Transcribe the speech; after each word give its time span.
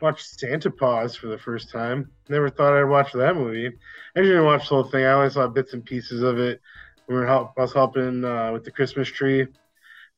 watched 0.00 0.38
Santa 0.38 0.70
Paws 0.70 1.16
for 1.16 1.26
the 1.26 1.38
first 1.38 1.70
time. 1.70 2.10
Never 2.28 2.50
thought 2.50 2.78
I'd 2.78 2.84
watch 2.84 3.12
that 3.12 3.36
movie. 3.36 3.76
I 4.16 4.20
didn't 4.20 4.44
watch 4.44 4.68
the 4.68 4.74
whole 4.76 4.84
thing. 4.84 5.04
I 5.04 5.12
only 5.12 5.30
saw 5.30 5.48
bits 5.48 5.72
and 5.72 5.84
pieces 5.84 6.22
of 6.22 6.38
it. 6.38 6.60
When 7.06 7.16
we 7.16 7.20
were 7.22 7.26
help, 7.26 7.52
I 7.58 7.62
was 7.62 7.72
helping 7.72 8.24
uh, 8.24 8.52
with 8.52 8.64
the 8.64 8.70
Christmas 8.70 9.08
tree. 9.08 9.46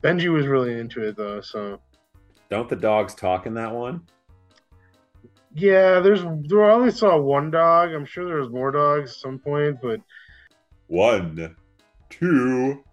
Benji 0.03 0.33
was 0.33 0.47
really 0.47 0.79
into 0.79 1.07
it 1.07 1.17
though, 1.17 1.41
so. 1.41 1.81
Don't 2.49 2.69
the 2.69 2.77
dogs 2.77 3.15
talk 3.15 3.47
in 3.47 3.55
that 3.55 3.73
one? 3.73 4.03
Yeah, 5.55 6.01
there's. 6.01 6.23
There 6.23 6.65
I 6.65 6.75
only 6.75 6.91
saw 6.91 7.19
one 7.19 7.51
dog. 7.51 7.93
I'm 7.93 8.07
sure 8.07 8.25
there 8.25 8.41
was 8.41 8.51
more 8.51 8.71
dogs 8.71 9.11
at 9.11 9.17
some 9.17 9.39
point, 9.39 9.79
but 9.83 10.01
one, 10.87 11.57
two, 12.09 12.85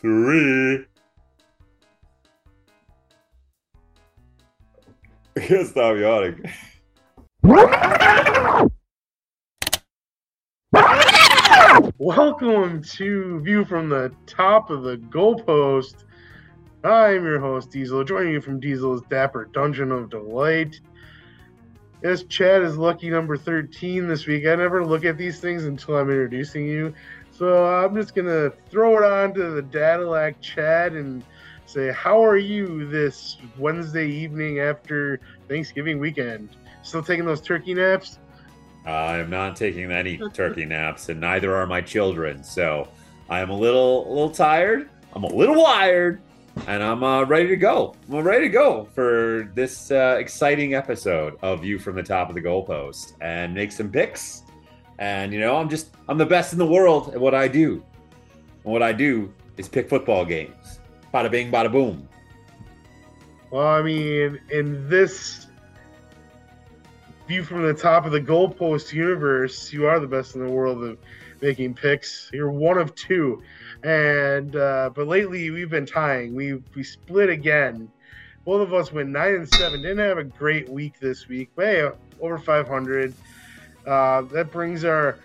three. 0.00 0.86
Can't 5.40 5.66
stop. 5.66 5.96
Welcome 11.98 12.82
to 12.82 13.40
View 13.40 13.64
from 13.64 13.88
the 13.88 14.12
Top 14.26 14.68
of 14.68 14.82
the 14.82 14.98
Goalpost. 14.98 16.04
I'm 16.84 17.24
your 17.24 17.40
host, 17.40 17.70
Diesel, 17.70 18.04
joining 18.04 18.34
you 18.34 18.42
from 18.42 18.60
Diesel's 18.60 19.00
Dapper 19.08 19.46
Dungeon 19.46 19.92
of 19.92 20.10
Delight. 20.10 20.78
Yes, 22.02 22.24
Chad 22.24 22.62
is 22.62 22.76
lucky 22.76 23.08
number 23.08 23.38
13 23.38 24.08
this 24.08 24.26
week. 24.26 24.46
I 24.46 24.54
never 24.56 24.84
look 24.84 25.06
at 25.06 25.16
these 25.16 25.40
things 25.40 25.64
until 25.64 25.96
I'm 25.96 26.10
introducing 26.10 26.66
you. 26.66 26.92
So 27.30 27.66
I'm 27.66 27.94
just 27.94 28.14
going 28.14 28.26
to 28.26 28.52
throw 28.68 28.98
it 28.98 29.04
on 29.04 29.32
to 29.34 29.50
the 29.50 29.62
Dadilac 29.62 30.34
Chad 30.42 30.92
and 30.92 31.24
say, 31.70 31.92
How 31.92 32.22
are 32.24 32.36
you 32.36 32.86
this 32.86 33.36
Wednesday 33.58 34.08
evening 34.08 34.58
after 34.58 35.20
Thanksgiving 35.48 35.98
weekend? 35.98 36.50
Still 36.82 37.02
taking 37.02 37.24
those 37.24 37.40
turkey 37.40 37.74
naps? 37.74 38.18
I'm 38.84 39.30
not 39.30 39.56
taking 39.56 39.90
any 39.92 40.18
turkey 40.32 40.64
naps, 40.64 41.08
and 41.08 41.20
neither 41.20 41.54
are 41.54 41.66
my 41.66 41.80
children. 41.80 42.42
So 42.42 42.88
I'm 43.28 43.50
a 43.50 43.56
little, 43.56 44.08
a 44.08 44.10
little 44.10 44.30
tired. 44.30 44.90
I'm 45.12 45.24
a 45.24 45.32
little 45.32 45.62
wired, 45.62 46.20
and 46.66 46.82
I'm 46.82 47.04
uh, 47.04 47.24
ready 47.24 47.48
to 47.48 47.56
go. 47.56 47.94
I'm 48.10 48.24
ready 48.24 48.46
to 48.46 48.52
go 48.52 48.88
for 48.94 49.50
this 49.54 49.90
uh, 49.90 50.16
exciting 50.18 50.74
episode 50.74 51.36
of 51.42 51.60
View 51.60 51.78
from 51.78 51.96
the 51.96 52.02
Top 52.02 52.28
of 52.28 52.34
the 52.34 52.42
Goalpost 52.42 53.14
and 53.20 53.54
make 53.54 53.70
some 53.70 53.90
picks. 53.90 54.42
And 54.98 55.32
you 55.32 55.40
know, 55.40 55.56
I'm 55.56 55.68
just, 55.68 55.94
I'm 56.08 56.18
the 56.18 56.26
best 56.26 56.52
in 56.52 56.58
the 56.58 56.66
world 56.66 57.14
at 57.14 57.20
what 57.20 57.34
I 57.34 57.48
do. 57.48 57.84
And 58.64 58.72
what 58.72 58.82
I 58.82 58.92
do 58.92 59.32
is 59.56 59.68
pick 59.68 59.88
football 59.88 60.24
games. 60.24 60.79
Bada 61.12 61.30
bing, 61.30 61.50
bada 61.50 61.70
boom. 61.70 62.08
Well, 63.50 63.66
I 63.66 63.82
mean, 63.82 64.40
in 64.50 64.88
this 64.88 65.48
view 67.26 67.42
from 67.42 67.62
the 67.62 67.74
top 67.74 68.06
of 68.06 68.12
the 68.12 68.20
goalpost 68.20 68.92
universe, 68.92 69.72
you 69.72 69.86
are 69.86 69.98
the 69.98 70.06
best 70.06 70.36
in 70.36 70.44
the 70.44 70.50
world 70.50 70.82
of 70.84 70.98
making 71.40 71.74
picks. 71.74 72.30
You're 72.32 72.50
one 72.50 72.78
of 72.78 72.94
two, 72.94 73.42
and 73.82 74.54
uh, 74.54 74.90
but 74.94 75.08
lately 75.08 75.50
we've 75.50 75.70
been 75.70 75.86
tying. 75.86 76.34
We 76.34 76.54
we 76.74 76.84
split 76.84 77.28
again. 77.28 77.90
Both 78.44 78.62
of 78.62 78.72
us 78.72 78.92
went 78.92 79.10
nine 79.10 79.34
and 79.34 79.54
seven. 79.54 79.82
Didn't 79.82 79.98
have 79.98 80.18
a 80.18 80.24
great 80.24 80.68
week 80.68 80.98
this 81.00 81.28
week, 81.28 81.50
but 81.56 81.66
hey, 81.66 81.90
over 82.20 82.38
500. 82.38 83.14
Uh, 83.86 84.22
that 84.22 84.50
brings 84.50 84.84
our 84.84 85.18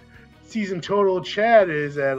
season 0.47 0.81
total. 0.81 1.21
Chad 1.21 1.69
is 1.69 1.97
at 1.97 2.17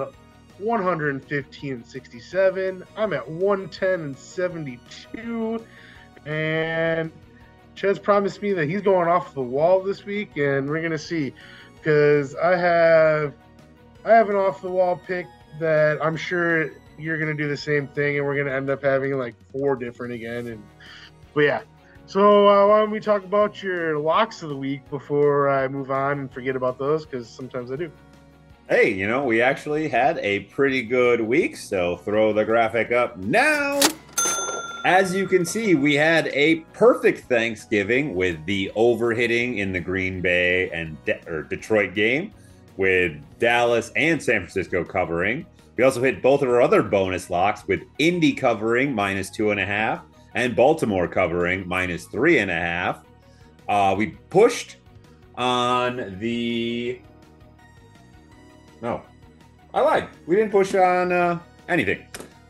115 0.58 1.72
and 1.72 1.86
67. 1.86 2.84
I'm 2.96 3.12
at 3.12 3.28
110 3.28 4.00
and 4.00 4.18
72, 4.18 5.64
and 6.24 7.12
Chad's 7.74 7.98
promised 7.98 8.40
me 8.42 8.52
that 8.54 8.68
he's 8.68 8.82
going 8.82 9.08
off 9.08 9.34
the 9.34 9.42
wall 9.42 9.80
this 9.80 10.04
week, 10.04 10.36
and 10.36 10.68
we're 10.68 10.82
gonna 10.82 10.98
see. 10.98 11.34
Because 11.74 12.34
I 12.34 12.56
have, 12.56 13.34
I 14.04 14.10
have 14.10 14.28
an 14.30 14.36
off 14.36 14.62
the 14.62 14.70
wall 14.70 15.00
pick 15.06 15.26
that 15.60 15.98
I'm 16.02 16.16
sure 16.16 16.70
you're 16.98 17.18
gonna 17.18 17.34
do 17.34 17.48
the 17.48 17.56
same 17.56 17.86
thing, 17.88 18.16
and 18.16 18.26
we're 18.26 18.36
gonna 18.36 18.56
end 18.56 18.70
up 18.70 18.82
having 18.82 19.16
like 19.18 19.34
four 19.52 19.76
different 19.76 20.14
again. 20.14 20.46
And 20.46 20.62
but 21.34 21.40
yeah, 21.42 21.60
so 22.06 22.48
uh, 22.48 22.68
why 22.68 22.78
don't 22.78 22.90
we 22.90 23.00
talk 23.00 23.24
about 23.24 23.62
your 23.62 23.98
locks 23.98 24.42
of 24.42 24.48
the 24.48 24.56
week 24.56 24.88
before 24.90 25.48
I 25.48 25.68
move 25.68 25.90
on 25.90 26.20
and 26.20 26.32
forget 26.32 26.56
about 26.56 26.78
those? 26.78 27.04
Because 27.04 27.28
sometimes 27.28 27.70
I 27.70 27.76
do. 27.76 27.90
Hey, 28.68 28.92
you 28.92 29.06
know, 29.06 29.22
we 29.22 29.40
actually 29.40 29.88
had 29.88 30.18
a 30.18 30.40
pretty 30.40 30.82
good 30.82 31.20
week, 31.20 31.56
so 31.56 31.98
throw 31.98 32.32
the 32.32 32.44
graphic 32.44 32.90
up 32.90 33.16
now. 33.16 33.78
As 34.84 35.14
you 35.14 35.28
can 35.28 35.44
see, 35.44 35.76
we 35.76 35.94
had 35.94 36.26
a 36.28 36.56
perfect 36.72 37.28
Thanksgiving 37.28 38.16
with 38.16 38.44
the 38.44 38.72
overhitting 38.74 39.58
in 39.58 39.72
the 39.72 39.78
Green 39.78 40.20
Bay 40.20 40.68
and 40.70 40.96
De- 41.04 41.20
or 41.28 41.44
Detroit 41.44 41.94
game, 41.94 42.34
with 42.76 43.16
Dallas 43.38 43.92
and 43.94 44.20
San 44.20 44.40
Francisco 44.40 44.84
covering. 44.84 45.46
We 45.76 45.84
also 45.84 46.02
hit 46.02 46.20
both 46.20 46.42
of 46.42 46.48
our 46.48 46.60
other 46.60 46.82
bonus 46.82 47.30
locks 47.30 47.68
with 47.68 47.82
Indy 48.00 48.32
covering 48.32 48.92
minus 48.92 49.30
two 49.30 49.52
and 49.52 49.60
a 49.60 49.66
half 49.66 50.02
and 50.34 50.56
Baltimore 50.56 51.06
covering 51.06 51.68
minus 51.68 52.06
three 52.06 52.38
and 52.38 52.50
a 52.50 52.54
half. 52.54 53.04
Uh, 53.68 53.94
we 53.96 54.08
pushed 54.28 54.78
on 55.36 56.18
the. 56.18 57.00
No, 58.86 59.02
I 59.74 59.80
lied. 59.80 60.08
We 60.28 60.36
didn't 60.36 60.52
push 60.52 60.72
on 60.76 61.10
uh, 61.10 61.40
anything. 61.68 62.06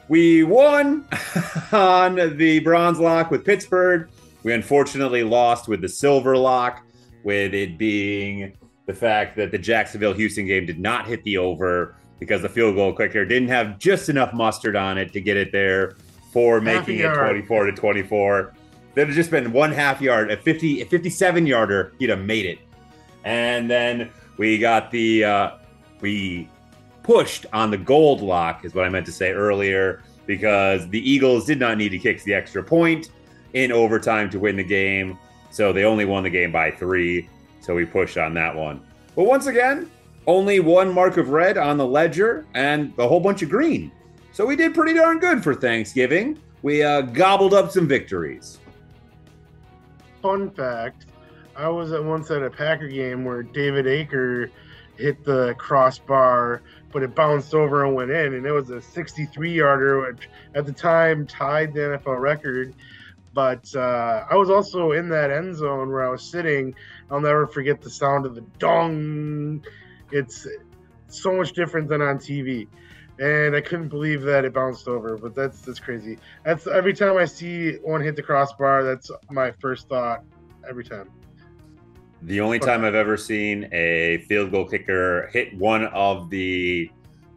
We 0.08 0.42
won 0.42 1.08
on 1.72 2.36
the 2.36 2.58
bronze 2.58 3.00
lock 3.00 3.30
with 3.30 3.42
Pittsburgh. 3.42 4.10
We 4.42 4.52
unfortunately 4.52 5.24
lost 5.24 5.66
with 5.66 5.80
the 5.80 5.88
silver 5.88 6.36
lock, 6.36 6.84
with 7.24 7.54
it 7.54 7.78
being 7.78 8.52
the 8.84 8.92
fact 8.92 9.34
that 9.36 9.50
the 9.50 9.56
Jacksonville 9.56 10.12
Houston 10.12 10.47
game 10.47 10.66
did 10.66 10.78
not 10.78 11.06
hit 11.06 11.24
the 11.24 11.38
over 11.38 11.97
because 12.20 12.42
the 12.42 12.50
field 12.50 12.74
goal 12.74 12.92
kicker 12.92 13.24
didn't 13.24 13.48
have 13.48 13.78
just 13.78 14.10
enough 14.10 14.34
mustard 14.34 14.76
on 14.76 14.98
it 14.98 15.14
to 15.14 15.22
get 15.22 15.38
it 15.38 15.53
there 15.53 15.97
for 16.34 16.60
making 16.60 16.98
it 16.98 17.14
24 17.14 17.64
to 17.64 17.72
24. 17.72 18.53
There'd 18.92 19.08
have 19.08 19.16
just 19.16 19.30
been 19.30 19.53
one 19.53 19.72
half 19.72 20.03
yard, 20.03 20.30
a 20.30 20.36
50, 20.36 20.82
a 20.82 20.84
57 20.84 21.47
yarder, 21.47 21.94
he'd 21.98 22.10
have 22.10 22.20
made 22.26 22.44
it. 22.44 22.58
And 23.24 23.70
then 23.70 24.10
we 24.36 24.58
got 24.58 24.91
the, 24.91 25.24
uh, 25.24 25.50
we 26.06 26.48
pushed 27.02 27.46
on 27.52 27.72
the 27.72 27.76
gold 27.76 28.20
lock, 28.20 28.64
is 28.64 28.74
what 28.74 28.84
I 28.84 28.88
meant 28.88 29.06
to 29.06 29.12
say 29.12 29.32
earlier, 29.32 30.04
because 30.24 30.88
the 30.88 31.10
Eagles 31.10 31.46
did 31.46 31.58
not 31.58 31.78
need 31.78 31.88
to 31.88 31.98
kick 31.98 32.22
the 32.22 32.32
extra 32.32 32.62
point 32.62 33.10
in 33.54 33.72
overtime 33.72 34.30
to 34.30 34.38
win 34.38 34.54
the 34.54 34.62
game. 34.62 35.18
So 35.50 35.72
they 35.72 35.82
only 35.82 36.04
won 36.04 36.22
the 36.22 36.30
game 36.30 36.52
by 36.52 36.70
three. 36.70 37.28
So 37.60 37.74
we 37.74 37.84
pushed 37.84 38.18
on 38.18 38.34
that 38.34 38.54
one. 38.54 38.80
But 39.16 39.24
once 39.24 39.46
again, 39.46 39.90
only 40.28 40.60
one 40.60 40.94
mark 40.94 41.16
of 41.16 41.30
red 41.30 41.58
on 41.58 41.76
the 41.76 41.86
ledger 41.86 42.46
and 42.54 42.92
a 42.98 43.08
whole 43.08 43.20
bunch 43.20 43.42
of 43.42 43.50
green. 43.50 43.90
So 44.30 44.46
we 44.46 44.54
did 44.54 44.74
pretty 44.74 44.94
darn 44.94 45.18
good 45.18 45.42
for 45.42 45.56
Thanksgiving. 45.56 46.38
We 46.62 46.84
uh, 46.84 47.00
gobbled 47.00 47.52
up 47.52 47.72
some 47.72 47.88
victories. 47.88 48.60
Fun 50.22 50.50
fact 50.50 51.06
I 51.56 51.68
was 51.68 51.90
at 51.90 52.04
once 52.04 52.30
at 52.30 52.42
a 52.44 52.50
Packer 52.50 52.86
game 52.86 53.24
where 53.24 53.42
David 53.42 53.88
Akers 53.88 54.50
hit 54.98 55.24
the 55.24 55.54
crossbar, 55.58 56.62
but 56.92 57.02
it 57.02 57.14
bounced 57.14 57.54
over 57.54 57.84
and 57.84 57.94
went 57.94 58.10
in, 58.10 58.34
and 58.34 58.46
it 58.46 58.52
was 58.52 58.70
a 58.70 58.80
63 58.80 59.52
yarder, 59.52 60.00
which 60.00 60.28
at 60.54 60.66
the 60.66 60.72
time 60.72 61.26
tied 61.26 61.74
the 61.74 61.80
NFL 61.80 62.20
record. 62.20 62.74
But 63.34 63.74
uh, 63.76 64.24
I 64.30 64.34
was 64.34 64.48
also 64.48 64.92
in 64.92 65.10
that 65.10 65.30
end 65.30 65.56
zone 65.56 65.90
where 65.90 66.06
I 66.06 66.08
was 66.08 66.22
sitting. 66.22 66.74
I'll 67.10 67.20
never 67.20 67.46
forget 67.46 67.82
the 67.82 67.90
sound 67.90 68.24
of 68.24 68.34
the 68.34 68.40
dong. 68.58 69.62
It's 70.10 70.46
so 71.08 71.34
much 71.34 71.52
different 71.52 71.88
than 71.88 72.00
on 72.00 72.18
TV. 72.18 72.66
And 73.18 73.54
I 73.54 73.60
couldn't 73.60 73.88
believe 73.88 74.22
that 74.22 74.44
it 74.44 74.52
bounced 74.52 74.88
over, 74.88 75.16
but 75.16 75.34
that's 75.34 75.60
that's 75.60 75.80
crazy. 75.80 76.18
That's 76.44 76.66
every 76.66 76.92
time 76.92 77.16
I 77.16 77.24
see 77.24 77.76
one 77.76 78.02
hit 78.02 78.16
the 78.16 78.22
crossbar, 78.22 78.84
that's 78.84 79.10
my 79.30 79.50
first 79.52 79.88
thought 79.88 80.22
every 80.68 80.84
time. 80.84 81.10
The 82.22 82.41
only 82.41 82.59
time 82.59 82.84
I've 82.84 82.95
ever 82.95 83.16
seen 83.16 83.68
a 83.72 84.24
field 84.28 84.51
goal 84.51 84.65
kicker 84.65 85.28
hit 85.33 85.54
one 85.54 85.84
of 85.86 86.30
the 86.30 86.91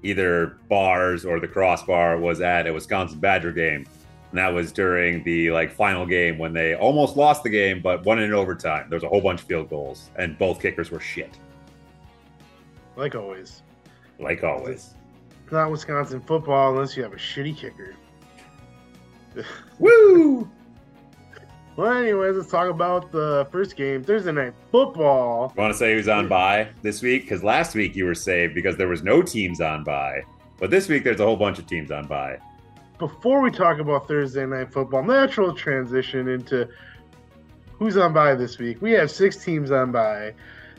either 0.04 0.58
bars 0.70 1.26
or 1.26 1.40
the 1.40 1.48
crossbar 1.48 2.18
was 2.18 2.42
at 2.42 2.66
a 2.66 2.74
Wisconsin 2.74 3.20
Badger 3.20 3.52
game. 3.52 3.86
And 4.32 4.38
that 4.38 4.50
was 4.50 4.72
during 4.72 5.24
the 5.24 5.52
like 5.52 5.72
final 5.72 6.06
game 6.06 6.38
when 6.38 6.54
they 6.54 6.76
almost 6.76 7.18
lost 7.18 7.44
the 7.44 7.50
game 7.50 7.82
but 7.82 8.06
won 8.06 8.20
in 8.20 8.34
overtime. 8.34 8.90
There 8.90 8.96
was 8.96 9.04
a 9.04 9.10
whole 9.10 9.22
bunch 9.22 9.42
of 9.42 9.48
field 9.48 9.70
goals 9.70 10.12
and 10.18 10.38
both 10.38 10.62
kickers 10.62 10.92
were 10.92 11.00
shit. 11.00 11.38
Like 12.96 13.16
always. 13.16 13.64
Like 14.20 14.44
always. 14.44 14.94
It's 15.44 15.52
not 15.52 15.72
Wisconsin 15.72 16.22
football 16.22 16.72
unless 16.72 16.96
you 16.96 17.04
have 17.04 17.14
a 17.14 17.18
shitty 17.18 17.58
kicker. 17.58 17.96
Woo! 19.80 20.50
Well, 21.80 21.94
anyways, 21.94 22.36
let's 22.36 22.52
talk 22.52 22.70
about 22.70 23.10
the 23.14 23.48
first 23.54 23.78
game, 23.78 24.04
Thursday 24.04 24.34
night 24.34 24.54
football. 24.70 25.54
You 25.56 25.62
want 25.62 25.74
to 25.74 25.78
say 25.78 25.94
who's 25.94 26.10
on 26.10 26.28
bye 26.28 26.68
this 26.82 27.02
week? 27.02 27.22
Because 27.22 27.42
last 27.42 27.74
week 27.74 27.96
you 27.96 28.04
were 28.04 28.16
saved 28.16 28.54
because 28.54 28.76
there 28.76 28.90
was 28.90 29.02
no 29.02 29.22
teams 29.22 29.62
on 29.62 29.86
bye, 29.86 30.24
but 30.58 30.72
this 30.72 30.90
week 30.90 31.06
there's 31.06 31.22
a 31.22 31.26
whole 31.26 31.38
bunch 31.38 31.58
of 31.58 31.68
teams 31.68 31.90
on 31.90 32.06
bye. 32.06 32.38
Before 32.98 33.40
we 33.40 33.50
talk 33.50 33.80
about 33.80 34.10
Thursday 34.10 34.46
night 34.46 34.74
football, 34.74 35.04
natural 35.04 35.56
transition 35.56 36.28
into 36.28 36.68
who's 37.72 37.96
on 37.96 38.12
bye 38.12 38.36
this 38.36 38.58
week? 38.58 38.82
We 38.82 38.92
have 38.92 39.10
six 39.10 39.38
teams 39.38 39.72
on 39.72 39.94
bye, 39.94 40.34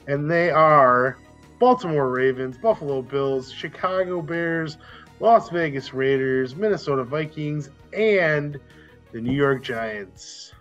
and 0.06 0.30
they 0.30 0.50
are 0.50 1.16
Baltimore 1.58 2.10
Ravens, 2.10 2.58
Buffalo 2.58 3.00
Bills, 3.00 3.50
Chicago 3.50 4.20
Bears, 4.20 4.76
Las 5.18 5.48
Vegas 5.48 5.94
Raiders, 5.94 6.54
Minnesota 6.54 7.04
Vikings, 7.04 7.70
and 7.94 8.60
the 9.12 9.20
New 9.22 9.32
York 9.32 9.62
Giants. 9.62 10.52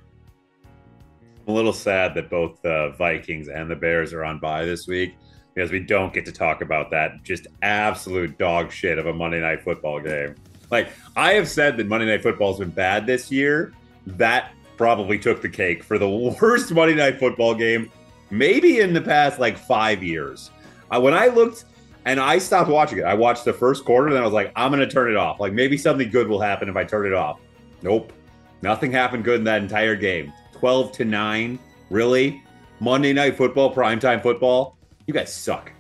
A 1.49 1.51
little 1.51 1.73
sad 1.73 2.13
that 2.13 2.29
both 2.29 2.61
the 2.61 2.93
Vikings 2.99 3.47
and 3.47 3.71
the 3.71 3.75
Bears 3.75 4.13
are 4.13 4.23
on 4.23 4.37
bye 4.37 4.65
this 4.65 4.85
week 4.85 5.15
because 5.55 5.71
we 5.71 5.79
don't 5.79 6.13
get 6.13 6.23
to 6.25 6.31
talk 6.31 6.61
about 6.61 6.91
that 6.91 7.23
just 7.23 7.47
absolute 7.63 8.37
dog 8.37 8.71
shit 8.71 8.99
of 8.99 9.07
a 9.07 9.13
Monday 9.13 9.41
night 9.41 9.63
football 9.63 9.99
game. 9.99 10.35
Like 10.69 10.89
I 11.15 11.33
have 11.33 11.49
said 11.49 11.75
that 11.77 11.87
Monday 11.87 12.05
night 12.05 12.21
football 12.21 12.51
has 12.51 12.59
been 12.59 12.69
bad 12.69 13.07
this 13.07 13.31
year. 13.31 13.73
That 14.05 14.51
probably 14.77 15.17
took 15.17 15.41
the 15.41 15.49
cake 15.49 15.83
for 15.83 15.97
the 15.97 16.07
worst 16.39 16.71
Monday 16.71 16.93
night 16.93 17.17
football 17.17 17.55
game 17.55 17.91
maybe 18.29 18.81
in 18.81 18.93
the 18.93 19.01
past 19.01 19.39
like 19.39 19.57
five 19.57 20.03
years. 20.03 20.51
Uh, 20.91 21.01
when 21.01 21.15
I 21.15 21.29
looked 21.29 21.65
and 22.05 22.19
I 22.19 22.37
stopped 22.37 22.69
watching 22.69 22.99
it, 22.99 23.05
I 23.05 23.15
watched 23.15 23.43
the 23.43 23.53
first 23.53 23.85
quarter 23.85 24.05
and 24.05 24.15
then 24.15 24.21
I 24.21 24.25
was 24.25 24.35
like, 24.35 24.51
I'm 24.55 24.71
going 24.71 24.87
to 24.87 24.93
turn 24.93 25.09
it 25.09 25.17
off. 25.17 25.39
Like 25.39 25.53
maybe 25.53 25.79
something 25.79 26.11
good 26.11 26.27
will 26.27 26.41
happen 26.41 26.69
if 26.69 26.75
I 26.75 26.83
turn 26.83 27.07
it 27.07 27.13
off. 27.13 27.39
Nope. 27.81 28.13
Nothing 28.61 28.91
happened 28.91 29.23
good 29.23 29.39
in 29.39 29.45
that 29.45 29.63
entire 29.63 29.95
game. 29.95 30.31
12 30.59 30.91
to 30.93 31.05
9. 31.05 31.59
Really? 31.89 32.43
Monday 32.79 33.13
night 33.13 33.37
football, 33.37 33.73
primetime 33.73 34.21
football? 34.21 34.77
You 35.07 35.13
guys 35.13 35.33
suck. 35.33 35.71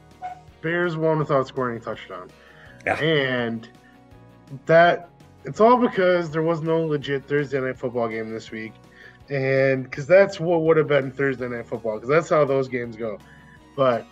Bears 0.61 0.97
won 0.97 1.19
without 1.19 1.47
scoring 1.47 1.77
a 1.77 1.79
touchdown. 1.79 2.29
Yeah. 2.85 2.95
And 2.99 3.69
that 4.65 5.09
it's 5.45 5.59
all 5.59 5.77
because 5.77 6.31
there 6.31 6.41
was 6.41 6.61
no 6.61 6.81
legit 6.81 7.27
Thursday 7.27 7.59
night 7.59 7.77
football 7.77 8.07
game 8.07 8.29
this 8.29 8.51
week. 8.51 8.73
And 9.29 9.83
because 9.83 10.07
that's 10.07 10.39
what 10.39 10.63
would 10.63 10.77
have 10.77 10.87
been 10.87 11.11
Thursday 11.11 11.47
night 11.47 11.67
football, 11.67 11.95
because 11.95 12.09
that's 12.09 12.29
how 12.29 12.45
those 12.45 12.67
games 12.67 12.95
go. 12.95 13.19
But 13.75 14.05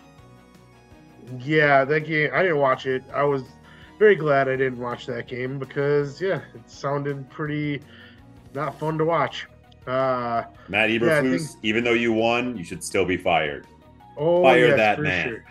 yeah, 1.40 1.84
that 1.84 2.00
game, 2.00 2.30
I 2.32 2.42
didn't 2.42 2.58
watch 2.58 2.86
it. 2.86 3.02
I 3.12 3.24
was 3.24 3.42
very 3.98 4.14
glad 4.14 4.48
I 4.48 4.56
didn't 4.56 4.78
watch 4.78 5.06
that 5.06 5.26
game 5.26 5.58
because, 5.58 6.20
yeah, 6.20 6.40
it 6.54 6.70
sounded 6.70 7.28
pretty 7.30 7.82
not 8.54 8.78
fun 8.78 8.96
to 8.98 9.04
watch. 9.04 9.46
Uh, 9.88 10.44
Matt 10.68 10.90
Eberflus, 10.90 11.22
yeah, 11.22 11.38
think, 11.38 11.50
even 11.62 11.82
though 11.82 11.94
you 11.94 12.12
won, 12.12 12.56
you 12.56 12.62
should 12.64 12.84
still 12.84 13.06
be 13.06 13.16
fired. 13.16 13.66
Oh, 14.18 14.42
Fire 14.42 14.68
yes, 14.68 14.76
that 14.76 15.00
man. 15.00 15.28
Sure. 15.28 15.44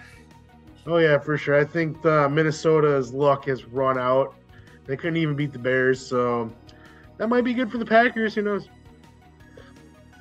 Oh 0.85 0.97
yeah, 0.97 1.17
for 1.17 1.37
sure. 1.37 1.59
I 1.59 1.65
think 1.65 2.01
the 2.01 2.29
Minnesota's 2.29 3.13
luck 3.13 3.45
has 3.45 3.65
run 3.65 3.97
out. 3.97 4.35
They 4.85 4.95
couldn't 4.95 5.17
even 5.17 5.35
beat 5.35 5.53
the 5.53 5.59
Bears, 5.59 6.05
so 6.05 6.51
that 7.17 7.27
might 7.27 7.43
be 7.43 7.53
good 7.53 7.71
for 7.71 7.77
the 7.77 7.85
Packers. 7.85 8.35
Who 8.35 8.43
knows? 8.43 8.69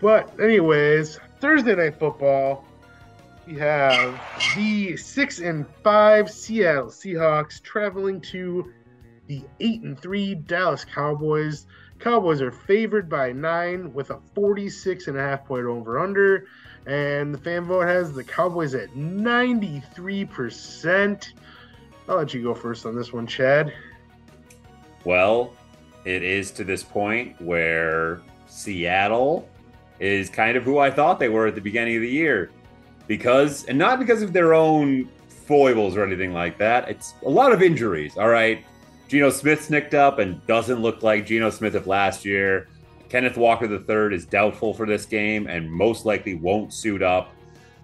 But 0.00 0.40
anyways, 0.40 1.20
Thursday 1.40 1.74
night 1.74 1.98
football. 1.98 2.64
We 3.46 3.54
have 3.58 4.20
the 4.56 4.96
six 4.96 5.38
and 5.38 5.66
five 5.84 6.30
Seattle 6.30 6.86
Seahawks 6.86 7.62
traveling 7.62 8.20
to 8.22 8.72
the 9.28 9.44
eight 9.60 9.82
and 9.82 10.00
three 10.00 10.34
Dallas 10.34 10.84
Cowboys. 10.84 11.66
Cowboys 11.98 12.42
are 12.42 12.52
favored 12.52 13.08
by 13.08 13.32
nine 13.32 13.92
with 13.92 14.10
a 14.10 14.20
46 14.34 15.08
and 15.08 15.16
a 15.16 15.20
half 15.20 15.44
point 15.44 15.66
over 15.66 15.98
under. 15.98 16.46
And 16.86 17.34
the 17.34 17.38
fan 17.38 17.64
vote 17.64 17.86
has 17.86 18.12
the 18.12 18.22
Cowboys 18.22 18.74
at 18.74 18.90
93%. 18.90 21.32
I'll 22.08 22.16
let 22.16 22.32
you 22.32 22.42
go 22.42 22.54
first 22.54 22.86
on 22.86 22.94
this 22.94 23.12
one, 23.12 23.26
Chad. 23.26 23.74
Well, 25.04 25.52
it 26.04 26.22
is 26.22 26.52
to 26.52 26.64
this 26.64 26.84
point 26.84 27.40
where 27.40 28.20
Seattle 28.46 29.48
is 29.98 30.30
kind 30.30 30.56
of 30.56 30.62
who 30.62 30.78
I 30.78 30.90
thought 30.90 31.18
they 31.18 31.28
were 31.28 31.48
at 31.48 31.54
the 31.54 31.60
beginning 31.60 31.96
of 31.96 32.02
the 32.02 32.10
year. 32.10 32.50
Because, 33.08 33.64
and 33.64 33.78
not 33.78 33.98
because 33.98 34.22
of 34.22 34.32
their 34.32 34.54
own 34.54 35.08
foibles 35.28 35.96
or 35.96 36.04
anything 36.04 36.32
like 36.32 36.58
that, 36.58 36.88
it's 36.88 37.14
a 37.24 37.28
lot 37.28 37.52
of 37.52 37.62
injuries, 37.62 38.16
all 38.16 38.28
right? 38.28 38.64
Geno 39.08 39.30
Smith's 39.30 39.70
nicked 39.70 39.94
up 39.94 40.18
and 40.18 40.44
doesn't 40.46 40.80
look 40.82 41.02
like 41.02 41.26
Geno 41.26 41.50
Smith 41.50 41.74
of 41.74 41.86
last 41.86 42.24
year. 42.24 42.68
Kenneth 43.08 43.36
Walker 43.36 43.66
III 43.66 44.16
is 44.16 44.26
doubtful 44.26 44.74
for 44.74 44.84
this 44.84 45.06
game 45.06 45.46
and 45.46 45.70
most 45.70 46.04
likely 46.04 46.34
won't 46.34 46.72
suit 46.72 47.02
up. 47.02 47.32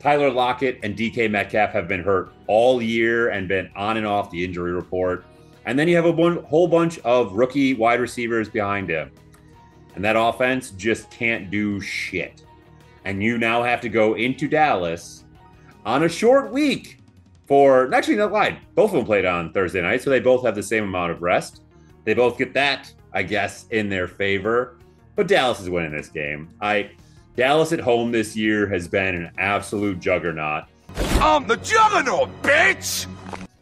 Tyler 0.01 0.31
Lockett 0.31 0.81
and 0.83 0.97
DK 0.97 1.31
Metcalf 1.31 1.71
have 1.71 1.87
been 1.87 2.03
hurt 2.03 2.33
all 2.49 2.83
year 2.83 3.29
and 3.29 3.47
been 3.47 3.71
on 3.77 3.97
and 3.97 4.07
off 4.07 4.31
the 4.31 4.45
injury 4.45 4.73
report. 4.73 5.25
And 5.65 5.79
then 5.79 5.87
you 5.87 5.95
have 5.95 6.07
a 6.07 6.41
whole 6.43 6.67
bunch 6.67 6.99
of 7.01 7.35
rookie 7.35 7.75
wide 7.75 8.01
receivers 8.01 8.49
behind 8.49 8.89
him. 8.89 9.13
And 9.95 10.05
that 10.05 10.17
offense 10.17 10.71
just 10.73 11.09
can't 11.13 11.53
do 11.53 11.81
shit. 11.81 12.45
And 13.05 13.23
you 13.23 13.39
now 13.39 13.63
have 13.63 13.81
to 13.83 13.89
go 13.89 14.15
into 14.15 14.49
Dallas 14.49 15.23
on 15.85 16.03
a 16.03 16.09
short 16.09 16.51
week 16.53 16.99
for 17.47 17.93
actually 17.95 18.17
not 18.17 18.33
lied. 18.33 18.59
Both 18.75 18.91
of 18.91 18.97
them 18.97 19.07
played 19.07 19.25
on 19.25 19.53
Thursday 19.53 19.83
night, 19.83 20.03
so 20.03 20.11
they 20.11 20.21
both 20.21 20.45
have 20.45 20.55
the 20.55 20.63
same 20.63 20.85
amount 20.85 21.13
of 21.13 21.23
rest. 21.23 21.63
They 22.05 22.15
both 22.15 22.39
get 22.39 22.55
that, 22.55 22.93
I 23.13 23.23
guess, 23.23 23.67
in 23.71 23.89
their 23.89 24.09
favor. 24.09 24.79
But 25.15 25.29
Dallas 25.29 25.61
is 25.61 25.69
winning 25.69 25.93
this 25.93 26.09
game. 26.09 26.49
I 26.61 26.91
Dallas 27.37 27.73
at 27.73 27.81
home 27.81 28.13
this 28.13 28.37
year 28.37 28.69
has 28.69 28.89
been 28.89 29.15
an 29.15 29.31
absolute 29.39 30.01
juggernaut. 30.01 30.65
I'm 30.97 31.47
the 31.47 31.57
juggernaut, 31.57 32.31
bitch! 32.43 33.07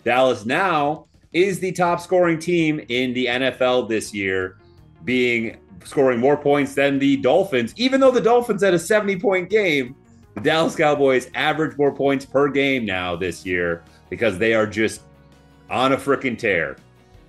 Dallas 0.04 0.44
now 0.44 1.06
is 1.32 1.60
the 1.60 1.72
top 1.72 2.00
scoring 2.00 2.38
team 2.38 2.80
in 2.88 3.12
the 3.14 3.26
NFL 3.26 3.88
this 3.88 4.12
year, 4.12 4.58
being 5.04 5.56
scoring 5.84 6.18
more 6.18 6.36
points 6.36 6.74
than 6.74 6.98
the 6.98 7.16
Dolphins, 7.18 7.72
even 7.76 8.00
though 8.00 8.10
the 8.10 8.20
Dolphins 8.20 8.62
had 8.62 8.74
a 8.74 8.78
70 8.78 9.20
point 9.20 9.50
game. 9.50 9.94
The 10.34 10.40
Dallas 10.40 10.76
Cowboys 10.76 11.30
average 11.34 11.76
more 11.76 11.92
points 11.92 12.24
per 12.24 12.48
game 12.48 12.84
now 12.84 13.16
this 13.16 13.44
year 13.44 13.82
because 14.08 14.38
they 14.38 14.54
are 14.54 14.66
just 14.66 15.02
on 15.68 15.92
a 15.92 15.96
freaking 15.96 16.38
tear. 16.38 16.76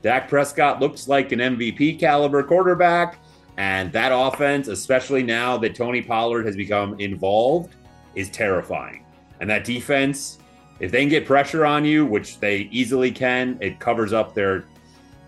Dak 0.01 0.27
Prescott 0.29 0.79
looks 0.79 1.07
like 1.07 1.31
an 1.31 1.39
MVP 1.39 1.99
caliber 1.99 2.43
quarterback. 2.43 3.17
And 3.57 3.91
that 3.91 4.11
offense, 4.11 4.67
especially 4.67 5.23
now 5.23 5.57
that 5.57 5.75
Tony 5.75 6.01
Pollard 6.01 6.45
has 6.45 6.55
become 6.55 6.99
involved, 6.99 7.75
is 8.15 8.29
terrifying. 8.29 9.05
And 9.39 9.49
that 9.49 9.65
defense, 9.65 10.39
if 10.79 10.91
they 10.91 11.01
can 11.01 11.09
get 11.09 11.25
pressure 11.25 11.65
on 11.65 11.85
you, 11.85 12.05
which 12.05 12.39
they 12.39 12.69
easily 12.71 13.11
can, 13.11 13.57
it 13.61 13.79
covers 13.79 14.13
up 14.13 14.33
their 14.33 14.65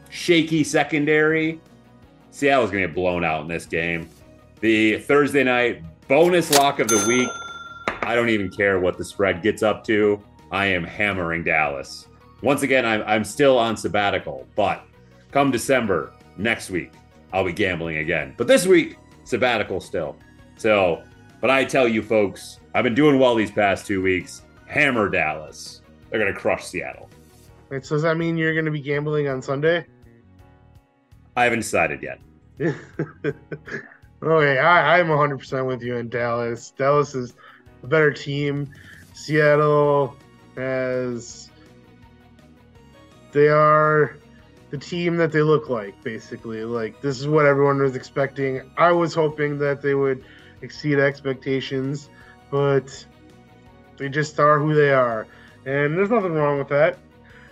shaky 0.10 0.64
secondary. 0.64 1.60
Seattle's 2.32 2.72
going 2.72 2.82
to 2.82 2.88
get 2.88 2.96
blown 2.96 3.24
out 3.24 3.42
in 3.42 3.48
this 3.48 3.66
game. 3.66 4.10
The 4.62 5.00
Thursday 5.00 5.44
night 5.44 5.84
bonus 6.08 6.52
lock 6.52 6.80
of 6.80 6.88
the 6.88 7.04
week. 7.08 7.30
I 8.06 8.16
don't 8.16 8.30
even 8.30 8.50
care 8.50 8.80
what 8.80 8.98
the 8.98 9.06
spread 9.06 9.42
gets 9.42 9.64
up 9.64 9.84
to. 9.86 10.22
I 10.52 10.66
am 10.66 10.84
hammering 10.84 11.44
Dallas. 11.44 12.08
Once 12.42 12.62
again, 12.62 12.86
I'm, 12.86 13.02
I'm 13.08 13.24
still 13.24 13.58
on 13.58 13.78
sabbatical, 13.78 14.46
but 14.56 14.84
come 15.32 15.52
December 15.52 16.14
next 16.38 16.70
week, 16.70 16.92
I'll 17.32 17.46
be 17.46 17.54
gambling 17.54 17.98
again. 17.98 18.34
But 18.38 18.48
this 18.48 18.68
week, 18.68 18.98
sabbatical 19.24 19.80
still. 19.80 20.18
So, 20.58 21.04
but 21.40 21.50
I 21.50 21.64
tell 21.64 21.88
you 21.88 22.04
folks, 22.04 22.60
I've 22.76 22.84
been 22.84 22.96
doing 22.96 23.20
well 23.20 23.36
these 23.36 23.52
past 23.52 23.86
two 23.86 24.02
weeks. 24.02 24.42
Hammer 24.68 25.10
Dallas. 25.10 25.82
They're 26.10 26.20
going 26.20 26.34
to 26.34 26.40
crush 26.40 26.66
Seattle. 26.66 27.10
Wait, 27.70 27.86
so 27.86 27.96
does 27.96 28.04
that 28.04 28.18
mean 28.18 28.38
you're 28.38 28.54
going 28.54 28.66
to 28.66 28.72
be 28.72 28.82
gambling 28.82 29.28
on 29.28 29.42
Sunday? 29.42 29.86
I 31.36 31.46
haven't 31.46 31.60
decided 31.60 32.04
yet. 32.04 32.20
okay, 32.60 34.60
I, 34.60 35.00
I'm 35.00 35.08
100% 35.08 35.68
with 35.68 35.82
you 35.82 35.96
in 35.96 36.10
Dallas. 36.10 36.72
Dallas 36.78 37.16
is 37.16 37.34
a 37.84 37.88
better 37.88 38.12
team. 38.12 38.70
Seattle 39.14 40.16
has. 40.56 41.50
They 43.32 43.48
are 43.48 44.16
the 44.70 44.78
team 44.78 45.18
that 45.18 45.32
they 45.32 45.42
look 45.42 45.70
like, 45.70 46.02
basically. 46.04 46.64
Like 46.64 47.02
this 47.02 47.20
is 47.20 47.28
what 47.28 47.46
everyone 47.46 47.82
was 47.82 47.96
expecting. 47.96 48.62
I 48.78 48.92
was 48.92 49.14
hoping 49.14 49.60
that 49.60 49.82
they 49.82 49.94
would 49.94 50.24
exceed 50.62 51.00
expectations, 51.00 52.10
but 52.50 53.06
they 53.98 54.10
just 54.10 54.40
are 54.40 54.60
who 54.60 54.74
they 54.74 54.92
are. 54.92 55.28
And 55.66 55.98
there's 55.98 56.10
nothing 56.10 56.34
wrong 56.34 56.58
with 56.58 56.70
that. 56.70 56.98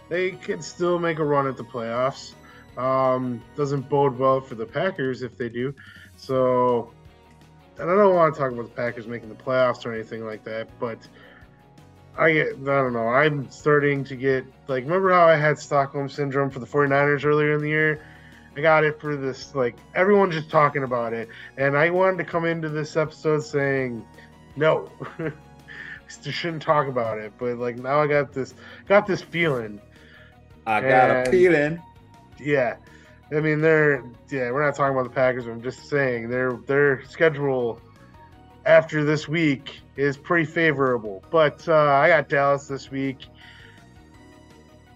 They 0.10 0.32
can 0.32 0.62
still 0.62 1.00
make 1.00 1.20
a 1.20 1.24
run 1.24 1.48
at 1.48 1.58
the 1.58 1.64
playoffs. 1.64 2.34
Um, 2.78 3.42
doesn't 3.56 3.90
bode 3.90 4.18
well 4.18 4.42
for 4.42 4.56
the 4.56 4.66
Packers 4.66 5.22
if 5.22 5.38
they 5.38 5.50
do. 5.50 5.74
So, 6.18 6.92
and 7.82 7.90
I 7.90 7.96
don't 7.96 8.16
want 8.16 8.34
to 8.34 8.40
talk 8.40 8.52
about 8.52 8.66
the 8.66 8.76
Packers 8.76 9.08
making 9.08 9.30
the 9.30 9.36
playoffs 9.36 9.86
or 9.86 9.94
anything 9.94 10.24
like 10.24 10.44
that, 10.44 10.68
but 10.80 11.00
I 12.16 12.32
get, 12.32 12.54
I 12.54 12.66
don't 12.66 12.94
know. 12.94 13.08
I'm 13.08 13.50
starting 13.50 14.04
to 14.06 14.16
get 14.16 14.46
like, 14.68 14.84
remember 14.84 15.12
how 15.12 15.28
I 15.28 15.36
had 15.36 15.58
Stockholm 15.58 16.08
syndrome 16.08 16.52
for 16.52 16.60
the 16.60 16.68
49ers 16.68 17.26
earlier 17.26 17.56
in 17.56 17.62
the 17.62 17.70
year? 17.70 18.06
I 18.56 18.62
got 18.62 18.84
it 18.84 19.00
for 19.00 19.16
this, 19.16 19.56
like, 19.56 19.78
everyone's 19.96 20.36
just 20.36 20.50
talking 20.50 20.84
about 20.84 21.14
it. 21.14 21.30
And 21.58 21.76
I 21.76 21.90
wanted 21.90 22.18
to 22.18 22.24
come 22.26 22.46
into 22.46 22.70
this 22.70 22.96
episode 22.98 23.40
saying, 23.40 24.06
no, 24.56 24.92
shouldn't 26.08 26.62
talk 26.62 26.88
about 26.88 27.18
it. 27.18 27.34
But 27.40 27.58
like, 27.58 27.78
now 27.78 28.02
I 28.02 28.08
got 28.08 28.32
this, 28.32 28.54
got 28.88 29.08
this 29.08 29.22
feeling. 29.22 29.82
I 30.68 30.82
got 30.82 31.10
and, 31.10 31.28
a 31.28 31.32
feeling. 31.32 31.82
Yeah. 32.40 32.76
I 33.34 33.40
mean, 33.40 33.62
they're, 33.62 34.04
yeah, 34.30 34.52
we're 34.52 34.64
not 34.64 34.76
talking 34.76 34.94
about 34.94 35.06
the 35.06 35.16
Packers. 35.16 35.48
I'm 35.48 35.62
just 35.62 35.88
saying 35.88 36.30
their, 36.30 36.54
their 36.68 37.06
schedule 37.06 37.82
after 38.66 39.04
this 39.04 39.28
week 39.28 39.80
is 39.96 40.18
pretty 40.18 40.46
favorable. 40.46 41.24
But 41.32 41.68
uh, 41.68 41.76
I 41.76 42.10
got 42.10 42.30
Dallas 42.30 42.68
this 42.68 42.92
week. 42.92 43.20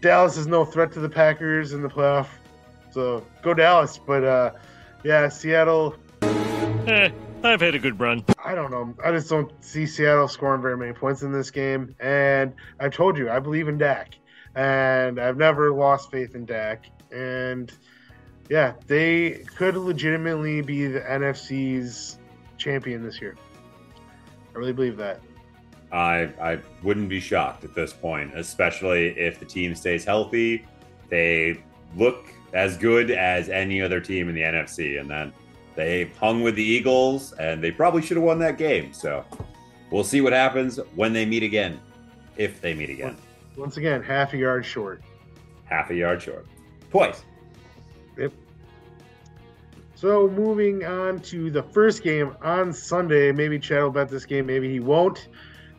Dallas 0.02 0.38
is 0.38 0.48
no 0.48 0.66
threat 0.66 0.92
to 0.94 1.00
the 1.00 1.10
Packers 1.10 1.74
in 1.74 1.82
the 1.82 1.88
playoff, 1.90 2.28
so 2.92 3.26
go 3.42 3.54
Dallas. 3.54 3.98
But 3.98 4.24
uh, 4.24 4.52
yeah, 5.04 5.30
Seattle. 5.30 5.96
Eh, 6.22 7.10
I've 7.44 7.62
had 7.62 7.74
a 7.74 7.80
good 7.80 8.00
run. 8.00 8.24
I 8.44 8.54
don't 8.54 8.70
know. 8.70 8.94
I 9.04 9.12
just 9.12 9.30
don't 9.30 9.52
see 9.64 9.88
Seattle 9.88 10.28
scoring 10.28 10.62
very 10.62 10.78
many 10.78 10.94
points 10.94 11.24
in 11.24 11.32
this 11.32 11.50
game. 11.50 11.96
And 12.00 12.54
I 12.80 12.90
told 12.90 13.18
you, 13.18 13.32
I 13.32 13.40
believe 13.40 13.68
in 13.68 13.78
Dak, 13.78 14.16
and 14.54 15.20
I've 15.20 15.38
never 15.38 15.74
lost 15.74 16.12
faith 16.12 16.36
in 16.36 16.46
Dak. 16.46 16.86
And 17.12 17.72
yeah, 18.50 18.74
they 18.88 19.44
could 19.56 19.76
legitimately 19.76 20.62
be 20.62 20.88
the 20.88 21.02
NFC's 21.02 22.18
champion 22.58 23.04
this 23.04 23.20
year. 23.22 23.36
I 24.54 24.58
really 24.58 24.74
believe 24.74 24.98
that. 24.98 25.20
I 25.92 26.30
I 26.42 26.60
wouldn't 26.84 27.10
be 27.10 27.20
shocked 27.20 27.64
at 27.64 27.74
this 27.74 27.94
point, 27.94 28.34
especially 28.36 29.18
if 29.18 29.40
the 29.40 29.46
team 29.46 29.76
stays 29.76 30.06
healthy. 30.06 30.66
They 31.10 31.64
look 31.96 32.26
as 32.54 32.78
good 32.78 33.12
as 33.12 33.50
any 33.50 33.82
other 33.82 34.00
team 34.00 34.30
in 34.30 34.36
the 34.36 34.42
NFC, 34.42 35.00
and 35.00 35.10
then 35.10 35.34
they 35.76 36.06
hung 36.20 36.42
with 36.42 36.56
the 36.56 36.64
Eagles, 36.64 37.34
and 37.34 37.64
they 37.64 37.72
probably 37.72 38.02
should 38.02 38.18
have 38.18 38.24
won 38.24 38.40
that 38.40 38.58
game. 38.58 38.94
So 38.94 39.26
we'll 39.92 40.04
see 40.04 40.22
what 40.22 40.34
happens 40.34 40.80
when 40.96 41.14
they 41.14 41.26
meet 41.26 41.44
again, 41.44 41.80
if 42.38 42.62
they 42.62 42.74
meet 42.74 42.90
again. 42.90 43.18
Once 43.58 43.78
again, 43.78 44.02
half 44.02 44.34
a 44.34 44.38
yard 44.38 44.66
short. 44.66 45.02
Half 45.66 45.90
a 45.90 45.96
yard 45.96 46.22
short, 46.22 46.46
twice. 46.92 47.24
So 49.96 50.30
moving 50.30 50.84
on 50.84 51.20
to 51.22 51.50
the 51.50 51.64
first 51.64 52.04
game 52.04 52.36
on 52.42 52.74
Sunday. 52.74 53.32
Maybe 53.32 53.58
Chad 53.58 53.82
will 53.82 53.92
bet 53.92 54.10
this 54.10 54.26
game. 54.26 54.46
Maybe 54.46 54.70
he 54.70 54.82
won't, 54.82 55.30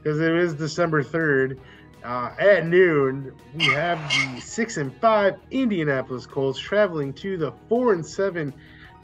because 0.02 0.20
it 0.20 0.32
is 0.32 0.54
December 0.54 1.02
third 1.02 1.61
uh, 2.02 2.30
at 2.38 2.66
noon. 2.66 3.35
We 3.54 3.66
have 3.66 3.99
the 4.08 4.40
six 4.40 4.78
and 4.78 4.94
five 5.00 5.35
Indianapolis 5.50 6.25
Colts 6.25 6.58
traveling 6.58 7.12
to 7.14 7.37
the 7.37 7.52
four 7.68 7.92
and 7.92 8.04
seven 8.04 8.54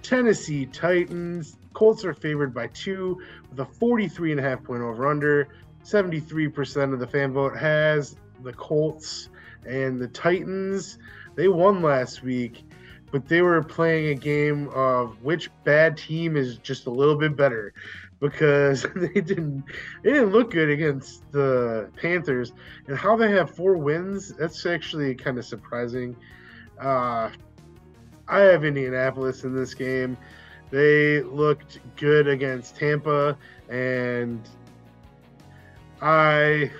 Tennessee 0.00 0.64
Titans. 0.64 1.58
Colts 1.74 2.06
are 2.06 2.14
favored 2.14 2.54
by 2.54 2.68
two 2.68 3.20
with 3.50 3.60
a 3.60 3.66
43 3.66 4.32
and 4.32 4.40
a 4.40 4.42
half 4.42 4.64
point 4.64 4.80
over 4.80 5.06
under. 5.06 5.48
73% 5.84 6.94
of 6.94 7.00
the 7.00 7.06
fan 7.06 7.34
vote 7.34 7.56
has 7.56 8.16
the 8.42 8.52
Colts 8.54 9.28
and 9.66 10.00
the 10.00 10.08
Titans. 10.08 10.98
They 11.34 11.48
won 11.48 11.82
last 11.82 12.22
week 12.22 12.64
but 13.12 13.28
they 13.28 13.42
were 13.42 13.62
playing 13.62 14.08
a 14.08 14.14
game 14.14 14.68
of 14.74 15.22
which 15.22 15.50
bad 15.64 15.96
team 15.96 16.36
is 16.36 16.56
just 16.56 16.86
a 16.86 16.90
little 16.90 17.14
bit 17.14 17.36
better 17.36 17.72
because 18.18 18.86
they 18.96 19.20
didn't 19.20 19.62
they 20.02 20.12
didn't 20.12 20.32
look 20.32 20.50
good 20.50 20.70
against 20.70 21.30
the 21.30 21.88
Panthers 21.96 22.52
and 22.88 22.96
how 22.96 23.14
they 23.14 23.30
have 23.30 23.54
four 23.54 23.76
wins 23.76 24.32
that's 24.32 24.66
actually 24.66 25.14
kind 25.14 25.38
of 25.38 25.44
surprising. 25.44 26.16
Uh, 26.80 27.30
I 28.26 28.40
have 28.40 28.64
Indianapolis 28.64 29.44
in 29.44 29.54
this 29.54 29.74
game. 29.74 30.16
They 30.70 31.22
looked 31.22 31.80
good 31.96 32.26
against 32.26 32.76
Tampa 32.76 33.36
and 33.68 34.40
I 36.00 36.70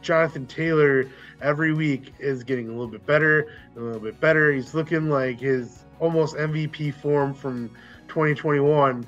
Jonathan 0.00 0.46
Taylor 0.46 1.04
every 1.44 1.74
week 1.74 2.14
is 2.18 2.42
getting 2.42 2.68
a 2.68 2.72
little 2.72 2.88
bit 2.88 3.06
better, 3.06 3.52
a 3.76 3.80
little 3.80 4.00
bit 4.00 4.18
better. 4.20 4.50
He's 4.50 4.74
looking 4.74 5.10
like 5.10 5.38
his 5.38 5.84
almost 6.00 6.34
MVP 6.36 6.94
form 6.94 7.34
from 7.34 7.68
2021. 8.08 9.06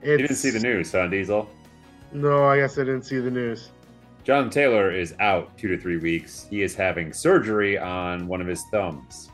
It's, 0.00 0.06
you 0.06 0.18
didn't 0.18 0.36
see 0.36 0.50
the 0.50 0.60
news, 0.60 0.92
huh, 0.92 1.08
Diesel? 1.08 1.48
No, 2.12 2.44
I 2.44 2.58
guess 2.58 2.78
I 2.78 2.82
didn't 2.82 3.02
see 3.02 3.18
the 3.18 3.30
news. 3.30 3.70
John 4.22 4.50
Taylor 4.50 4.92
is 4.92 5.14
out 5.20 5.56
two 5.56 5.68
to 5.68 5.78
three 5.78 5.96
weeks. 5.96 6.46
He 6.50 6.62
is 6.62 6.74
having 6.74 7.12
surgery 7.12 7.78
on 7.78 8.28
one 8.28 8.40
of 8.40 8.46
his 8.46 8.62
thumbs. 8.70 9.30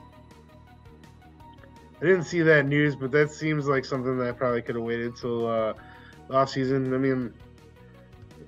I 2.00 2.06
didn't 2.06 2.24
see 2.24 2.42
that 2.42 2.66
news, 2.66 2.94
but 2.94 3.10
that 3.12 3.30
seems 3.30 3.66
like 3.66 3.84
something 3.84 4.16
that 4.18 4.28
I 4.28 4.32
probably 4.32 4.62
could 4.62 4.76
have 4.76 4.84
waited 4.84 5.16
till 5.16 5.46
uh, 5.46 5.74
off 6.30 6.50
season. 6.50 6.94
I 6.94 6.98
mean, 6.98 7.34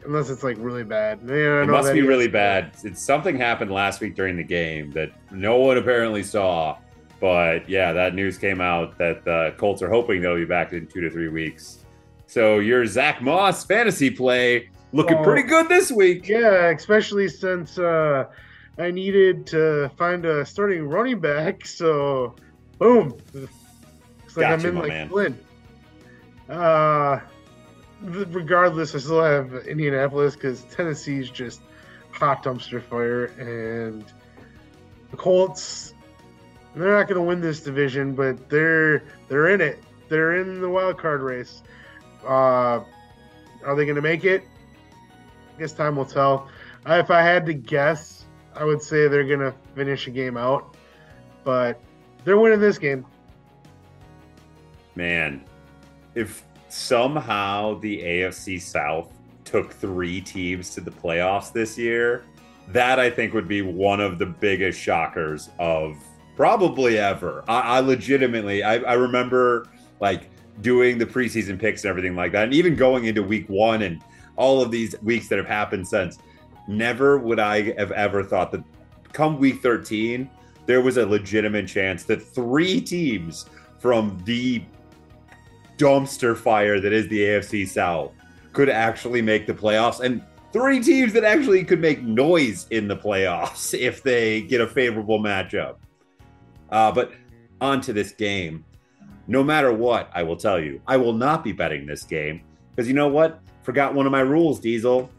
unless 0.04 0.30
it's 0.30 0.42
like 0.42 0.56
really 0.58 0.84
bad. 0.84 1.20
Yeah, 1.26 1.62
it 1.62 1.66
must 1.66 1.92
be 1.92 2.02
really 2.02 2.28
bad. 2.28 2.72
It's 2.84 3.02
something 3.02 3.36
happened 3.36 3.70
last 3.70 4.00
week 4.00 4.14
during 4.14 4.36
the 4.36 4.44
game 4.44 4.90
that 4.92 5.10
no 5.30 5.56
one 5.56 5.78
apparently 5.78 6.22
saw. 6.22 6.78
But 7.20 7.68
yeah, 7.68 7.92
that 7.92 8.14
news 8.14 8.36
came 8.36 8.60
out 8.60 8.98
that 8.98 9.24
the 9.24 9.54
Colts 9.56 9.80
are 9.82 9.88
hoping 9.88 10.20
they'll 10.20 10.36
be 10.36 10.44
back 10.44 10.72
in 10.72 10.86
two 10.86 11.00
to 11.00 11.10
three 11.10 11.28
weeks. 11.28 11.84
So 12.26 12.58
your 12.58 12.84
Zach 12.86 13.22
Moss 13.22 13.64
fantasy 13.64 14.10
play 14.10 14.68
looking 14.92 15.22
pretty 15.22 15.48
good 15.48 15.68
this 15.68 15.90
week. 15.90 16.28
Yeah, 16.28 16.70
especially 16.70 17.28
since 17.28 17.78
uh, 17.78 18.26
I 18.78 18.90
needed 18.90 19.46
to 19.48 19.90
find 19.96 20.24
a 20.26 20.44
starting 20.44 20.86
running 20.88 21.20
back. 21.20 21.64
So 21.66 22.34
boom, 22.78 23.16
looks 23.32 24.36
like 24.36 24.46
I'm 24.46 24.66
in 24.66 24.74
like 24.74 24.88
man. 24.88 25.08
Flynn. 25.08 25.38
Uh, 26.48 27.20
regardless, 28.02 28.94
I 28.94 28.98
still 28.98 29.22
have 29.22 29.52
Indianapolis 29.66 30.34
because 30.34 30.62
Tennessee's 30.64 31.30
just 31.30 31.60
hot 32.10 32.42
dumpster 32.42 32.82
fire, 32.82 33.26
and 33.38 34.04
the 35.10 35.16
Colts. 35.16 35.94
They're 36.74 36.92
not 36.92 37.08
going 37.08 37.16
to 37.16 37.22
win 37.22 37.40
this 37.40 37.60
division, 37.60 38.14
but 38.14 38.50
they're 38.50 39.02
they're 39.28 39.48
in 39.48 39.60
it. 39.60 39.82
They're 40.08 40.36
in 40.36 40.60
the 40.60 40.68
wild 40.68 40.98
card 40.98 41.22
race. 41.22 41.62
Uh, 42.22 42.80
are 43.64 43.74
they 43.74 43.84
going 43.84 43.96
to 43.96 44.02
make 44.02 44.24
it? 44.24 44.44
I 45.56 45.60
guess 45.60 45.72
time 45.72 45.96
will 45.96 46.04
tell. 46.04 46.48
Uh, 46.86 46.94
if 46.94 47.10
I 47.10 47.22
had 47.22 47.46
to 47.46 47.54
guess, 47.54 48.26
I 48.54 48.64
would 48.64 48.82
say 48.82 49.08
they're 49.08 49.24
going 49.24 49.40
to 49.40 49.54
finish 49.74 50.06
a 50.06 50.10
game 50.10 50.36
out, 50.36 50.76
but 51.44 51.80
they're 52.24 52.38
winning 52.38 52.60
this 52.60 52.78
game. 52.78 53.06
Man, 54.94 55.44
if 56.14 56.44
somehow 56.76 57.78
the 57.80 58.02
AFC 58.02 58.60
South 58.60 59.10
took 59.44 59.72
three 59.72 60.20
teams 60.20 60.70
to 60.74 60.80
the 60.80 60.90
playoffs 60.90 61.52
this 61.52 61.78
year, 61.78 62.24
that 62.68 62.98
I 62.98 63.08
think 63.08 63.32
would 63.32 63.48
be 63.48 63.62
one 63.62 64.00
of 64.00 64.18
the 64.18 64.26
biggest 64.26 64.78
shockers 64.78 65.50
of 65.58 65.96
probably 66.36 66.98
ever. 66.98 67.44
I, 67.48 67.60
I 67.60 67.80
legitimately, 67.80 68.62
I, 68.62 68.76
I, 68.78 68.92
remember 68.94 69.68
like 70.00 70.28
doing 70.60 70.98
the 70.98 71.06
preseason 71.06 71.58
picks 71.58 71.84
and 71.84 71.90
everything 71.90 72.14
like 72.14 72.32
that, 72.32 72.44
and 72.44 72.54
even 72.54 72.76
going 72.76 73.06
into 73.06 73.22
week 73.22 73.48
one 73.48 73.82
and 73.82 74.02
all 74.36 74.60
of 74.60 74.70
these 74.70 75.00
weeks 75.02 75.28
that 75.28 75.38
have 75.38 75.46
happened 75.46 75.86
since. 75.88 76.18
Never 76.68 77.16
would 77.18 77.38
I 77.38 77.72
have 77.78 77.92
ever 77.92 78.22
thought 78.22 78.50
that 78.52 78.62
come 79.12 79.38
week 79.38 79.62
13, 79.62 80.28
there 80.66 80.82
was 80.82 80.96
a 80.96 81.06
legitimate 81.06 81.68
chance 81.68 82.04
that 82.04 82.20
three 82.20 82.80
teams 82.80 83.46
from 83.78 84.20
the 84.24 84.62
dumpster 85.76 86.36
fire 86.36 86.80
that 86.80 86.92
is 86.92 87.08
the 87.08 87.20
AFC 87.20 87.68
South 87.68 88.12
could 88.52 88.68
actually 88.68 89.20
make 89.20 89.46
the 89.46 89.52
playoffs 89.52 90.00
and 90.00 90.22
three 90.52 90.80
teams 90.80 91.12
that 91.12 91.24
actually 91.24 91.62
could 91.64 91.80
make 91.80 92.02
noise 92.02 92.66
in 92.70 92.88
the 92.88 92.96
playoffs 92.96 93.74
if 93.78 94.02
they 94.02 94.42
get 94.42 94.60
a 94.60 94.66
favorable 94.66 95.18
matchup. 95.18 95.76
Uh, 96.70 96.90
but 96.90 97.12
on 97.60 97.80
to 97.82 97.92
this 97.92 98.12
game. 98.12 98.64
No 99.28 99.42
matter 99.42 99.72
what, 99.72 100.10
I 100.14 100.22
will 100.22 100.36
tell 100.36 100.60
you, 100.60 100.80
I 100.86 100.96
will 100.96 101.12
not 101.12 101.42
be 101.42 101.52
betting 101.52 101.84
this 101.84 102.04
game 102.04 102.42
because 102.70 102.86
you 102.88 102.94
know 102.94 103.08
what? 103.08 103.40
Forgot 103.62 103.94
one 103.94 104.06
of 104.06 104.12
my 104.12 104.20
rules, 104.20 104.60
Diesel. 104.60 105.10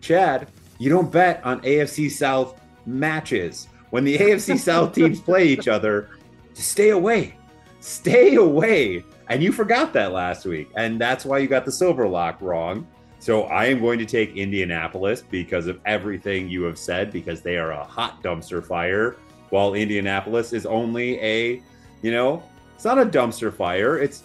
Chad, 0.00 0.48
you 0.78 0.90
don't 0.90 1.10
bet 1.10 1.42
on 1.44 1.60
AFC 1.62 2.10
South 2.10 2.60
matches. 2.84 3.68
When 3.90 4.04
the 4.04 4.18
AFC 4.18 4.58
South 4.58 4.92
teams 4.92 5.20
play 5.28 5.46
each 5.46 5.68
other, 5.68 6.10
stay 6.52 6.90
away. 6.90 7.36
Stay 7.80 8.34
away. 8.34 9.04
And 9.28 9.42
you 9.42 9.52
forgot 9.52 9.92
that 9.94 10.12
last 10.12 10.44
week. 10.44 10.70
And 10.76 11.00
that's 11.00 11.24
why 11.24 11.38
you 11.38 11.48
got 11.48 11.64
the 11.64 11.72
silver 11.72 12.06
lock 12.06 12.40
wrong. 12.40 12.86
So 13.18 13.44
I 13.44 13.66
am 13.66 13.80
going 13.80 13.98
to 13.98 14.04
take 14.04 14.36
Indianapolis 14.36 15.22
because 15.22 15.66
of 15.66 15.80
everything 15.86 16.48
you 16.48 16.62
have 16.64 16.78
said, 16.78 17.10
because 17.10 17.40
they 17.40 17.56
are 17.56 17.72
a 17.72 17.82
hot 17.82 18.22
dumpster 18.22 18.64
fire, 18.64 19.16
while 19.48 19.74
Indianapolis 19.74 20.52
is 20.52 20.66
only 20.66 21.18
a, 21.20 21.62
you 22.02 22.10
know, 22.10 22.42
it's 22.74 22.84
not 22.84 22.98
a 22.98 23.06
dumpster 23.06 23.54
fire. 23.54 23.98
It's 23.98 24.24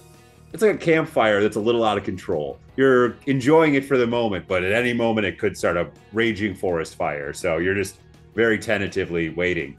it's 0.51 0.63
like 0.63 0.75
a 0.75 0.77
campfire 0.77 1.41
that's 1.41 1.55
a 1.55 1.59
little 1.61 1.83
out 1.83 1.97
of 1.97 2.03
control. 2.03 2.59
You're 2.75 3.15
enjoying 3.27 3.75
it 3.75 3.85
for 3.85 3.97
the 3.97 4.07
moment, 4.07 4.47
but 4.47 4.63
at 4.63 4.71
any 4.71 4.93
moment 4.93 5.27
it 5.27 5.37
could 5.37 5.55
start 5.55 5.77
a 5.77 5.89
raging 6.11 6.55
forest 6.55 6.95
fire. 6.95 7.33
So 7.33 7.59
you're 7.59 7.75
just 7.75 7.99
very 8.35 8.57
tentatively 8.57 9.29
waiting. 9.29 9.77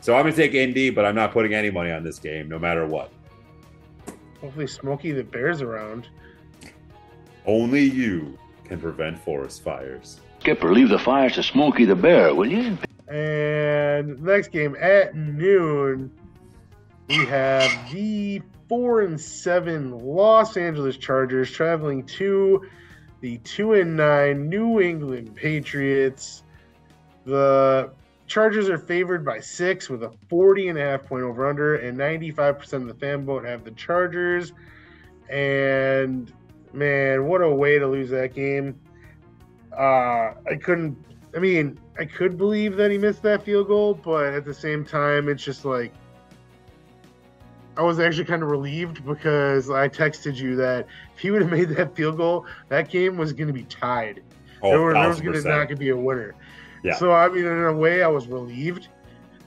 So 0.00 0.14
I'm 0.14 0.22
going 0.22 0.34
to 0.34 0.40
take 0.40 0.54
Indy, 0.54 0.90
but 0.90 1.04
I'm 1.04 1.14
not 1.14 1.32
putting 1.32 1.54
any 1.54 1.70
money 1.70 1.90
on 1.90 2.02
this 2.02 2.18
game, 2.18 2.48
no 2.48 2.58
matter 2.58 2.86
what. 2.86 3.12
Hopefully, 4.46 4.68
Smokey 4.68 5.10
the 5.10 5.24
Bear's 5.24 5.60
around. 5.60 6.06
Only 7.46 7.82
you 7.82 8.38
can 8.64 8.80
prevent 8.80 9.18
forest 9.18 9.64
fires. 9.64 10.20
Skipper, 10.38 10.72
leave 10.72 10.88
the 10.88 11.00
fires 11.00 11.32
to 11.32 11.42
Smokey 11.42 11.84
the 11.84 11.96
Bear, 11.96 12.32
will 12.32 12.46
you? 12.46 12.78
And 13.08 14.22
next 14.22 14.52
game 14.52 14.76
at 14.80 15.16
noon, 15.16 16.12
we 17.08 17.26
have 17.26 17.92
the 17.92 18.40
four 18.68 19.00
and 19.00 19.20
seven 19.20 19.90
Los 19.90 20.56
Angeles 20.56 20.96
Chargers 20.96 21.50
traveling 21.50 22.06
to 22.06 22.68
the 23.22 23.38
two 23.38 23.72
and 23.72 23.96
nine 23.96 24.48
New 24.48 24.80
England 24.80 25.34
Patriots. 25.34 26.44
The 27.24 27.90
Chargers 28.26 28.68
are 28.68 28.78
favored 28.78 29.24
by 29.24 29.40
six 29.40 29.88
with 29.88 30.02
a 30.02 30.12
40 30.28 30.68
and 30.68 30.78
a 30.78 30.82
half 30.82 31.04
point 31.04 31.22
over 31.22 31.48
under, 31.48 31.76
and 31.76 31.96
95% 31.96 32.72
of 32.74 32.86
the 32.86 32.94
fan 32.94 33.24
vote 33.24 33.44
have 33.44 33.64
the 33.64 33.70
Chargers. 33.72 34.52
And 35.30 36.32
man, 36.72 37.26
what 37.26 37.40
a 37.40 37.48
way 37.48 37.78
to 37.78 37.86
lose 37.86 38.10
that 38.10 38.34
game. 38.34 38.78
Uh, 39.76 40.32
I 40.50 40.56
couldn't, 40.60 40.96
I 41.34 41.38
mean, 41.38 41.78
I 41.98 42.04
could 42.04 42.36
believe 42.36 42.76
that 42.76 42.90
he 42.90 42.98
missed 42.98 43.22
that 43.22 43.44
field 43.44 43.68
goal, 43.68 43.94
but 43.94 44.34
at 44.34 44.44
the 44.44 44.54
same 44.54 44.84
time, 44.84 45.28
it's 45.28 45.44
just 45.44 45.64
like, 45.64 45.92
I 47.76 47.82
was 47.82 48.00
actually 48.00 48.24
kind 48.24 48.42
of 48.42 48.50
relieved 48.50 49.04
because 49.04 49.70
I 49.70 49.88
texted 49.88 50.36
you 50.36 50.56
that 50.56 50.86
if 51.14 51.20
he 51.20 51.30
would 51.30 51.42
have 51.42 51.50
made 51.50 51.68
that 51.70 51.94
field 51.94 52.16
goal, 52.16 52.46
that 52.68 52.88
game 52.88 53.16
was 53.16 53.32
going 53.32 53.48
to 53.48 53.52
be 53.52 53.64
tied. 53.64 54.22
Oh, 54.62 54.70
there, 54.70 54.80
were, 54.80 54.94
there 54.94 55.08
was 55.08 55.20
1000%. 55.20 55.24
going 55.24 55.42
to 55.42 55.48
not 55.48 55.54
going 55.56 55.68
to 55.68 55.76
be 55.76 55.90
a 55.90 55.96
winner. 55.96 56.34
Yeah. 56.82 56.96
So 56.96 57.12
I 57.12 57.28
mean, 57.28 57.44
in 57.44 57.64
a 57.64 57.72
way, 57.72 58.02
I 58.02 58.08
was 58.08 58.26
relieved. 58.26 58.88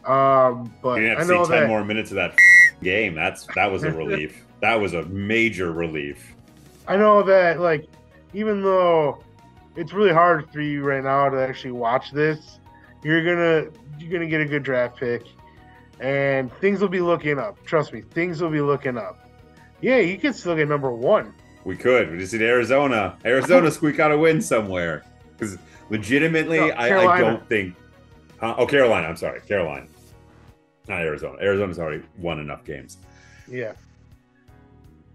Um, 0.05 0.73
but 0.81 0.99
I 0.99 1.23
know 1.23 1.43
see 1.43 1.51
ten 1.51 1.61
that 1.61 1.67
more 1.67 1.83
minutes 1.83 2.11
of 2.11 2.15
that 2.15 2.35
game. 2.83 3.15
That's 3.15 3.45
that 3.55 3.71
was 3.71 3.83
a 3.83 3.91
relief. 3.91 4.45
that 4.61 4.75
was 4.75 4.93
a 4.93 5.03
major 5.05 5.71
relief. 5.71 6.35
I 6.87 6.97
know 6.97 7.21
that 7.23 7.59
like 7.59 7.87
even 8.33 8.61
though 8.61 9.23
it's 9.75 9.93
really 9.93 10.13
hard 10.13 10.51
for 10.51 10.61
you 10.61 10.83
right 10.83 11.03
now 11.03 11.29
to 11.29 11.37
actually 11.37 11.71
watch 11.71 12.11
this, 12.11 12.59
you're 13.03 13.23
gonna 13.23 13.71
you're 13.99 14.11
gonna 14.11 14.29
get 14.29 14.41
a 14.41 14.45
good 14.45 14.63
draft 14.63 14.97
pick, 14.97 15.23
and 15.99 16.51
things 16.55 16.81
will 16.81 16.89
be 16.89 17.01
looking 17.01 17.37
up. 17.37 17.63
Trust 17.65 17.93
me, 17.93 18.01
things 18.01 18.41
will 18.41 18.49
be 18.49 18.61
looking 18.61 18.97
up. 18.97 19.29
Yeah, 19.81 19.97
you 19.97 20.17
could 20.17 20.35
still 20.35 20.55
get 20.55 20.67
number 20.67 20.91
one. 20.91 21.33
We 21.63 21.75
could. 21.75 22.11
We 22.11 22.17
just 22.17 22.33
need 22.33 22.41
Arizona. 22.41 23.17
Arizona 23.25 23.71
squeak 23.71 23.99
out 23.99 24.11
a 24.11 24.17
win 24.17 24.41
somewhere. 24.41 25.03
Because 25.37 25.57
legitimately, 25.89 26.59
No, 26.59 26.69
I, 26.69 27.15
I 27.15 27.21
don't 27.21 27.47
think. 27.47 27.75
Huh? 28.39 28.55
Oh, 28.57 28.65
Carolina. 28.65 29.07
I'm 29.07 29.17
sorry, 29.17 29.41
Carolina, 29.41 29.87
not 30.87 31.01
Arizona. 31.01 31.37
Arizona's 31.41 31.79
already 31.79 32.03
won 32.17 32.39
enough 32.39 32.63
games. 32.63 32.97
Yeah. 33.49 33.73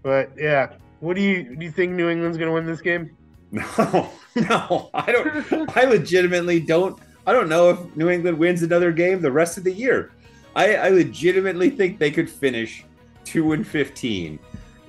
But 0.03 0.31
yeah, 0.37 0.73
what 0.99 1.15
do 1.15 1.21
you 1.21 1.55
do? 1.55 1.65
You 1.65 1.71
think 1.71 1.93
New 1.93 2.09
England's 2.09 2.37
gonna 2.37 2.53
win 2.53 2.65
this 2.65 2.81
game? 2.81 3.15
No, 3.51 4.09
no, 4.35 4.89
I 4.93 5.11
don't. 5.11 5.77
I 5.77 5.85
legitimately 5.85 6.59
don't. 6.59 6.99
I 7.25 7.31
don't 7.31 7.47
know 7.47 7.69
if 7.69 7.95
New 7.95 8.09
England 8.09 8.37
wins 8.37 8.63
another 8.63 8.91
game 8.91 9.21
the 9.21 9.31
rest 9.31 9.57
of 9.57 9.63
the 9.63 9.71
year. 9.71 10.11
I, 10.55 10.75
I 10.75 10.89
legitimately 10.89 11.69
think 11.69 11.97
they 11.97 12.11
could 12.11 12.29
finish 12.29 12.83
two 13.23 13.53
and 13.53 13.65
fifteen, 13.65 14.39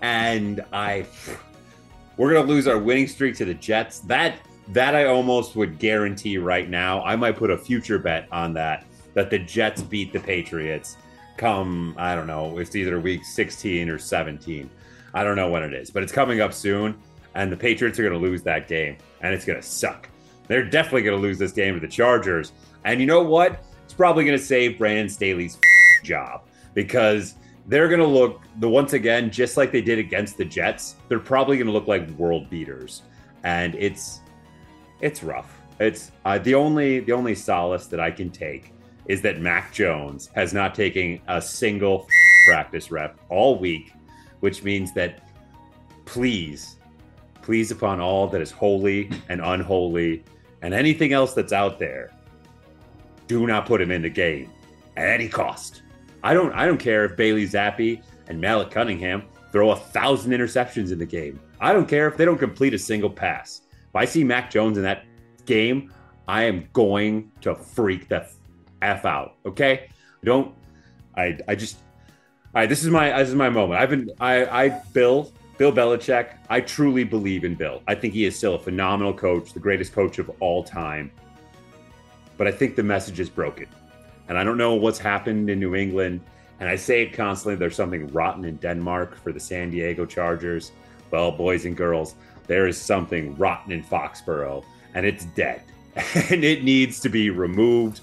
and 0.03 0.65
I 0.73 1.07
we're 2.17 2.33
gonna 2.35 2.47
lose 2.47 2.67
our 2.67 2.79
winning 2.79 3.07
streak 3.07 3.37
to 3.37 3.45
the 3.45 3.55
Jets. 3.55 4.01
That 4.01 4.39
that 4.69 4.95
I 4.95 5.07
almost 5.07 5.57
would 5.57 5.79
guarantee 5.79 6.39
right 6.39 6.69
now. 6.69 7.03
I 7.03 7.17
might 7.17 7.37
put 7.37 7.51
a 7.51 7.59
future 7.59 7.99
bet 7.99 8.29
on 8.33 8.53
that 8.55 8.85
that 9.15 9.31
the 9.31 9.39
Jets 9.39 9.83
beat 9.83 10.13
the 10.13 10.21
Patriots. 10.21 10.97
Come, 11.37 11.95
I 11.99 12.15
don't 12.15 12.27
know, 12.27 12.59
it's 12.59 12.75
either 12.75 12.99
week 12.99 13.25
sixteen 13.25 13.89
or 13.89 13.99
seventeen. 13.99 14.71
I 15.15 15.25
don't 15.25 15.37
know 15.37 15.51
when 15.51 15.63
it 15.63 15.73
is, 15.73 15.91
but 15.91 16.03
it's 16.03 16.13
coming 16.13 16.41
up 16.41 16.53
soon 16.53 16.97
and 17.37 17.53
the 17.53 17.57
Patriots 17.57 17.99
are 17.99 18.03
going 18.03 18.15
to 18.15 18.19
lose 18.19 18.43
that 18.43 18.67
game, 18.67 18.97
and 19.21 19.33
it's 19.33 19.45
going 19.45 19.61
to 19.61 19.67
suck. 19.67 20.09
They're 20.49 20.65
definitely 20.65 21.03
going 21.03 21.21
to 21.21 21.23
lose 21.23 21.39
this 21.39 21.53
game 21.53 21.75
to 21.75 21.81
the 21.81 21.89
Chargers. 21.89 22.53
And 22.85 22.99
you 22.99 23.07
know 23.07 23.23
what? 23.23 23.63
It's 23.85 23.93
probably 23.93 24.25
going 24.25 24.39
to 24.39 24.45
save 24.45 24.79
Brandon 24.79 25.09
Staley's 25.09 25.59
job 26.03 26.43
because 26.73 27.35
they're 27.67 27.89
going 27.89 28.01
to 28.01 28.07
look 28.07 28.43
the 28.59 28.69
once 28.69 28.95
again 28.95 29.31
just 29.31 29.57
like 29.57 29.71
they 29.71 29.83
did 29.83 29.99
against 29.99 30.39
the 30.39 30.45
Jets. 30.47 30.97
They're 31.09 31.19
probably 31.19 31.59
going 31.59 31.67
to 31.67 31.73
look 31.73 31.87
like 31.87 32.09
world 32.11 32.49
beaters, 32.49 33.03
and 33.45 33.75
it's 33.75 34.21
it's 35.01 35.23
rough. 35.23 35.61
It's 35.79 36.11
uh, 36.25 36.39
the 36.39 36.55
only 36.55 37.01
the 37.01 37.13
only 37.13 37.35
solace 37.35 37.87
that 37.89 38.01
I 38.01 38.11
can 38.11 38.31
take 38.31 38.73
is 39.07 39.23
that 39.23 39.41
Mac 39.41 39.73
Jones 39.73 40.31
has 40.35 40.53
not 40.53 40.75
taken 40.75 41.21
a 41.29 41.41
single 41.41 42.09
practice 42.47 42.91
rep 42.91 43.19
all 43.29 43.59
week, 43.59 43.93
which 44.41 44.63
means 44.63 44.93
that 44.95 45.29
please 46.07 46.77
please 47.43 47.71
upon 47.71 48.01
all 48.01 48.27
that 48.27 48.41
is 48.41 48.51
holy 48.51 49.11
and 49.29 49.41
unholy 49.41 50.25
and 50.63 50.75
anything 50.75 51.13
else 51.13 51.33
that's 51.33 51.53
out 51.53 51.79
there 51.79 52.11
do 53.29 53.47
not 53.47 53.67
put 53.67 53.81
him 53.81 53.93
in 53.93 54.03
the 54.03 54.11
game 54.11 54.51
at 54.97 55.09
any 55.09 55.29
cost. 55.29 55.83
I 56.25 56.35
don't 56.35 56.53
i 56.55 56.67
don't 56.67 56.79
care 56.79 57.05
if 57.05 57.17
bailey 57.17 57.47
Zappe 57.47 58.03
and 58.29 58.41
malik 58.41 58.71
cunningham 58.71 59.25
throw 59.53 59.71
a 59.71 59.77
thousand 59.77 60.33
interceptions 60.33 60.91
in 60.91 60.99
the 60.99 61.07
game. 61.07 61.39
I 61.61 61.73
don't 61.73 61.89
care 61.89 62.09
if 62.09 62.17
they 62.17 62.25
don't 62.25 62.39
complete 62.39 62.75
a 62.75 62.79
single 62.79 63.11
pass 63.11 63.63
if 63.97 64.03
i 64.03 64.05
see 64.05 64.25
mac 64.25 64.51
jones 64.51 64.77
in 64.77 64.83
that 64.83 65.05
game 65.47 65.93
i 66.29 66.43
am 66.43 66.69
going 66.73 67.31
to 67.41 67.55
freak 67.55 68.09
the 68.09 68.27
f 68.83 69.05
out 69.05 69.37
okay 69.45 69.89
I 70.23 70.27
don't 70.27 70.55
i 71.17 71.39
i 71.49 71.55
just 71.55 71.77
all 72.55 72.61
right 72.63 72.69
this 72.69 72.85
is 72.85 72.91
my 72.91 73.17
this 73.19 73.29
is 73.29 73.35
my 73.35 73.49
moment 73.49 73.81
i've 73.81 73.91
been 73.91 74.11
i 74.21 74.65
i 74.65 74.69
bill 74.93 75.33
Bill 75.59 75.73
Belichick, 75.73 76.37
I 76.51 76.61
truly 76.61 77.03
believe 77.03 77.43
in 77.43 77.55
Bill. 77.55 77.83
I 77.89 77.95
think 77.95 78.13
he 78.13 78.27
is 78.27 78.37
still 78.37 78.57
a 78.57 78.59
phenomenal 78.59 79.15
coach, 79.15 79.55
the 79.55 79.61
greatest 79.61 79.95
coach 79.95 80.19
of 80.19 80.31
all 80.41 80.63
time. 80.63 81.11
But 82.37 82.47
I 82.47 82.53
think 82.53 82.77
the 82.77 82.83
message 82.83 83.21
is 83.21 83.31
broken. 83.31 83.67
And 84.29 84.37
I 84.37 84.45
don't 84.45 84.59
know 84.59 84.75
what's 84.75 84.99
happened 84.99 85.49
in 85.49 85.59
New 85.59 85.75
England. 85.75 86.21
And 86.61 86.69
I 86.69 86.77
say 86.77 87.03
it 87.05 87.15
constantly 87.15 87.57
there's 87.57 87.75
something 87.75 88.07
rotten 88.09 88.45
in 88.45 88.57
Denmark 88.57 89.17
for 89.17 89.33
the 89.33 89.41
San 89.41 89.71
Diego 89.71 90.05
Chargers. 90.05 90.73
Well, 91.11 91.33
boys 91.33 91.65
and 91.65 91.75
girls, 91.75 92.17
there 92.47 92.67
is 92.67 92.81
something 92.81 93.37
rotten 93.37 93.73
in 93.73 93.83
Foxborough, 93.83 94.65
and 94.95 95.07
it's 95.07 95.25
dead. 95.27 95.63
and 96.31 96.45
it 96.45 96.63
needs 96.63 97.01
to 97.01 97.09
be 97.09 97.31
removed. 97.31 98.01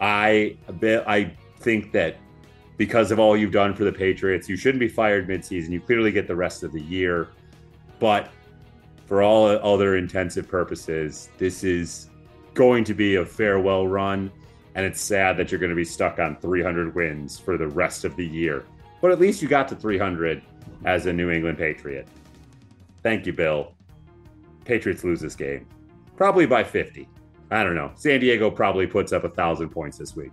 I, 0.00 0.56
I 0.82 1.32
think 1.60 1.92
that 1.92 2.16
because 2.76 3.12
of 3.12 3.20
all 3.20 3.36
you've 3.36 3.52
done 3.52 3.74
for 3.74 3.84
the 3.84 3.92
Patriots. 3.92 4.48
You 4.48 4.56
shouldn't 4.56 4.80
be 4.80 4.88
fired 4.88 5.28
midseason. 5.28 5.70
You 5.70 5.80
clearly 5.80 6.10
get 6.10 6.26
the 6.26 6.34
rest 6.34 6.64
of 6.64 6.72
the 6.72 6.80
year. 6.80 7.28
But 8.00 8.28
for 9.06 9.22
all 9.22 9.46
other 9.46 9.96
intensive 9.96 10.48
purposes, 10.48 11.28
this 11.38 11.62
is 11.62 12.08
going 12.54 12.82
to 12.84 12.94
be 12.94 13.16
a 13.16 13.24
farewell 13.24 13.86
run. 13.86 14.32
And 14.74 14.84
it's 14.86 15.00
sad 15.00 15.36
that 15.36 15.52
you're 15.52 15.60
going 15.60 15.70
to 15.70 15.76
be 15.76 15.84
stuck 15.84 16.18
on 16.18 16.36
300 16.36 16.94
wins 16.94 17.38
for 17.38 17.56
the 17.56 17.68
rest 17.68 18.04
of 18.04 18.16
the 18.16 18.26
year. 18.26 18.64
But 19.00 19.12
at 19.12 19.20
least 19.20 19.42
you 19.42 19.48
got 19.48 19.68
to 19.68 19.76
300 19.76 20.42
as 20.84 21.06
a 21.06 21.12
New 21.12 21.30
England 21.30 21.58
Patriot. 21.58 22.08
Thank 23.02 23.26
you, 23.26 23.32
Bill. 23.32 23.74
Patriots 24.64 25.04
lose 25.04 25.20
this 25.20 25.34
game. 25.34 25.66
Probably 26.16 26.46
by 26.46 26.62
50. 26.62 27.08
I 27.50 27.64
don't 27.64 27.74
know. 27.74 27.92
San 27.96 28.20
Diego 28.20 28.50
probably 28.50 28.86
puts 28.86 29.12
up 29.12 29.24
a 29.24 29.28
thousand 29.28 29.70
points 29.70 29.98
this 29.98 30.16
week. 30.16 30.32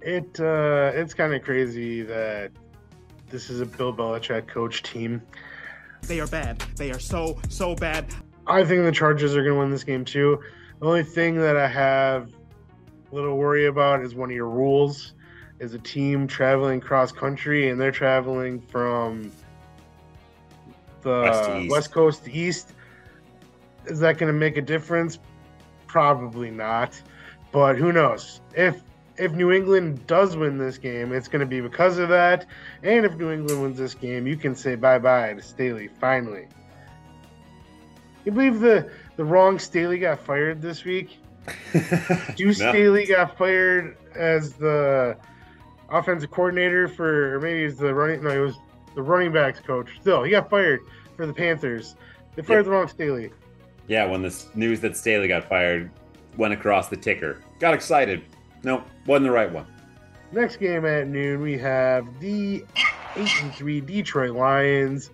It 0.00 0.38
uh, 0.40 0.92
it's 0.94 1.14
kind 1.14 1.32
of 1.32 1.42
crazy 1.42 2.02
that 2.02 2.50
this 3.30 3.50
is 3.50 3.60
a 3.60 3.66
Bill 3.66 3.94
Belichick 3.94 4.46
coach 4.46 4.82
team. 4.82 5.22
They 6.02 6.20
are 6.20 6.26
bad. 6.26 6.58
They 6.76 6.90
are 6.90 6.98
so, 6.98 7.40
so 7.48 7.74
bad. 7.74 8.12
I 8.46 8.64
think 8.64 8.84
the 8.84 8.92
Chargers 8.92 9.36
are 9.36 9.42
going 9.42 9.54
to 9.54 9.60
win 9.60 9.70
this 9.70 9.84
game 9.84 10.04
too. 10.04 10.40
The 10.80 10.86
only 10.86 11.04
thing 11.04 11.36
that 11.36 11.56
I 11.56 11.68
have 11.68 12.32
a 13.10 13.14
little 13.14 13.36
worry 13.36 13.66
about 13.66 14.02
is 14.02 14.14
one 14.14 14.30
of 14.30 14.34
your 14.34 14.48
rules 14.48 15.14
is 15.60 15.74
a 15.74 15.78
team 15.78 16.26
traveling 16.26 16.80
cross 16.80 17.12
country 17.12 17.70
and 17.70 17.80
they're 17.80 17.92
traveling 17.92 18.60
from 18.60 19.30
the 21.02 21.20
West 21.22 21.50
uh, 21.50 21.64
west, 21.68 21.92
coast 21.92 22.28
east. 22.28 22.72
Is 23.86 23.98
that 24.00 24.18
going 24.18 24.32
to 24.32 24.38
make 24.38 24.56
a 24.56 24.62
difference? 24.62 25.18
Probably 25.86 26.50
not. 26.50 27.00
But 27.50 27.76
who 27.76 27.92
knows? 27.92 28.40
If 28.54 28.82
if 29.18 29.32
New 29.32 29.52
England 29.52 30.06
does 30.06 30.36
win 30.36 30.56
this 30.56 30.78
game, 30.78 31.12
it's 31.12 31.28
going 31.28 31.40
to 31.40 31.46
be 31.46 31.60
because 31.60 31.98
of 31.98 32.08
that. 32.08 32.46
And 32.82 33.04
if 33.04 33.14
New 33.16 33.30
England 33.30 33.60
wins 33.62 33.78
this 33.78 33.94
game, 33.94 34.26
you 34.26 34.36
can 34.36 34.54
say 34.54 34.74
bye 34.74 34.98
bye 34.98 35.34
to 35.34 35.42
Staley 35.42 35.88
finally. 35.88 36.48
You 38.24 38.32
believe 38.32 38.60
the 38.60 38.90
the 39.16 39.24
wrong 39.24 39.58
Staley 39.58 39.98
got 39.98 40.20
fired 40.20 40.62
this 40.62 40.84
week? 40.84 41.18
Do 42.36 42.46
No. 42.46 42.52
Staley 42.52 43.06
got 43.06 43.36
fired 43.36 43.96
as 44.14 44.52
the 44.54 45.16
offensive 45.90 46.30
coordinator 46.30 46.88
for, 46.88 47.34
or 47.34 47.40
maybe 47.40 47.64
he's 47.64 47.76
the 47.76 47.92
running. 47.94 48.22
No, 48.22 48.30
he 48.30 48.38
was 48.38 48.56
the 48.94 49.02
running 49.02 49.32
backs 49.32 49.60
coach. 49.60 49.88
Still, 50.00 50.22
he 50.22 50.30
got 50.30 50.50
fired 50.50 50.80
for 51.16 51.26
the 51.26 51.32
Panthers. 51.32 51.96
They 52.36 52.42
fired 52.42 52.58
Yep. 52.58 52.64
the 52.64 52.70
wrong 52.70 52.88
Staley. 52.88 53.32
Yeah, 53.88 54.06
when 54.06 54.22
this 54.22 54.46
news 54.54 54.80
that 54.80 54.96
Staley 54.96 55.28
got 55.28 55.48
fired 55.48 55.90
went 56.36 56.54
across 56.54 56.88
the 56.88 56.96
ticker, 56.96 57.38
got 57.60 57.74
excited. 57.74 58.22
No, 58.62 58.82
wasn't 59.06 59.26
the 59.26 59.30
right 59.32 59.50
one. 59.50 59.66
Next 60.30 60.56
game 60.56 60.86
at 60.86 61.08
noon, 61.08 61.42
we 61.42 61.58
have 61.58 62.06
the 62.20 62.64
eight 63.16 63.42
and 63.42 63.52
three 63.54 63.80
Detroit 63.80 64.30
Lions 64.30 65.10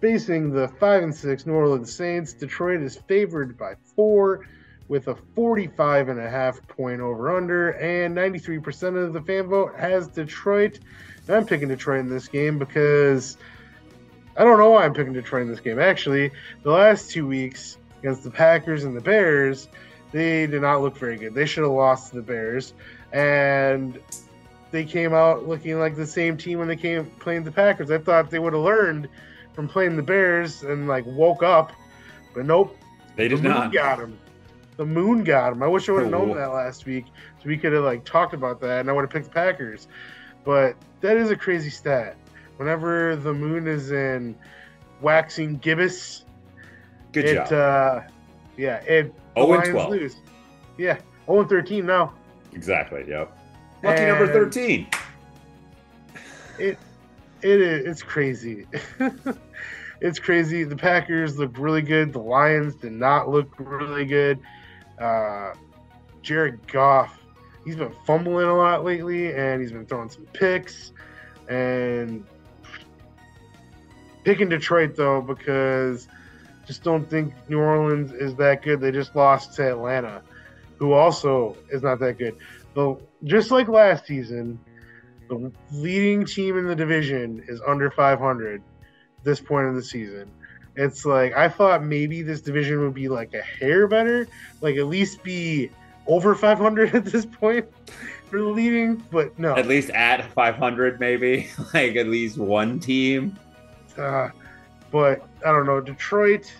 facing 0.00 0.50
the 0.52 0.68
five 0.80 1.02
and 1.02 1.14
six 1.14 1.44
New 1.44 1.52
Orleans 1.52 1.92
Saints. 1.92 2.32
Detroit 2.32 2.80
is 2.80 2.96
favored 3.08 3.58
by 3.58 3.74
four 3.96 4.46
with 4.86 5.08
a 5.08 5.16
45 5.34 6.08
and 6.08 6.18
a 6.20 6.30
half 6.30 6.66
point 6.68 7.00
over 7.02 7.36
under, 7.36 7.72
and 7.72 8.16
93% 8.16 8.96
of 8.96 9.12
the 9.12 9.20
fan 9.20 9.46
vote 9.48 9.74
has 9.76 10.08
Detroit. 10.08 10.78
I'm 11.28 11.46
picking 11.46 11.68
Detroit 11.68 12.00
in 12.00 12.08
this 12.08 12.28
game 12.28 12.58
because 12.58 13.36
I 14.36 14.44
don't 14.44 14.58
know 14.58 14.70
why 14.70 14.84
I'm 14.84 14.94
picking 14.94 15.12
Detroit 15.12 15.42
in 15.42 15.48
this 15.48 15.60
game. 15.60 15.78
Actually, 15.78 16.30
the 16.62 16.70
last 16.70 17.10
two 17.10 17.26
weeks 17.26 17.76
against 18.00 18.22
the 18.22 18.30
Packers 18.30 18.84
and 18.84 18.96
the 18.96 19.00
Bears, 19.00 19.68
they 20.12 20.46
did 20.46 20.62
not 20.62 20.80
look 20.80 20.96
very 20.96 21.16
good. 21.16 21.34
They 21.34 21.44
should 21.44 21.64
have 21.64 21.72
lost 21.72 22.10
to 22.10 22.16
the 22.16 22.22
Bears, 22.22 22.72
and 23.12 23.98
they 24.70 24.84
came 24.84 25.12
out 25.12 25.48
looking 25.48 25.78
like 25.78 25.96
the 25.96 26.06
same 26.06 26.36
team 26.36 26.58
when 26.58 26.68
they 26.68 26.76
came 26.76 27.06
playing 27.18 27.44
the 27.44 27.52
Packers. 27.52 27.90
I 27.90 27.98
thought 27.98 28.30
they 28.30 28.38
would 28.38 28.52
have 28.52 28.62
learned 28.62 29.08
from 29.54 29.68
playing 29.68 29.96
the 29.96 30.02
Bears 30.02 30.62
and 30.62 30.86
like 30.86 31.04
woke 31.06 31.42
up, 31.42 31.72
but 32.34 32.44
nope. 32.44 32.76
They 33.16 33.28
did 33.28 33.42
the 33.42 33.48
not. 33.48 33.72
got 33.72 33.98
him. 33.98 34.16
The 34.76 34.86
moon 34.86 35.24
got 35.24 35.52
him. 35.52 35.62
I 35.64 35.66
wish 35.66 35.88
I 35.88 35.92
would 35.92 36.02
have 36.02 36.12
known 36.12 36.36
that 36.36 36.52
last 36.52 36.86
week, 36.86 37.06
so 37.42 37.48
we 37.48 37.58
could 37.58 37.72
have 37.72 37.82
like 37.82 38.04
talked 38.04 38.34
about 38.34 38.60
that, 38.60 38.80
and 38.80 38.88
I 38.88 38.92
would 38.92 39.02
have 39.02 39.10
picked 39.10 39.24
the 39.24 39.32
Packers. 39.32 39.88
But 40.48 40.76
that 41.02 41.18
is 41.18 41.30
a 41.30 41.36
crazy 41.36 41.68
stat. 41.68 42.16
Whenever 42.56 43.16
the 43.16 43.34
moon 43.34 43.66
is 43.66 43.90
in 43.90 44.34
waxing 45.02 45.58
gibbous, 45.58 46.24
Good 47.12 47.26
it 47.26 47.34
job. 47.34 47.52
uh, 47.52 48.00
yeah, 48.56 48.76
it 48.76 49.12
the 49.34 49.42
0 49.42 49.52
and 49.52 49.58
Lions 49.58 49.68
12. 49.68 49.90
lose. 49.90 50.16
Yeah, 50.78 51.00
oh 51.28 51.40
and 51.40 51.50
13 51.50 51.84
now. 51.84 52.14
exactly. 52.54 53.04
Yep. 53.06 53.30
Lucky 53.82 54.06
number 54.06 54.26
13. 54.26 54.88
It 56.58 56.78
it 57.42 57.60
is 57.60 57.84
it's 57.84 58.02
crazy. 58.02 58.66
it's 60.00 60.18
crazy. 60.18 60.64
The 60.64 60.76
Packers 60.76 61.38
look 61.38 61.58
really 61.58 61.82
good. 61.82 62.14
The 62.14 62.20
Lions 62.20 62.74
did 62.76 62.92
not 62.92 63.28
look 63.28 63.52
really 63.58 64.06
good. 64.06 64.38
Uh, 64.98 65.52
Jared 66.22 66.66
Goff, 66.72 67.17
he's 67.68 67.76
been 67.76 67.92
fumbling 68.06 68.46
a 68.46 68.56
lot 68.56 68.82
lately, 68.82 69.34
and 69.34 69.60
he's 69.60 69.72
been 69.72 69.84
throwing 69.84 70.08
some 70.08 70.24
picks. 70.32 70.92
And 71.50 72.24
picking 74.24 74.48
Detroit 74.48 74.96
though 74.96 75.20
because 75.20 76.08
just 76.66 76.82
don't 76.82 77.08
think 77.08 77.34
New 77.50 77.60
Orleans 77.60 78.10
is 78.12 78.34
that 78.36 78.62
good. 78.62 78.80
They 78.80 78.90
just 78.90 79.14
lost 79.14 79.54
to 79.56 79.68
Atlanta, 79.68 80.22
who 80.78 80.94
also 80.94 81.58
is 81.70 81.82
not 81.82 81.98
that 82.00 82.16
good. 82.16 82.36
Though, 82.72 83.02
just 83.24 83.50
like 83.50 83.68
last 83.68 84.06
season, 84.06 84.58
the 85.28 85.52
leading 85.70 86.24
team 86.24 86.56
in 86.56 86.66
the 86.66 86.74
division 86.76 87.44
is 87.48 87.60
under 87.66 87.90
500 87.90 88.62
this 89.24 89.40
point 89.40 89.66
of 89.66 89.74
the 89.74 89.82
season. 89.82 90.30
It's 90.74 91.04
like 91.04 91.36
I 91.36 91.50
thought 91.50 91.84
maybe 91.84 92.22
this 92.22 92.40
division 92.40 92.80
would 92.80 92.94
be 92.94 93.08
like 93.08 93.34
a 93.34 93.42
hair 93.42 93.86
better, 93.86 94.26
like 94.62 94.76
at 94.76 94.86
least 94.86 95.22
be 95.22 95.70
over 96.08 96.34
500 96.34 96.94
at 96.94 97.04
this 97.04 97.24
point 97.24 97.66
for 98.28 98.40
the 98.40 98.48
leading, 98.48 98.96
but 99.10 99.38
no. 99.38 99.54
At 99.54 99.66
least 99.66 99.90
at 99.90 100.30
500, 100.32 100.98
maybe. 100.98 101.48
like 101.74 101.96
at 101.96 102.08
least 102.08 102.38
one 102.38 102.80
team. 102.80 103.38
Uh, 103.96 104.30
but 104.90 105.26
I 105.44 105.52
don't 105.52 105.66
know. 105.66 105.80
Detroit, 105.80 106.52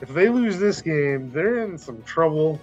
if 0.00 0.08
they 0.08 0.28
lose 0.28 0.58
this 0.58 0.82
game, 0.82 1.30
they're 1.30 1.58
in 1.64 1.78
some 1.78 2.02
trouble 2.02 2.60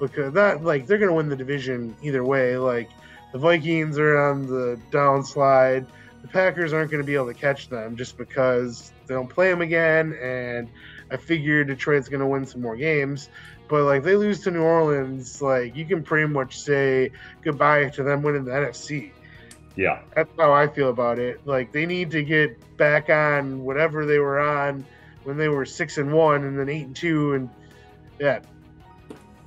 because 0.00 0.32
that 0.32 0.64
like 0.64 0.86
they're 0.86 0.98
gonna 0.98 1.14
win 1.14 1.28
the 1.28 1.36
division 1.36 1.94
either 2.02 2.24
way. 2.24 2.56
Like 2.56 2.90
the 3.32 3.38
Vikings 3.38 3.98
are 3.98 4.18
on 4.18 4.46
the 4.46 4.78
downslide. 4.90 5.86
The 6.20 6.28
Packers 6.28 6.72
aren't 6.72 6.90
going 6.90 7.02
to 7.02 7.06
be 7.06 7.14
able 7.14 7.26
to 7.26 7.34
catch 7.34 7.68
them 7.68 7.96
just 7.96 8.16
because 8.16 8.92
they 9.06 9.14
don't 9.14 9.28
play 9.28 9.50
them 9.50 9.60
again. 9.60 10.16
And 10.22 10.68
I 11.12 11.16
figure 11.16 11.62
Detroit's 11.64 12.08
going 12.08 12.20
to 12.20 12.26
win 12.26 12.46
some 12.46 12.62
more 12.62 12.76
games. 12.76 13.28
But 13.68 13.84
like 13.84 14.02
they 14.02 14.16
lose 14.16 14.40
to 14.40 14.50
New 14.50 14.62
Orleans, 14.62 15.40
like 15.40 15.76
you 15.76 15.84
can 15.84 16.02
pretty 16.02 16.26
much 16.26 16.58
say 16.58 17.10
goodbye 17.42 17.88
to 17.90 18.02
them 18.02 18.22
winning 18.22 18.44
the 18.44 18.50
NFC. 18.50 19.12
Yeah. 19.76 20.00
That's 20.14 20.30
how 20.38 20.52
I 20.52 20.68
feel 20.68 20.90
about 20.90 21.18
it. 21.18 21.40
Like 21.46 21.72
they 21.72 21.86
need 21.86 22.10
to 22.10 22.22
get 22.22 22.76
back 22.76 23.08
on 23.08 23.64
whatever 23.64 24.04
they 24.04 24.18
were 24.18 24.40
on 24.40 24.84
when 25.24 25.36
they 25.36 25.48
were 25.48 25.64
six 25.64 25.98
and 25.98 26.12
one, 26.12 26.44
and 26.44 26.58
then 26.58 26.68
eight 26.68 26.86
and 26.86 26.96
two, 26.96 27.34
and 27.34 27.48
yeah, 28.18 28.40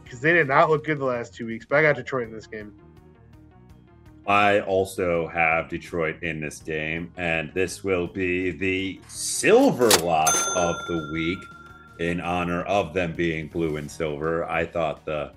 because 0.03 0.21
they 0.21 0.33
did 0.33 0.47
not 0.47 0.69
look 0.69 0.85
good 0.85 0.99
the 0.99 1.05
last 1.05 1.33
two 1.33 1.45
weeks. 1.45 1.65
But 1.65 1.79
I 1.79 1.81
got 1.81 1.95
Detroit 1.95 2.27
in 2.27 2.33
this 2.33 2.47
game. 2.47 2.73
I 4.27 4.61
also 4.61 5.27
have 5.27 5.69
Detroit 5.69 6.23
in 6.23 6.39
this 6.39 6.59
game, 6.59 7.11
and 7.15 7.53
this 7.53 7.83
will 7.83 8.07
be 8.07 8.51
the 8.51 8.99
silver 9.07 9.89
lock 10.03 10.35
of 10.55 10.75
the 10.87 11.09
week 11.13 11.37
in 11.99 12.21
honor 12.21 12.63
of 12.63 12.93
them 12.93 13.13
being 13.13 13.47
blue 13.47 13.77
and 13.77 13.89
silver. 13.89 14.49
I 14.49 14.65
thought 14.65 15.05
the 15.05 15.31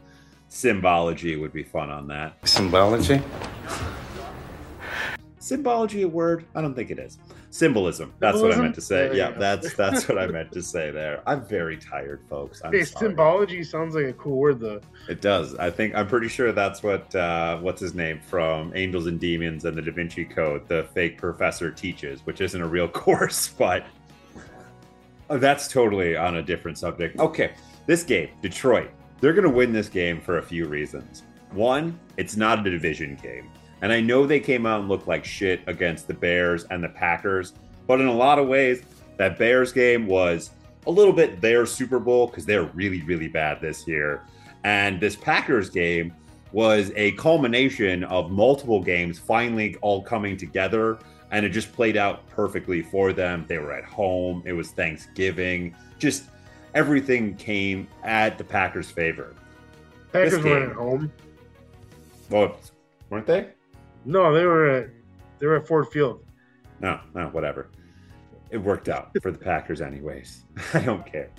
symbology 0.48 1.36
would 1.36 1.52
be 1.52 1.62
fun 1.62 1.90
on 1.90 2.06
that. 2.08 2.36
Symbology? 2.46 3.20
Symbology 5.38 6.02
a 6.02 6.08
word? 6.08 6.44
I 6.54 6.60
don't 6.60 6.74
think 6.74 6.90
it 6.90 6.98
is. 6.98 7.18
Symbolism. 7.50 8.12
That's 8.18 8.40
what 8.40 8.52
I 8.52 8.60
meant 8.60 8.74
to 8.74 8.82
say. 8.82 9.08
There 9.08 9.16
Yeah, 9.16 9.30
that's 9.30 9.72
that's 9.74 10.06
what 10.06 10.18
I 10.18 10.26
meant 10.36 10.52
to 10.52 10.62
say 10.62 10.90
there. 10.90 11.22
I'm 11.26 11.46
very 11.46 11.78
tired, 11.78 12.20
folks. 12.28 12.60
I'm 12.62 12.72
hey, 12.72 12.84
sorry. 12.84 13.06
symbology 13.06 13.64
sounds 13.64 13.94
like 13.94 14.04
a 14.04 14.12
cool 14.12 14.36
word 14.36 14.60
though. 14.60 14.82
It 15.08 15.22
does. 15.22 15.54
I 15.54 15.70
think 15.70 15.94
I'm 15.94 16.06
pretty 16.06 16.28
sure 16.28 16.52
that's 16.52 16.82
what 16.82 17.14
uh, 17.14 17.58
what's 17.58 17.80
his 17.80 17.94
name 17.94 18.20
from 18.20 18.72
Angels 18.76 19.06
and 19.06 19.18
Demons 19.18 19.64
and 19.64 19.76
the 19.76 19.80
Da 19.80 19.92
Vinci 19.92 20.26
Code, 20.26 20.68
the 20.68 20.86
fake 20.92 21.16
professor 21.16 21.70
teaches, 21.70 22.20
which 22.26 22.42
isn't 22.42 22.60
a 22.60 22.68
real 22.68 22.88
course, 23.04 23.48
but 23.48 23.86
Oh, 25.30 25.38
that's 25.38 25.68
totally 25.68 26.16
on 26.16 26.36
a 26.36 26.42
different 26.42 26.78
subject. 26.78 27.18
Okay, 27.18 27.52
this 27.86 28.02
game, 28.02 28.30
Detroit, 28.40 28.90
they're 29.20 29.34
going 29.34 29.44
to 29.44 29.50
win 29.50 29.72
this 29.72 29.88
game 29.88 30.20
for 30.20 30.38
a 30.38 30.42
few 30.42 30.66
reasons. 30.66 31.22
One, 31.52 31.98
it's 32.16 32.36
not 32.36 32.66
a 32.66 32.70
division 32.70 33.18
game. 33.22 33.50
And 33.82 33.92
I 33.92 34.00
know 34.00 34.26
they 34.26 34.40
came 34.40 34.66
out 34.66 34.80
and 34.80 34.88
looked 34.88 35.06
like 35.06 35.24
shit 35.24 35.60
against 35.66 36.06
the 36.06 36.14
Bears 36.14 36.64
and 36.70 36.82
the 36.82 36.88
Packers, 36.88 37.52
but 37.86 38.00
in 38.00 38.06
a 38.06 38.14
lot 38.14 38.38
of 38.38 38.48
ways, 38.48 38.82
that 39.18 39.38
Bears 39.38 39.72
game 39.72 40.06
was 40.06 40.50
a 40.86 40.90
little 40.90 41.12
bit 41.12 41.40
their 41.40 41.66
Super 41.66 41.98
Bowl 41.98 42.26
because 42.26 42.46
they're 42.46 42.64
really, 42.64 43.02
really 43.02 43.28
bad 43.28 43.60
this 43.60 43.86
year. 43.86 44.22
And 44.64 45.00
this 45.00 45.14
Packers 45.14 45.68
game 45.68 46.14
was 46.52 46.90
a 46.96 47.12
culmination 47.12 48.04
of 48.04 48.30
multiple 48.30 48.82
games 48.82 49.18
finally 49.18 49.76
all 49.82 50.02
coming 50.02 50.36
together 50.36 50.98
and 51.30 51.44
it 51.44 51.50
just 51.50 51.72
played 51.72 51.96
out 51.96 52.26
perfectly 52.28 52.82
for 52.82 53.12
them. 53.12 53.44
They 53.48 53.58
were 53.58 53.72
at 53.72 53.84
home, 53.84 54.42
it 54.46 54.52
was 54.52 54.70
Thanksgiving, 54.70 55.74
just 55.98 56.24
everything 56.74 57.34
came 57.36 57.88
at 58.04 58.38
the 58.38 58.44
Packers' 58.44 58.90
favor. 58.90 59.34
Packers 60.12 60.32
This 60.32 60.44
were 60.44 60.60
game- 60.60 60.70
at 60.70 60.76
home. 60.76 61.12
Well, 62.30 62.56
weren't 63.10 63.26
they? 63.26 63.48
No, 64.04 64.32
they 64.34 64.44
were 64.44 64.68
at 64.70 64.88
they 65.38 65.46
were 65.46 65.56
at 65.56 65.66
Ford 65.66 65.88
Field. 65.88 66.24
No, 66.80 67.00
no, 67.14 67.28
whatever. 67.28 67.68
It 68.50 68.58
worked 68.58 68.88
out 68.88 69.10
for 69.22 69.30
the 69.30 69.38
Packers, 69.38 69.80
anyways. 69.80 70.42
I 70.74 70.80
don't 70.80 71.04
care. 71.06 71.30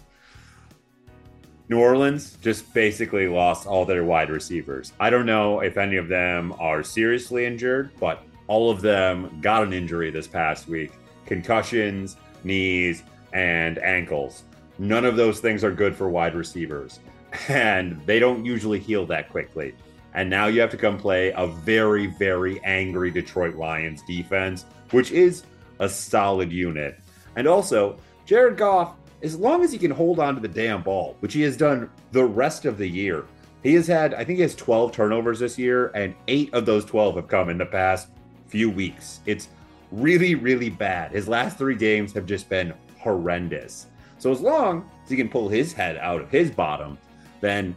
New 1.69 1.79
Orleans 1.79 2.37
just 2.41 2.73
basically 2.73 3.27
lost 3.27 3.67
all 3.67 3.85
their 3.85 4.03
wide 4.03 4.29
receivers. 4.29 4.93
I 4.99 5.09
don't 5.09 5.25
know 5.25 5.59
if 5.59 5.77
any 5.77 5.97
of 5.97 6.07
them 6.07 6.53
are 6.59 6.81
seriously 6.83 7.45
injured, 7.45 7.91
but 7.99 8.23
all 8.49 8.71
of 8.71 8.81
them 8.81 9.39
got 9.41 9.63
an 9.63 9.71
injury 9.71 10.09
this 10.09 10.27
past 10.27 10.67
week 10.67 10.91
concussions, 11.25 12.17
knees, 12.43 13.03
and 13.31 13.77
ankles. 13.77 14.43
None 14.79 15.05
of 15.05 15.15
those 15.15 15.39
things 15.39 15.63
are 15.63 15.71
good 15.71 15.95
for 15.95 16.09
wide 16.09 16.33
receivers, 16.33 16.99
and 17.47 18.01
they 18.07 18.17
don't 18.17 18.43
usually 18.43 18.79
heal 18.79 19.05
that 19.05 19.29
quickly. 19.29 19.75
And 20.15 20.27
now 20.27 20.47
you 20.47 20.59
have 20.59 20.71
to 20.71 20.77
come 20.77 20.97
play 20.97 21.31
a 21.35 21.45
very, 21.45 22.07
very 22.07 22.59
angry 22.63 23.11
Detroit 23.11 23.55
Lions 23.55 24.01
defense, 24.07 24.65
which 24.89 25.11
is 25.11 25.43
a 25.77 25.87
solid 25.87 26.51
unit. 26.51 26.99
And 27.35 27.47
also, 27.47 27.97
Jared 28.25 28.57
Goff, 28.57 28.95
as 29.21 29.35
long 29.37 29.63
as 29.63 29.71
he 29.71 29.77
can 29.77 29.91
hold 29.91 30.19
on 30.19 30.33
to 30.33 30.41
the 30.41 30.47
damn 30.47 30.81
ball, 30.81 31.15
which 31.19 31.33
he 31.33 31.43
has 31.43 31.55
done 31.55 31.91
the 32.11 32.25
rest 32.25 32.65
of 32.65 32.79
the 32.79 32.87
year, 32.87 33.25
he 33.61 33.75
has 33.75 33.85
had, 33.85 34.15
I 34.15 34.23
think 34.23 34.37
he 34.37 34.41
has 34.41 34.55
12 34.55 34.91
turnovers 34.91 35.39
this 35.39 35.59
year, 35.59 35.91
and 35.93 36.15
eight 36.27 36.51
of 36.55 36.65
those 36.65 36.85
12 36.85 37.17
have 37.17 37.27
come 37.27 37.49
in 37.49 37.59
the 37.59 37.65
past 37.67 38.07
few 38.49 38.69
weeks. 38.69 39.21
It's 39.25 39.49
really, 39.91 40.35
really 40.35 40.69
bad. 40.69 41.11
His 41.11 41.27
last 41.27 41.57
three 41.57 41.75
games 41.75 42.13
have 42.13 42.25
just 42.25 42.49
been 42.49 42.73
horrendous. 42.99 43.87
So 44.17 44.31
as 44.31 44.41
long 44.41 44.89
as 45.03 45.09
he 45.09 45.15
can 45.15 45.29
pull 45.29 45.47
his 45.47 45.71
head 45.71 45.97
out 45.97 46.21
of 46.21 46.29
his 46.29 46.51
bottom, 46.51 46.97
then 47.41 47.75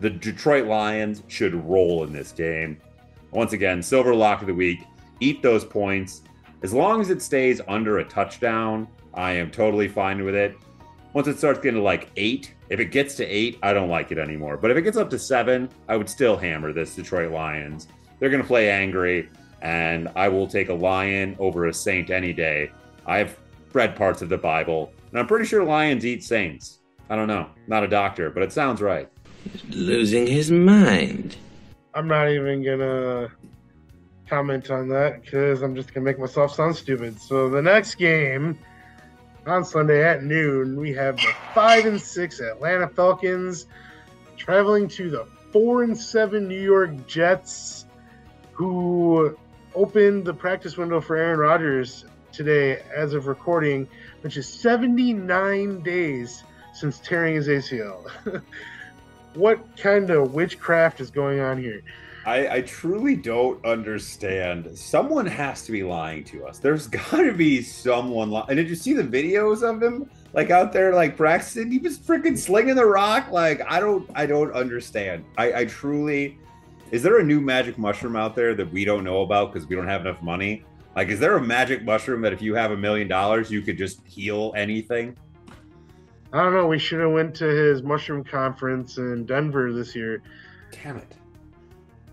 the 0.00 0.10
Detroit 0.10 0.66
Lions 0.66 1.22
should 1.28 1.54
roll 1.54 2.04
in 2.04 2.12
this 2.12 2.32
game. 2.32 2.80
Once 3.30 3.52
again, 3.52 3.82
silver 3.82 4.14
lock 4.14 4.40
of 4.40 4.46
the 4.46 4.54
week. 4.54 4.84
Eat 5.20 5.42
those 5.42 5.64
points. 5.64 6.22
As 6.62 6.72
long 6.72 7.00
as 7.00 7.10
it 7.10 7.22
stays 7.22 7.60
under 7.68 7.98
a 7.98 8.04
touchdown, 8.04 8.88
I 9.14 9.32
am 9.32 9.50
totally 9.50 9.88
fine 9.88 10.24
with 10.24 10.34
it. 10.34 10.56
Once 11.12 11.28
it 11.28 11.36
starts 11.36 11.60
getting 11.60 11.78
to 11.78 11.82
like 11.82 12.08
eight, 12.16 12.54
if 12.70 12.80
it 12.80 12.86
gets 12.86 13.14
to 13.16 13.26
eight, 13.26 13.58
I 13.62 13.74
don't 13.74 13.90
like 13.90 14.10
it 14.12 14.18
anymore. 14.18 14.56
But 14.56 14.70
if 14.70 14.76
it 14.78 14.82
gets 14.82 14.96
up 14.96 15.10
to 15.10 15.18
seven, 15.18 15.68
I 15.88 15.96
would 15.96 16.08
still 16.08 16.36
hammer 16.36 16.72
this 16.72 16.94
Detroit 16.94 17.30
Lions. 17.30 17.86
They're 18.18 18.30
going 18.30 18.42
to 18.42 18.48
play 18.48 18.70
angry, 18.70 19.28
and 19.62 20.08
I 20.16 20.28
will 20.28 20.46
take 20.46 20.68
a 20.68 20.74
lion 20.74 21.36
over 21.38 21.66
a 21.66 21.72
saint 21.72 22.10
any 22.10 22.32
day. 22.32 22.70
I've 23.06 23.38
read 23.72 23.96
parts 23.96 24.20
of 24.20 24.28
the 24.28 24.36
Bible, 24.36 24.92
and 25.10 25.18
I'm 25.18 25.26
pretty 25.26 25.46
sure 25.46 25.64
lions 25.64 26.04
eat 26.04 26.22
saints. 26.24 26.80
I 27.08 27.16
don't 27.16 27.28
know. 27.28 27.48
Not 27.68 27.84
a 27.84 27.88
doctor, 27.88 28.28
but 28.28 28.42
it 28.42 28.52
sounds 28.52 28.82
right. 28.82 29.08
Losing 29.70 30.26
his 30.26 30.50
mind. 30.50 31.36
I'm 31.94 32.08
not 32.08 32.28
even 32.28 32.62
gonna 32.62 33.30
comment 34.28 34.70
on 34.70 34.88
that 34.88 35.22
because 35.22 35.62
I'm 35.62 35.74
just 35.74 35.94
gonna 35.94 36.04
make 36.04 36.18
myself 36.18 36.54
sound 36.54 36.74
stupid. 36.74 37.20
So 37.20 37.48
the 37.48 37.62
next 37.62 37.96
game 37.96 38.58
on 39.46 39.64
Sunday 39.64 40.04
at 40.04 40.24
noon, 40.24 40.78
we 40.78 40.92
have 40.94 41.16
the 41.16 41.32
five 41.54 41.86
and 41.86 42.00
six 42.00 42.40
Atlanta 42.40 42.88
Falcons 42.88 43.66
traveling 44.36 44.88
to 44.88 45.10
the 45.10 45.26
four 45.52 45.82
and 45.82 45.96
seven 45.96 46.48
New 46.48 46.60
York 46.60 47.06
Jets, 47.06 47.84
who 48.52 49.36
opened 49.74 50.24
the 50.24 50.34
practice 50.34 50.76
window 50.76 51.00
for 51.00 51.16
Aaron 51.16 51.38
Rodgers 51.38 52.04
today 52.32 52.82
as 52.94 53.14
of 53.14 53.26
recording, 53.26 53.86
which 54.22 54.36
is 54.36 54.48
79 54.48 55.80
days 55.82 56.44
since 56.74 56.98
tearing 57.00 57.34
his 57.34 57.48
ACL. 57.48 58.10
what 59.34 59.76
kind 59.76 60.10
of 60.10 60.34
witchcraft 60.34 61.00
is 61.00 61.10
going 61.10 61.40
on 61.40 61.58
here? 61.58 61.82
I, 62.24 62.48
I 62.48 62.60
truly 62.62 63.16
don't 63.16 63.64
understand. 63.64 64.76
Someone 64.76 65.26
has 65.26 65.64
to 65.64 65.72
be 65.72 65.82
lying 65.82 66.24
to 66.24 66.46
us. 66.46 66.58
There's 66.58 66.86
got 66.88 67.18
to 67.18 67.32
be 67.32 67.62
someone. 67.62 68.30
Li- 68.30 68.44
and 68.48 68.56
did 68.56 68.68
you 68.68 68.76
see 68.76 68.92
the 68.92 69.02
videos 69.02 69.62
of 69.62 69.82
him 69.82 70.08
like 70.32 70.50
out 70.50 70.72
there 70.72 70.94
like 70.94 71.16
practicing? 71.16 71.70
He 71.70 71.78
was 71.78 71.98
freaking 71.98 72.38
slinging 72.38 72.76
the 72.76 72.86
rock. 72.86 73.30
Like 73.30 73.60
I 73.68 73.80
don't 73.80 74.08
I 74.14 74.26
don't 74.26 74.52
understand. 74.52 75.24
I, 75.36 75.52
I 75.52 75.64
truly. 75.64 76.38
Is 76.92 77.02
there 77.02 77.18
a 77.18 77.24
new 77.24 77.40
magic 77.40 77.78
mushroom 77.78 78.14
out 78.16 78.36
there 78.36 78.54
that 78.54 78.70
we 78.70 78.84
don't 78.84 79.02
know 79.02 79.22
about 79.22 79.52
because 79.52 79.66
we 79.68 79.74
don't 79.74 79.88
have 79.88 80.02
enough 80.02 80.22
money? 80.22 80.62
Like, 80.94 81.08
is 81.08 81.18
there 81.18 81.36
a 81.36 81.40
magic 81.40 81.82
mushroom 81.84 82.20
that 82.20 82.34
if 82.34 82.42
you 82.42 82.54
have 82.54 82.70
a 82.70 82.76
million 82.76 83.08
dollars, 83.08 83.50
you 83.50 83.62
could 83.62 83.78
just 83.78 84.06
heal 84.06 84.52
anything? 84.54 85.16
I 86.34 86.42
don't 86.44 86.52
know. 86.54 86.66
We 86.66 86.78
should 86.78 87.00
have 87.00 87.10
went 87.12 87.34
to 87.36 87.46
his 87.46 87.82
mushroom 87.82 88.22
conference 88.22 88.98
in 88.98 89.24
Denver 89.24 89.72
this 89.72 89.96
year. 89.96 90.22
Damn 90.70 90.98
it. 90.98 91.16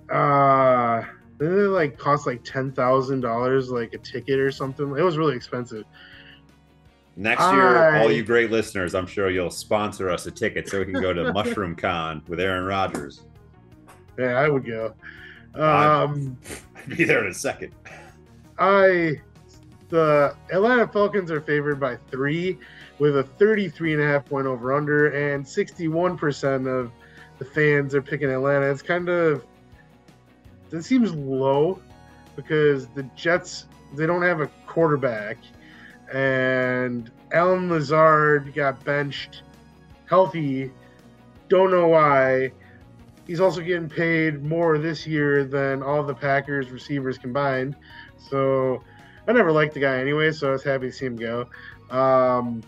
Uh, 0.09 1.03
didn't 1.39 1.59
it 1.59 1.67
like 1.69 1.97
cost 1.97 2.25
like 2.25 2.43
ten 2.43 2.71
thousand 2.71 3.19
dollars, 3.21 3.69
like 3.69 3.93
a 3.93 3.97
ticket 3.97 4.39
or 4.39 4.49
something? 4.51 4.97
It 4.97 5.03
was 5.03 5.17
really 5.17 5.35
expensive. 5.35 5.83
Next 7.17 7.41
year, 7.51 7.77
I- 7.77 7.99
all 8.01 8.11
you 8.11 8.23
great 8.23 8.49
listeners, 8.49 8.95
I'm 8.95 9.07
sure 9.07 9.29
you'll 9.29 9.51
sponsor 9.51 10.09
us 10.09 10.25
a 10.25 10.31
ticket 10.31 10.69
so 10.69 10.79
we 10.79 10.85
can 10.85 11.01
go 11.01 11.11
to 11.13 11.33
Mushroom 11.33 11.75
Con 11.75 12.21
with 12.29 12.39
Aaron 12.39 12.63
Rodgers. 12.65 13.21
Yeah, 14.19 14.37
I 14.37 14.49
would 14.49 14.65
go. 14.65 14.93
Um, 15.55 16.37
I'd 16.75 16.89
be 16.97 17.05
there 17.05 17.23
in 17.23 17.31
a 17.31 17.33
second. 17.33 17.73
I 18.57 19.21
the 19.87 20.35
Atlanta 20.51 20.87
Falcons 20.87 21.31
are 21.31 21.41
favored 21.41 21.79
by 21.79 21.95
three 22.11 22.57
with 22.99 23.17
a 23.17 23.23
33 23.23 23.93
and 23.93 24.01
a 24.03 24.05
half 24.05 24.25
point 24.25 24.45
over 24.45 24.73
under 24.73 25.07
and 25.07 25.43
61% 25.43 26.67
of 26.67 26.91
the 27.39 27.45
fans 27.45 27.95
are 27.95 28.01
picking 28.01 28.29
Atlanta. 28.29 28.69
It's 28.69 28.81
kind 28.81 29.09
of 29.09 29.45
it 30.71 30.83
seems 30.83 31.13
low 31.13 31.81
because 32.35 32.87
the 32.87 33.03
Jets 33.15 33.65
they 33.95 34.05
don't 34.05 34.21
have 34.21 34.41
a 34.41 34.47
quarterback 34.67 35.37
and 36.13 37.09
Allen 37.31 37.69
Lazard 37.69 38.53
got 38.53 38.83
benched 38.83 39.43
healthy. 40.05 40.71
Don't 41.47 41.71
know 41.71 41.87
why. 41.87 42.51
He's 43.29 43.39
also 43.39 43.61
getting 43.61 43.87
paid 43.87 44.43
more 44.43 44.79
this 44.79 45.05
year 45.05 45.43
than 45.43 45.83
all 45.83 46.01
the 46.01 46.15
Packers 46.15 46.71
receivers 46.71 47.19
combined. 47.19 47.75
So 48.17 48.81
I 49.27 49.33
never 49.33 49.51
liked 49.51 49.75
the 49.75 49.79
guy 49.79 49.99
anyway, 49.99 50.31
so 50.31 50.49
I 50.49 50.51
was 50.53 50.63
happy 50.63 50.87
to 50.87 50.91
see 50.91 51.05
him 51.05 51.15
go. 51.15 51.41
Um, 51.91 52.63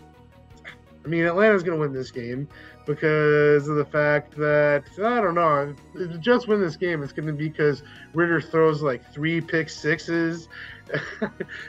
I 1.04 1.08
mean, 1.08 1.24
Atlanta's 1.24 1.64
going 1.64 1.76
to 1.76 1.80
win 1.80 1.92
this 1.92 2.12
game 2.12 2.46
because 2.86 3.66
of 3.66 3.74
the 3.74 3.84
fact 3.84 4.36
that 4.36 4.84
I 4.98 5.20
don't 5.20 5.34
know. 5.34 5.74
If 5.96 6.12
the 6.12 6.18
Jets 6.18 6.46
win 6.46 6.60
this 6.60 6.76
game, 6.76 7.02
it's 7.02 7.12
going 7.12 7.26
to 7.26 7.32
be 7.32 7.48
because 7.48 7.82
Ridder 8.14 8.40
throws 8.40 8.82
like 8.82 9.04
three 9.12 9.40
pick 9.40 9.68
sixes. 9.68 10.48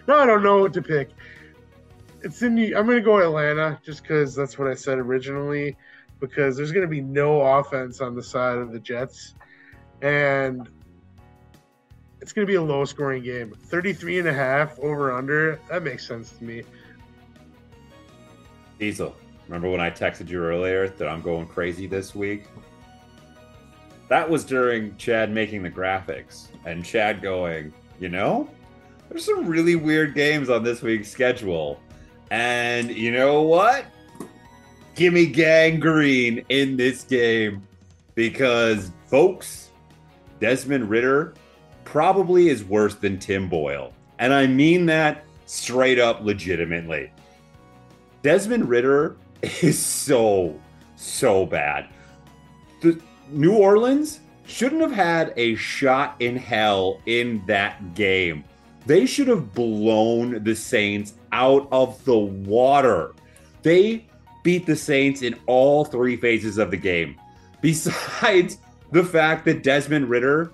no, 0.07 0.19
I 0.19 0.27
don't 0.27 0.43
know 0.43 0.59
what 0.59 0.73
to 0.73 0.83
pick. 0.83 1.09
It's 2.21 2.43
in. 2.43 2.53
New- 2.53 2.77
I'm 2.77 2.85
going 2.85 2.99
to 2.99 3.01
go 3.01 3.17
Atlanta 3.17 3.79
just 3.83 4.03
because 4.03 4.35
that's 4.35 4.59
what 4.59 4.67
I 4.67 4.75
said 4.75 4.99
originally. 4.99 5.77
Because 6.19 6.55
there's 6.55 6.71
going 6.71 6.85
to 6.85 6.91
be 6.91 7.01
no 7.01 7.41
offense 7.41 8.01
on 8.01 8.15
the 8.15 8.23
side 8.23 8.57
of 8.57 8.71
the 8.71 8.79
Jets, 8.79 9.35
and 10.01 10.69
it's 12.21 12.31
going 12.31 12.47
to 12.47 12.51
be 12.51 12.55
a 12.55 12.61
low 12.61 12.85
scoring 12.85 13.23
game 13.23 13.53
33 13.65 14.19
and 14.19 14.27
a 14.29 14.33
half 14.33 14.79
over 14.79 15.11
under 15.11 15.59
that 15.69 15.83
makes 15.83 16.07
sense 16.07 16.31
to 16.37 16.43
me 16.45 16.63
Diesel, 18.79 19.15
remember 19.47 19.69
when 19.69 19.79
I 19.79 19.89
texted 19.89 20.29
you 20.29 20.43
earlier 20.43 20.89
that 20.89 21.07
I'm 21.07 21.21
going 21.21 21.47
crazy 21.47 21.87
this 21.87 22.15
week? 22.15 22.47
That 24.09 24.29
was 24.29 24.43
during 24.43 24.97
Chad 24.97 25.31
making 25.31 25.63
the 25.63 25.69
graphics 25.69 26.47
and 26.65 26.83
Chad 26.83 27.21
going, 27.21 27.73
you 27.99 28.09
know, 28.09 28.49
there's 29.09 29.25
some 29.25 29.45
really 29.45 29.75
weird 29.75 30.15
games 30.15 30.49
on 30.49 30.63
this 30.63 30.81
week's 30.81 31.09
schedule. 31.09 31.79
And 32.31 32.91
you 32.91 33.11
know 33.11 33.41
what? 33.43 33.85
Give 34.95 35.13
me 35.13 35.25
Gang 35.25 35.79
Green 35.79 36.45
in 36.49 36.77
this 36.77 37.03
game 37.03 37.67
because, 38.13 38.91
folks, 39.07 39.71
Desmond 40.39 40.89
Ridder 40.89 41.33
probably 41.83 42.49
is 42.49 42.63
worse 42.63 42.95
than 42.95 43.17
Tim 43.17 43.49
Boyle. 43.49 43.91
And 44.19 44.33
I 44.33 44.45
mean 44.45 44.85
that 44.87 45.25
straight 45.45 45.97
up 45.97 46.21
legitimately. 46.21 47.11
Desmond 48.21 48.69
Ridder 48.69 49.15
is 49.41 49.79
so, 49.79 50.59
so 50.95 51.45
bad. 51.45 51.87
The 52.81 53.01
New 53.29 53.53
Orleans 53.53 54.19
shouldn't 54.45 54.81
have 54.81 54.91
had 54.91 55.33
a 55.37 55.55
shot 55.55 56.15
in 56.19 56.35
hell 56.35 57.01
in 57.07 57.43
that 57.47 57.95
game. 57.95 58.43
They 58.85 59.05
should 59.05 59.27
have 59.27 59.53
blown 59.53 60.43
the 60.43 60.55
Saints 60.55 61.13
out 61.31 61.67
of 61.71 62.03
the 62.05 62.17
water. 62.17 63.13
They 63.61 64.05
beat 64.43 64.65
the 64.65 64.75
Saints 64.75 65.21
in 65.21 65.35
all 65.47 65.85
three 65.85 66.15
phases 66.17 66.57
of 66.57 66.69
the 66.69 66.77
game. 66.77 67.19
Besides 67.61 68.57
the 68.91 69.03
fact 69.03 69.45
that 69.45 69.63
Desmond 69.63 70.09
Ridder 70.09 70.51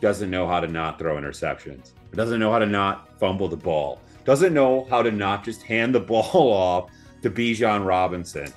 doesn't 0.00 0.30
know 0.30 0.46
how 0.46 0.60
to 0.60 0.66
not 0.66 0.98
throw 0.98 1.16
interceptions, 1.16 1.92
doesn't 2.12 2.40
know 2.40 2.52
how 2.52 2.58
to 2.58 2.66
not 2.66 3.18
fumble 3.18 3.48
the 3.48 3.56
ball, 3.56 4.00
doesn't 4.24 4.52
know 4.52 4.84
how 4.90 5.02
to 5.02 5.10
not 5.10 5.44
just 5.44 5.62
hand 5.62 5.94
the 5.94 6.00
ball 6.12 6.52
off 6.52 6.90
to 7.22 7.30
Bijan 7.30 7.86
Robinson. 7.86 8.52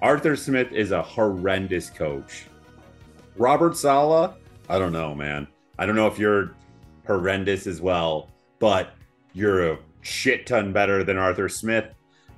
Arthur 0.00 0.36
Smith 0.36 0.72
is 0.72 0.92
a 0.92 1.02
horrendous 1.02 1.90
coach. 1.90 2.46
Robert 3.36 3.76
Saleh, 3.76 4.32
I 4.68 4.78
don't 4.78 4.92
know, 4.92 5.14
man. 5.14 5.46
I 5.78 5.86
don't 5.86 5.96
know 5.96 6.06
if 6.06 6.18
you're 6.18 6.54
horrendous 7.06 7.66
as 7.66 7.80
well, 7.80 8.30
but 8.58 8.94
you're 9.32 9.72
a 9.72 9.78
shit 10.02 10.46
ton 10.46 10.72
better 10.72 11.04
than 11.04 11.16
Arthur 11.16 11.48
Smith. 11.48 11.86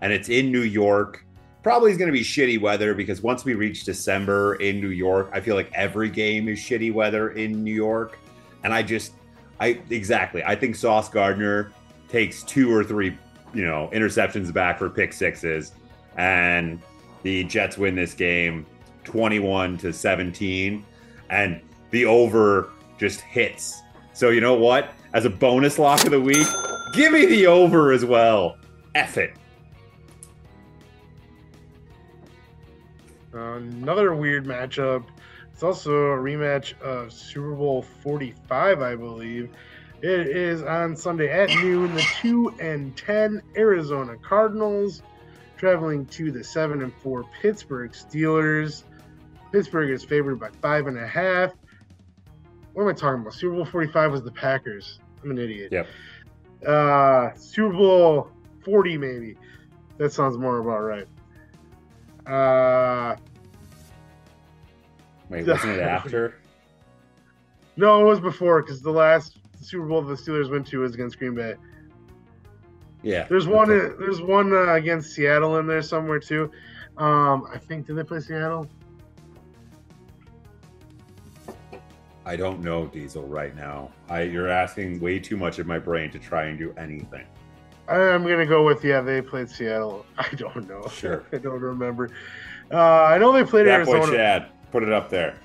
And 0.00 0.12
it's 0.12 0.28
in 0.28 0.50
New 0.50 0.62
York. 0.62 1.24
Probably 1.62 1.90
is 1.90 1.98
going 1.98 2.08
to 2.08 2.12
be 2.12 2.24
shitty 2.24 2.60
weather 2.60 2.94
because 2.94 3.22
once 3.22 3.44
we 3.44 3.54
reach 3.54 3.84
December 3.84 4.54
in 4.56 4.80
New 4.80 4.88
York, 4.88 5.30
I 5.32 5.40
feel 5.40 5.56
like 5.56 5.70
every 5.74 6.08
game 6.08 6.48
is 6.48 6.58
shitty 6.58 6.92
weather 6.92 7.30
in 7.32 7.62
New 7.62 7.74
York. 7.74 8.18
And 8.64 8.72
I 8.72 8.82
just, 8.82 9.12
I 9.60 9.80
exactly, 9.90 10.42
I 10.42 10.54
think 10.54 10.74
Sauce 10.74 11.08
Gardner 11.08 11.72
takes 12.08 12.42
two 12.42 12.74
or 12.74 12.82
three, 12.82 13.16
you 13.52 13.64
know, 13.64 13.90
interceptions 13.92 14.52
back 14.52 14.78
for 14.78 14.88
pick 14.88 15.12
sixes, 15.12 15.72
and 16.16 16.80
the 17.22 17.44
Jets 17.44 17.76
win 17.76 17.94
this 17.94 18.14
game 18.14 18.66
21 19.04 19.78
to 19.78 19.92
17, 19.92 20.84
and 21.28 21.60
the 21.90 22.06
over 22.06 22.70
just 22.98 23.20
hits. 23.20 23.82
So 24.12 24.30
you 24.30 24.40
know 24.40 24.54
what? 24.54 24.92
As 25.12 25.24
a 25.24 25.30
bonus 25.30 25.78
lock 25.78 26.04
of 26.04 26.10
the 26.10 26.20
week, 26.20 26.46
give 26.94 27.12
me 27.12 27.26
the 27.26 27.46
over 27.46 27.92
as 27.92 28.04
well. 28.04 28.56
F 28.94 29.18
it. 29.18 29.34
Uh, 33.34 33.54
another 33.54 34.14
weird 34.14 34.44
matchup. 34.44 35.04
It's 35.52 35.62
also 35.62 35.90
a 35.90 36.16
rematch 36.16 36.78
of 36.80 37.12
Super 37.12 37.54
Bowl 37.54 37.82
45, 37.82 38.80
I 38.80 38.96
believe. 38.96 39.50
It 40.02 40.28
is 40.28 40.62
on 40.62 40.96
Sunday 40.96 41.30
at 41.30 41.50
noon. 41.62 41.94
The 41.94 42.06
2 42.22 42.54
and 42.60 42.96
10 42.96 43.42
Arizona 43.56 44.16
Cardinals 44.16 45.02
traveling 45.58 46.06
to 46.06 46.32
the 46.32 46.42
7 46.42 46.82
and 46.82 46.94
4 47.02 47.24
Pittsburgh 47.42 47.92
Steelers. 47.92 48.84
Pittsburgh 49.52 49.90
is 49.90 50.04
favored 50.04 50.40
by 50.40 50.48
five 50.62 50.86
and 50.86 50.96
a 50.96 51.06
half. 51.06 51.52
What 52.72 52.84
am 52.84 52.88
I 52.88 52.92
talking 52.92 53.20
about? 53.20 53.34
Super 53.34 53.56
Bowl 53.56 53.64
45 53.64 54.12
was 54.12 54.22
the 54.22 54.30
Packers. 54.30 55.00
I'm 55.22 55.30
an 55.30 55.38
idiot. 55.38 55.72
Yep. 55.72 55.86
Uh, 56.66 57.34
Super 57.34 57.74
Bowl 57.74 58.30
40, 58.64 58.96
maybe. 58.96 59.36
That 59.98 60.12
sounds 60.12 60.38
more 60.38 60.58
about 60.58 60.80
right. 60.80 61.06
Uh, 62.26 63.16
Wait, 65.28 65.46
wasn't 65.46 65.72
it 65.72 65.80
after? 65.80 66.36
no, 67.76 68.00
it 68.00 68.04
was 68.04 68.20
before 68.20 68.62
because 68.62 68.82
the 68.82 68.90
last 68.90 69.38
Super 69.60 69.86
Bowl 69.86 70.02
the 70.02 70.14
Steelers 70.14 70.50
went 70.50 70.66
to 70.68 70.80
was 70.80 70.94
against 70.94 71.18
Green 71.18 71.34
Bay. 71.34 71.54
Yeah. 73.02 73.26
There's 73.28 73.46
one. 73.46 73.70
Okay. 73.70 73.94
There's 73.98 74.20
one 74.20 74.52
uh, 74.52 74.74
against 74.74 75.14
Seattle 75.14 75.58
in 75.58 75.66
there 75.66 75.82
somewhere 75.82 76.18
too. 76.18 76.50
Um, 76.98 77.46
I 77.52 77.58
think 77.58 77.86
did 77.86 77.96
they 77.96 78.04
play 78.04 78.20
Seattle? 78.20 78.68
I 82.26 82.36
don't 82.36 82.60
know 82.60 82.86
Diesel 82.86 83.26
right 83.26 83.56
now. 83.56 83.90
I 84.08 84.22
you're 84.22 84.48
asking 84.48 85.00
way 85.00 85.18
too 85.18 85.36
much 85.36 85.58
of 85.58 85.66
my 85.66 85.78
brain 85.78 86.10
to 86.10 86.18
try 86.18 86.44
and 86.44 86.58
do 86.58 86.74
anything. 86.76 87.26
I'm 87.88 88.22
gonna 88.22 88.46
go 88.46 88.64
with 88.64 88.84
yeah. 88.84 89.00
They 89.00 89.20
played 89.22 89.48
Seattle. 89.50 90.06
I 90.18 90.28
don't 90.36 90.68
know. 90.68 90.86
Sure. 90.88 91.24
I 91.32 91.38
don't 91.38 91.60
remember. 91.60 92.10
Uh, 92.72 92.76
I 93.04 93.18
know 93.18 93.32
they 93.32 93.44
played 93.44 93.66
That 93.66 93.84
boy 93.84 93.94
Arizona. 93.96 94.16
Chad, 94.16 94.46
put 94.70 94.82
it 94.82 94.92
up 94.92 95.10
there. 95.10 95.36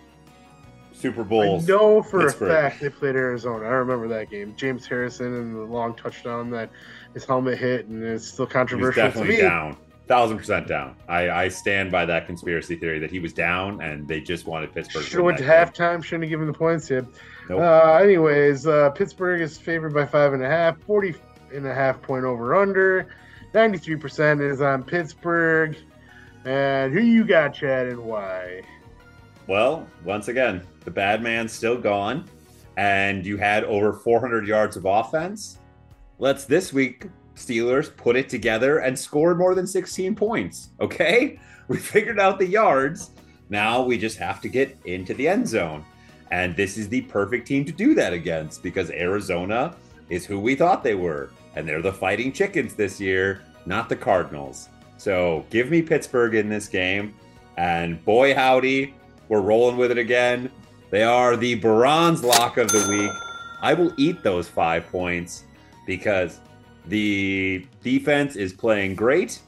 Super 0.94 1.24
Bowl. 1.24 1.60
I 1.62 1.66
know 1.66 2.02
for 2.02 2.22
Pittsburgh. 2.22 2.52
a 2.52 2.54
fact 2.54 2.82
they 2.82 2.90
played 2.90 3.16
Arizona. 3.16 3.66
I 3.66 3.70
remember 3.72 4.08
that 4.08 4.30
game. 4.30 4.56
James 4.56 4.86
Harrison 4.86 5.34
and 5.34 5.56
the 5.56 5.60
long 5.62 5.94
touchdown 5.96 6.50
that 6.52 6.70
his 7.14 7.26
helmet 7.26 7.58
hit, 7.58 7.88
and 7.88 8.02
it's 8.04 8.26
still 8.28 8.48
controversial 8.48 8.94
to 9.04 9.08
definitely 9.10 9.38
down. 9.38 9.78
Thousand 10.08 10.38
percent 10.38 10.68
down. 10.68 10.96
I, 11.10 11.30
I 11.32 11.48
stand 11.50 11.92
by 11.92 12.06
that 12.06 12.28
conspiracy 12.28 12.76
theory 12.76 13.00
that 13.00 13.10
he 13.10 13.18
was 13.20 13.34
down 13.34 13.82
and 13.82 14.08
they 14.08 14.22
just 14.22 14.46
wanted 14.46 14.72
Pittsburgh. 14.72 15.02
to 15.02 15.10
Should 15.10 15.18
have 15.18 15.26
went 15.26 15.38
to 15.40 15.44
game. 15.44 15.52
halftime. 15.52 16.04
Shouldn't 16.04 16.26
have 16.26 16.30
given 16.30 16.46
the 16.46 16.54
points 16.54 16.92
yet. 16.92 17.06
Nope. 17.50 17.60
Uh, 17.60 17.94
anyways, 17.96 18.68
uh, 18.68 18.92
Pittsburgh 18.92 19.42
is 19.42 19.58
favored 19.58 19.96
by 19.96 20.06
five 20.06 20.34
and 20.34 20.44
a 20.44 20.48
half. 20.48 20.80
40 20.82 21.16
and 21.56 21.68
a 21.68 21.74
half 21.74 22.02
point 22.02 22.26
over 22.26 22.56
under. 22.56 23.08
93% 23.54 24.42
is 24.42 24.62
on 24.62 24.84
Pittsburgh. 24.84 25.78
And 26.46 26.94
who 26.94 27.00
you 27.00 27.24
got, 27.24 27.54
Chad, 27.54 27.88
and 27.88 28.04
why? 28.04 28.62
Well, 29.48 29.88
once 30.04 30.28
again, 30.28 30.62
the 30.84 30.92
bad 30.92 31.22
man's 31.22 31.52
still 31.52 31.78
gone, 31.78 32.26
and 32.78 33.26
you 33.26 33.38
had 33.38 33.64
over 33.64 33.94
400 33.94 34.48
yards 34.48 34.76
of 34.76 34.86
offense. 34.86 35.60
Let's 36.20 36.46
this 36.46 36.72
week, 36.72 37.06
Steelers, 37.36 37.96
put 37.96 38.16
it 38.16 38.30
together 38.30 38.80
and 38.80 38.98
score 38.98 39.36
more 39.36 39.56
than 39.56 39.68
16 39.68 40.16
points. 40.16 40.70
Okay? 40.80 41.40
We 41.68 41.78
figured 41.78 42.20
out 42.20 42.38
the 42.38 42.46
yards. 42.46 43.10
Now 43.50 43.82
we 43.82 43.98
just 43.98 44.20
have 44.20 44.40
to 44.42 44.48
get 44.48 44.78
into 44.86 45.16
the 45.16 45.28
end 45.28 45.48
zone. 45.48 45.84
And 46.30 46.56
this 46.56 46.78
is 46.78 46.90
the 46.90 47.02
perfect 47.02 47.48
team 47.48 47.66
to 47.66 47.72
do 47.72 47.96
that 47.96 48.14
against 48.14 48.62
because 48.62 48.92
Arizona 48.92 49.76
is 50.10 50.28
who 50.28 50.40
we 50.40 50.54
thought 50.54 50.84
they 50.84 50.94
were. 50.94 51.32
And 51.56 51.68
they're 51.68 51.82
the 51.82 51.94
fighting 51.94 52.32
chickens 52.32 52.74
this 52.74 53.00
year, 53.00 53.42
not 53.66 53.90
the 53.90 53.96
Cardinals. 53.96 54.70
So 54.98 55.46
give 55.50 55.70
me 55.70 55.82
Pittsburgh 55.82 56.36
in 56.36 56.50
this 56.50 56.68
game. 56.68 57.14
And 57.58 58.04
boy, 58.04 58.36
howdy, 58.36 58.94
we're 59.30 59.42
rolling 59.42 59.78
with 59.78 59.92
it 59.92 59.98
again. 59.98 60.52
They 60.92 61.04
are 61.04 61.36
the 61.36 61.56
bronze 61.56 62.24
lock 62.24 62.58
of 62.58 62.70
the 62.72 62.86
week. 62.90 63.12
I 63.62 63.74
will 63.74 63.94
eat 63.98 64.24
those 64.24 64.48
five 64.48 64.88
points 64.88 65.46
because 65.86 66.40
the 66.88 67.66
defense 67.84 68.36
is 68.36 68.54
playing 68.54 68.96
great. 68.96 69.42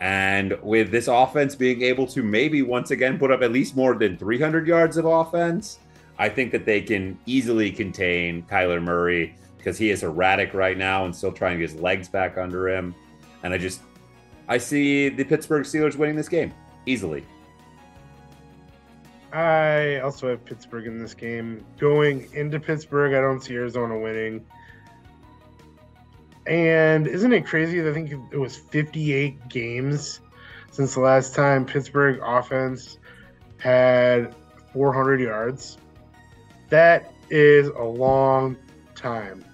And 0.00 0.58
with 0.62 0.90
this 0.90 1.08
offense 1.08 1.54
being 1.54 1.82
able 1.82 2.06
to 2.08 2.22
maybe 2.22 2.62
once 2.62 2.90
again 2.90 3.18
put 3.18 3.30
up 3.30 3.42
at 3.42 3.52
least 3.52 3.76
more 3.76 3.94
than 3.94 4.16
300 4.16 4.66
yards 4.66 4.96
of 4.96 5.04
offense, 5.04 5.78
I 6.18 6.28
think 6.28 6.52
that 6.52 6.64
they 6.64 6.80
can 6.80 7.18
easily 7.26 7.70
contain 7.70 8.42
Kyler 8.44 8.82
Murray 8.82 9.34
because 9.60 9.76
he 9.76 9.90
is 9.90 10.02
erratic 10.02 10.54
right 10.54 10.78
now 10.78 11.04
and 11.04 11.14
still 11.14 11.30
trying 11.30 11.58
to 11.58 11.60
get 11.60 11.70
his 11.70 11.80
legs 11.80 12.08
back 12.08 12.38
under 12.38 12.68
him. 12.68 12.94
And 13.42 13.52
I 13.52 13.58
just, 13.58 13.80
I 14.48 14.56
see 14.56 15.10
the 15.10 15.22
Pittsburgh 15.22 15.64
Steelers 15.64 15.96
winning 15.96 16.16
this 16.16 16.28
game 16.28 16.52
easily. 16.86 17.24
I 19.32 20.00
also 20.00 20.28
have 20.30 20.44
Pittsburgh 20.44 20.86
in 20.86 20.98
this 20.98 21.14
game. 21.14 21.64
Going 21.78 22.28
into 22.32 22.58
Pittsburgh, 22.58 23.14
I 23.14 23.20
don't 23.20 23.40
see 23.40 23.54
Arizona 23.54 23.98
winning. 23.98 24.44
And 26.46 27.06
isn't 27.06 27.32
it 27.32 27.46
crazy? 27.46 27.86
I 27.86 27.92
think 27.92 28.12
it 28.32 28.38
was 28.38 28.56
58 28.56 29.48
games 29.48 30.20
since 30.72 30.94
the 30.94 31.00
last 31.00 31.34
time 31.34 31.66
Pittsburgh 31.66 32.18
offense 32.24 32.98
had 33.58 34.34
400 34.72 35.20
yards. 35.20 35.76
That 36.70 37.12
is 37.28 37.68
a 37.68 37.82
long 37.82 38.56
time. 38.94 39.44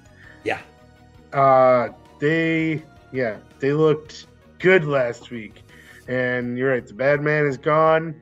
Yeah. 1.32 1.40
Uh, 1.40 1.92
they, 2.18 2.82
yeah, 3.12 3.38
they 3.58 3.72
looked 3.72 4.26
good 4.58 4.84
last 4.84 5.30
week. 5.30 5.62
And 6.08 6.56
you're 6.56 6.70
right, 6.70 6.86
the 6.86 6.94
bad 6.94 7.20
man 7.20 7.46
is 7.46 7.56
gone. 7.56 8.20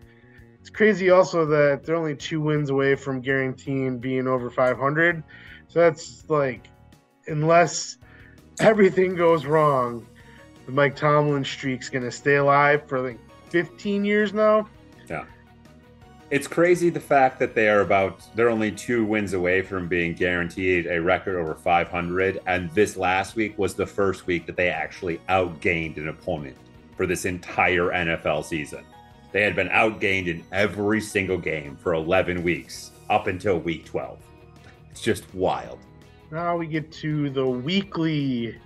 It's 0.61 0.71
crazy 0.71 1.11
also 1.11 1.45
that 1.47 1.85
they're 1.85 1.97
only 1.97 2.17
two 2.17 2.41
wins 2.41 2.71
away 2.71 2.95
from 2.95 3.21
guaranteeing 3.21 3.99
being 3.99 4.27
over 4.27 4.51
500. 4.51 5.23
So 5.69 5.81
that's 5.81 6.25
like, 6.29 6.69
unless 7.27 7.99
everything 8.61 9.15
goes 9.15 9.45
wrong, 9.45 10.07
the 10.67 10.73
Mike 10.73 10.97
Tomlin 10.97 11.45
streak's 11.45 11.91
going 11.91 12.05
to 12.05 12.11
stay 12.11 12.37
alive 12.37 12.89
for 12.89 13.01
like 13.01 13.19
15 13.51 14.05
years 14.05 14.33
now. 14.33 14.67
It's 16.31 16.49
crazy 16.49 16.89
the 16.89 17.01
fact 17.01 17.39
that 17.39 17.55
they 17.55 17.69
are 17.69 17.81
about 17.81 18.23
they're 18.35 18.49
only 18.49 18.73
two 18.73 19.05
wins 19.05 19.35
away 19.35 19.61
from 19.61 19.89
being 19.89 20.15
guaranteed 20.15 20.87
a 20.87 21.01
record 21.01 21.37
over 21.37 21.55
500 21.55 22.41
and 22.47 22.71
this 22.71 22.97
last 22.97 23.37
week 23.37 23.59
was 23.59 23.75
the 23.75 23.87
first 23.87 24.27
week 24.27 24.47
that 24.47 24.57
they 24.57 24.69
actually 24.69 25.19
outgained 25.29 25.99
an 25.99 26.09
opponent 26.09 26.57
for 26.97 27.07
this 27.07 27.27
entire 27.27 27.91
NFL 27.91 28.45
season. 28.45 28.85
They 29.33 29.43
had 29.43 29.55
been 29.55 29.69
outgained 29.69 30.29
in 30.29 30.45
every 30.51 31.01
single 31.01 31.39
game 31.39 31.77
for 31.77 31.93
11 31.93 32.43
weeks 32.43 32.93
up 33.11 33.27
until 33.27 33.59
week 33.59 33.85
12. 33.85 34.19
It's 34.91 35.03
just 35.03 35.33
wild. 35.35 35.79
Now 36.31 36.57
we 36.57 36.67
get 36.67 36.91
to 36.93 37.31
the 37.31 37.47
weekly 37.47 38.57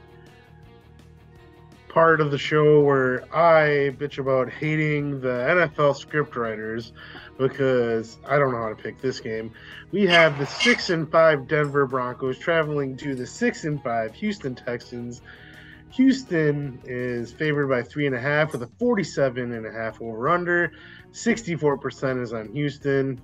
part 1.88 2.20
of 2.20 2.30
the 2.30 2.38
show 2.38 2.80
where 2.82 3.24
I 3.34 3.90
bitch 3.98 4.18
about 4.18 4.50
hating 4.50 5.20
the 5.20 5.28
NFL 5.28 5.96
script 5.96 6.36
writers 6.36 6.92
because 7.38 8.18
I 8.26 8.36
don't 8.36 8.52
know 8.52 8.60
how 8.60 8.68
to 8.68 8.74
pick 8.74 9.00
this 9.00 9.20
game. 9.20 9.52
We 9.92 10.06
have 10.06 10.38
the 10.38 10.46
six 10.46 10.90
and 10.90 11.10
five 11.10 11.48
Denver 11.48 11.86
Broncos 11.86 12.38
traveling 12.38 12.96
to 12.98 13.14
the 13.14 13.26
six 13.26 13.64
and 13.64 13.82
five 13.82 14.14
Houston 14.14 14.54
Texans. 14.54 15.22
Houston 15.90 16.78
is 16.84 17.32
favored 17.32 17.68
by 17.68 17.82
three 17.82 18.06
and 18.06 18.14
a 18.14 18.20
half 18.20 18.52
with 18.52 18.62
a 18.62 18.70
47 18.78 19.52
and 19.52 19.64
a 19.64 19.72
half 19.72 20.02
over 20.02 20.28
under. 20.28 20.72
64% 21.12 22.22
is 22.22 22.32
on 22.32 22.52
Houston. 22.52 23.20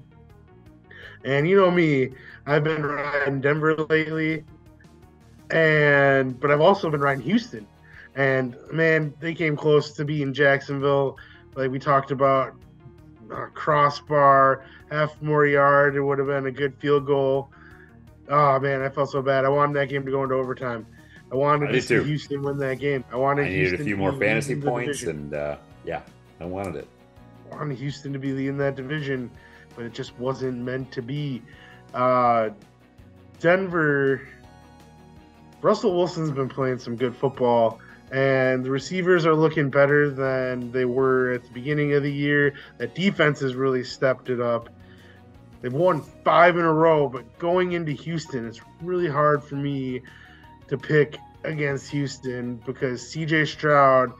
And 1.24 1.48
you 1.48 1.56
know 1.56 1.70
me, 1.70 2.10
I've 2.46 2.64
been 2.64 2.84
riding 2.84 3.40
Denver 3.40 3.74
lately, 3.76 4.44
and 5.50 6.38
but 6.38 6.50
I've 6.50 6.60
also 6.60 6.90
been 6.90 7.00
riding 7.00 7.24
Houston. 7.24 7.66
And 8.14 8.56
man, 8.72 9.14
they 9.20 9.34
came 9.34 9.56
close 9.56 9.92
to 9.92 10.04
beating 10.04 10.32
Jacksonville, 10.32 11.18
like 11.54 11.70
we 11.70 11.78
talked 11.78 12.10
about. 12.10 12.54
Uh, 13.34 13.46
crossbar, 13.46 14.64
half 14.90 15.20
more 15.20 15.44
yard, 15.44 15.96
it 15.96 16.00
would 16.00 16.18
have 16.18 16.28
been 16.28 16.46
a 16.46 16.52
good 16.52 16.74
field 16.78 17.04
goal. 17.06 17.50
Oh 18.28 18.58
man, 18.60 18.80
I 18.80 18.88
felt 18.88 19.10
so 19.10 19.22
bad. 19.22 19.44
I 19.44 19.48
wanted 19.48 19.74
that 19.74 19.88
game 19.88 20.04
to 20.04 20.10
go 20.10 20.22
into 20.22 20.36
overtime. 20.36 20.86
I 21.32 21.36
wanted 21.36 21.70
I 21.70 21.72
to 21.72 21.82
see 21.82 21.96
too. 21.96 22.04
Houston 22.04 22.42
win 22.42 22.58
that 22.58 22.78
game. 22.78 23.04
I 23.10 23.16
wanted 23.16 23.46
I 23.46 23.48
needed 23.48 23.58
Houston 23.60 23.80
a 23.80 23.84
few 23.84 23.96
more 23.96 24.12
fantasy 24.12 24.60
points 24.60 25.02
and 25.02 25.34
uh, 25.34 25.56
yeah, 25.84 26.02
I 26.40 26.44
wanted 26.44 26.76
it. 26.76 26.88
wanted 27.50 27.76
Houston 27.78 28.12
to 28.12 28.18
be 28.18 28.32
leading 28.32 28.56
that 28.58 28.76
division, 28.76 29.30
but 29.74 29.84
it 29.84 29.92
just 29.92 30.16
wasn't 30.18 30.58
meant 30.58 30.92
to 30.92 31.02
be. 31.02 31.42
Uh, 31.92 32.50
Denver, 33.40 34.22
Russell 35.60 35.96
Wilson's 35.96 36.30
been 36.30 36.48
playing 36.48 36.78
some 36.78 36.94
good 36.94 37.16
football, 37.16 37.80
and 38.14 38.64
the 38.64 38.70
receivers 38.70 39.26
are 39.26 39.34
looking 39.34 39.70
better 39.70 40.08
than 40.08 40.70
they 40.70 40.84
were 40.84 41.32
at 41.32 41.42
the 41.42 41.50
beginning 41.50 41.94
of 41.94 42.04
the 42.04 42.12
year. 42.12 42.54
That 42.78 42.94
defense 42.94 43.40
has 43.40 43.56
really 43.56 43.82
stepped 43.82 44.30
it 44.30 44.40
up. 44.40 44.68
They've 45.60 45.72
won 45.72 46.00
five 46.22 46.56
in 46.56 46.64
a 46.64 46.72
row, 46.72 47.08
but 47.08 47.40
going 47.40 47.72
into 47.72 47.90
Houston, 47.90 48.46
it's 48.46 48.60
really 48.80 49.08
hard 49.08 49.42
for 49.42 49.56
me 49.56 50.02
to 50.68 50.78
pick 50.78 51.18
against 51.42 51.90
Houston 51.90 52.54
because 52.64 53.02
CJ 53.02 53.48
Stroud 53.48 54.12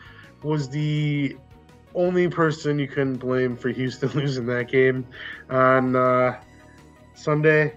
was 0.42 0.68
the 0.68 1.36
only 1.94 2.26
person 2.26 2.80
you 2.80 2.88
couldn't 2.88 3.18
blame 3.18 3.56
for 3.56 3.68
Houston 3.68 4.08
losing 4.14 4.46
that 4.46 4.66
game 4.66 5.06
on 5.48 5.94
uh, 5.94 6.40
Sunday. 7.14 7.74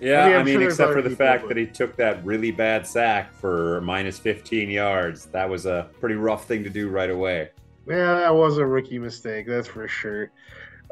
Yeah, 0.00 0.24
I 0.24 0.28
mean, 0.28 0.36
I 0.36 0.42
mean, 0.42 0.54
sure 0.60 0.68
except 0.68 0.92
for 0.92 1.02
the 1.02 1.14
fact 1.14 1.42
but- 1.42 1.48
that 1.48 1.56
he 1.56 1.66
took 1.66 1.96
that 1.96 2.24
really 2.24 2.50
bad 2.50 2.86
sack 2.86 3.32
for 3.32 3.80
minus 3.80 4.18
15 4.18 4.70
yards. 4.70 5.26
That 5.26 5.48
was 5.48 5.66
a 5.66 5.88
pretty 6.00 6.16
rough 6.16 6.46
thing 6.46 6.64
to 6.64 6.70
do 6.70 6.88
right 6.88 7.10
away. 7.10 7.50
Yeah, 7.86 8.14
that 8.14 8.34
was 8.34 8.58
a 8.58 8.64
rookie 8.66 8.98
mistake, 8.98 9.46
that's 9.46 9.68
for 9.68 9.86
sure. 9.86 10.30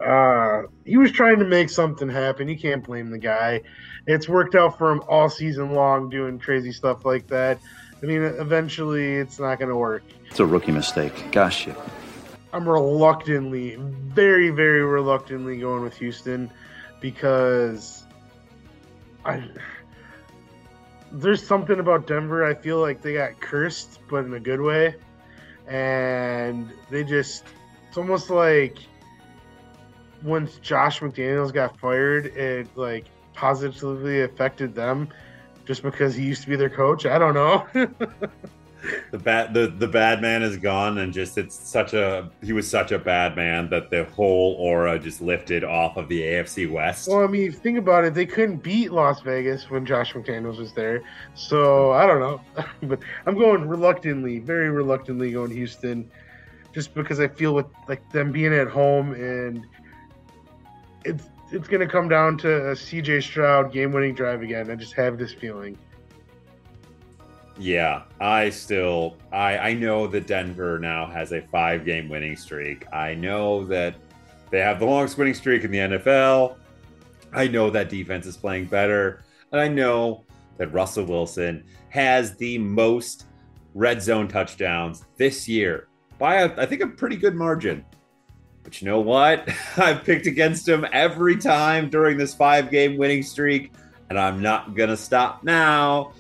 Uh, 0.05 0.63
he 0.85 0.97
was 0.97 1.13
trying 1.13 1.39
to 1.39 1.45
make 1.45 1.71
something 1.71 2.09
happen. 2.09 2.49
You 2.49 2.59
can't 2.59 2.85
blame 2.85 3.11
the 3.11 3.19
guy. 3.19 3.63
It's 4.07 4.29
worked 4.29 4.55
out 4.55 4.77
for 4.79 4.91
him 4.91 5.03
all 5.09 5.29
season 5.29 5.73
long 5.73 6.11
doing 6.11 6.39
crazy 6.39 6.73
stuff 6.73 7.05
like 7.05 7.27
that. 7.29 7.59
I 8.03 8.07
mean, 8.07 8.23
eventually 8.23 9.17
it's 9.17 9.39
not 9.39 9.59
going 9.59 9.69
to 9.69 9.77
work. 9.77 10.03
It's 10.29 10.41
a 10.41 10.47
rookie 10.47 10.73
mistake. 10.73 11.31
Gosh, 11.31 11.67
you. 11.67 11.75
I'm 12.53 12.69
reluctantly, 12.69 13.77
very, 13.79 14.51
very 14.51 14.83
reluctantly 14.83 15.59
going 15.59 15.83
with 15.83 15.97
Houston 15.99 16.51
because 17.01 18.02
I 19.25 19.43
there's 21.13 21.47
something 21.47 21.79
about 21.79 22.07
Denver. 22.07 22.45
I 22.45 22.55
feel 22.55 22.81
like 22.81 23.03
they 23.03 23.15
got 23.15 23.39
cursed, 23.41 24.01
but 24.09 24.25
in 24.25 24.33
a 24.35 24.41
good 24.41 24.61
way, 24.61 24.95
and 25.67 26.73
they 26.91 27.05
just 27.05 27.45
it's 27.89 27.99
almost 27.99 28.31
like 28.31 28.79
when 30.23 30.49
Josh 30.63 31.01
McDaniels 31.01 31.53
got 31.53 31.79
fired, 31.79 32.27
it 32.27 32.69
like 32.77 33.07
positively 33.35 34.23
affected 34.23 34.75
them 34.75 35.09
just 35.67 35.83
because 35.83 36.15
he 36.15 36.25
used 36.25 36.43
to 36.43 36.49
be 36.49 36.57
their 36.57 36.71
coach. 36.71 37.07
I 37.07 37.19
don't 37.19 37.35
know. 37.35 37.67
the 39.11 39.19
bad 39.19 39.55
the, 39.55 39.67
the 39.67 39.87
bad 39.87 40.21
man 40.21 40.43
is 40.43 40.57
gone 40.57 40.99
and 40.99 41.13
just 41.13 41.39
it's 41.39 41.55
such 41.55 41.93
a 41.93 42.31
he 42.43 42.53
was 42.53 42.69
such 42.69 42.93
a 42.93 42.99
bad 42.99 43.37
man 43.37 43.69
that 43.71 43.91
the 43.91 44.05
whole 44.05 44.55
aura 44.55 44.99
just 44.99 45.21
lifted 45.21 45.63
off 45.65 45.97
of 45.97 46.09
the 46.09 46.21
AFC 46.21 46.71
West. 46.71 47.09
Well, 47.09 47.23
I 47.23 47.27
mean, 47.27 47.53
think 47.53 47.79
about 47.79 48.05
it. 48.05 48.15
They 48.15 48.27
couldn't 48.27 48.63
beat 48.63 48.93
Las 48.93 49.21
Vegas 49.21 49.71
when 49.71 49.87
Josh 49.87 50.13
McDaniels 50.15 50.59
was 50.59 50.73
there. 50.73 51.03
So 51.35 51.93
I 51.93 52.07
don't 52.07 52.21
know. 52.21 52.41
but 52.83 53.01
I'm 53.27 53.39
going 53.39 53.69
reluctantly, 53.69 54.39
very 54.39 54.71
reluctantly 54.71 55.33
going 55.33 55.51
Houston. 55.51 56.11
Just 56.73 56.95
because 56.95 57.21
I 57.21 57.29
feel 57.29 57.55
with 57.55 57.67
like 57.89 58.11
them 58.13 58.33
being 58.33 58.55
at 58.55 58.69
home 58.69 59.13
and 59.13 59.67
it's 61.05 61.25
it's 61.51 61.69
gonna 61.69 61.87
come 61.87 62.09
down 62.09 62.39
to 62.39 62.71
a 62.71 62.73
CJ 62.73 63.23
Stroud 63.23 63.73
game 63.73 63.93
winning 63.93 64.15
drive 64.15 64.43
again. 64.43 64.71
I 64.71 64.75
just 64.75 64.95
have 64.95 65.19
this 65.19 65.33
feeling. 65.33 65.79
Yeah, 67.59 68.03
I 68.21 68.51
still 68.51 69.17
I 69.31 69.59
I 69.59 69.75
know 69.75 70.07
that 70.07 70.27
Denver 70.27 70.79
now 70.79 71.07
has 71.07 71.33
a 71.33 71.43
five 71.53 71.85
game 71.85 72.09
winning 72.09 72.37
streak. 72.37 72.87
I 72.93 73.15
know 73.15 73.65
that 73.67 73.95
they 74.51 74.61
have 74.61 74.79
the 74.79 74.87
longest 74.87 75.19
winning 75.19 75.35
streak 75.35 75.65
in 75.65 75.71
the 75.71 75.79
NFL. 75.79 76.57
I 77.33 77.49
know 77.49 77.71
that 77.71 77.89
defense 77.89 78.27
is 78.27 78.37
playing 78.37 78.67
better. 78.67 79.25
And 79.51 79.61
I 79.61 79.69
know 79.69 80.25
that 80.59 80.73
Russell 80.73 81.05
Wilson 81.05 81.65
has 81.89 82.37
the 82.37 82.59
most 82.59 83.27
red 83.75 84.03
zone 84.03 84.29
touchdowns 84.29 85.05
this 85.17 85.49
year 85.49 85.89
by 86.19 86.37
a, 86.37 86.61
I 86.61 86.67
think 86.67 86.83
a 86.83 86.87
pretty 86.87 87.17
good 87.17 87.35
margin. 87.35 87.85
But 88.63 88.81
you 88.81 88.89
know 88.89 89.01
what? 89.01 89.49
I've 89.77 90.05
picked 90.05 90.27
against 90.27 90.69
him 90.69 90.87
every 90.93 91.37
time 91.37 91.91
during 91.91 92.17
this 92.17 92.35
five 92.35 92.71
game 92.71 92.97
winning 92.97 93.23
streak, 93.23 93.73
and 94.09 94.19
I'm 94.19 94.41
not 94.41 94.75
to 94.77 94.97
stop 94.97 95.43
now. 95.43 96.13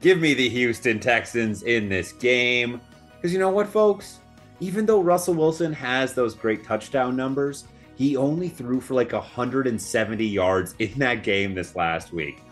Give 0.00 0.20
me 0.20 0.34
the 0.34 0.48
Houston 0.48 1.00
Texans 1.00 1.62
in 1.62 1.88
this 1.88 2.12
game. 2.12 2.80
Because 3.16 3.32
you 3.32 3.38
know 3.38 3.50
what, 3.50 3.68
folks? 3.68 4.20
Even 4.60 4.86
though 4.86 5.00
Russell 5.00 5.34
Wilson 5.34 5.72
has 5.72 6.14
those 6.14 6.34
great 6.34 6.64
touchdown 6.64 7.16
numbers, 7.16 7.66
he 7.96 8.16
only 8.16 8.48
threw 8.48 8.80
for 8.80 8.94
like 8.94 9.12
170 9.12 10.24
yards 10.24 10.74
in 10.78 10.92
that 10.98 11.24
game 11.24 11.54
this 11.54 11.74
last 11.74 12.12
week. 12.12 12.42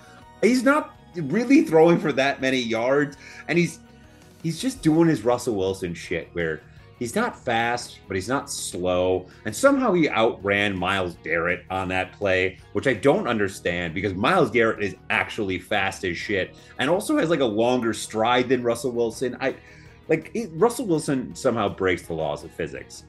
He's 0.42 0.64
not 0.64 0.96
really 1.14 1.62
throwing 1.62 1.98
for 1.98 2.12
that 2.12 2.40
many 2.40 2.58
yards, 2.58 3.16
and 3.48 3.56
he's 3.58 3.78
he's 4.42 4.60
just 4.60 4.82
doing 4.82 5.08
his 5.08 5.24
Russell 5.24 5.54
Wilson 5.54 5.94
shit 5.94 6.28
where 6.32 6.60
he's 6.98 7.14
not 7.14 7.38
fast, 7.38 8.00
but 8.06 8.14
he's 8.14 8.28
not 8.28 8.50
slow. 8.50 9.26
And 9.44 9.54
somehow 9.54 9.92
he 9.92 10.08
outran 10.08 10.76
Myles 10.76 11.16
Garrett 11.22 11.64
on 11.70 11.88
that 11.88 12.12
play, 12.12 12.58
which 12.72 12.86
I 12.86 12.94
don't 12.94 13.28
understand 13.28 13.94
because 13.94 14.14
Myles 14.14 14.50
Garrett 14.50 14.82
is 14.82 14.94
actually 15.10 15.58
fast 15.58 16.04
as 16.04 16.16
shit 16.16 16.54
and 16.78 16.90
also 16.90 17.18
has 17.18 17.30
like 17.30 17.40
a 17.40 17.44
longer 17.44 17.92
stride 17.92 18.48
than 18.48 18.62
Russell 18.62 18.92
Wilson. 18.92 19.36
I 19.40 19.56
like 20.08 20.30
it, 20.34 20.50
Russell 20.54 20.86
Wilson 20.86 21.34
somehow 21.34 21.68
breaks 21.68 22.02
the 22.02 22.14
laws 22.14 22.44
of 22.44 22.50
physics. 22.50 23.04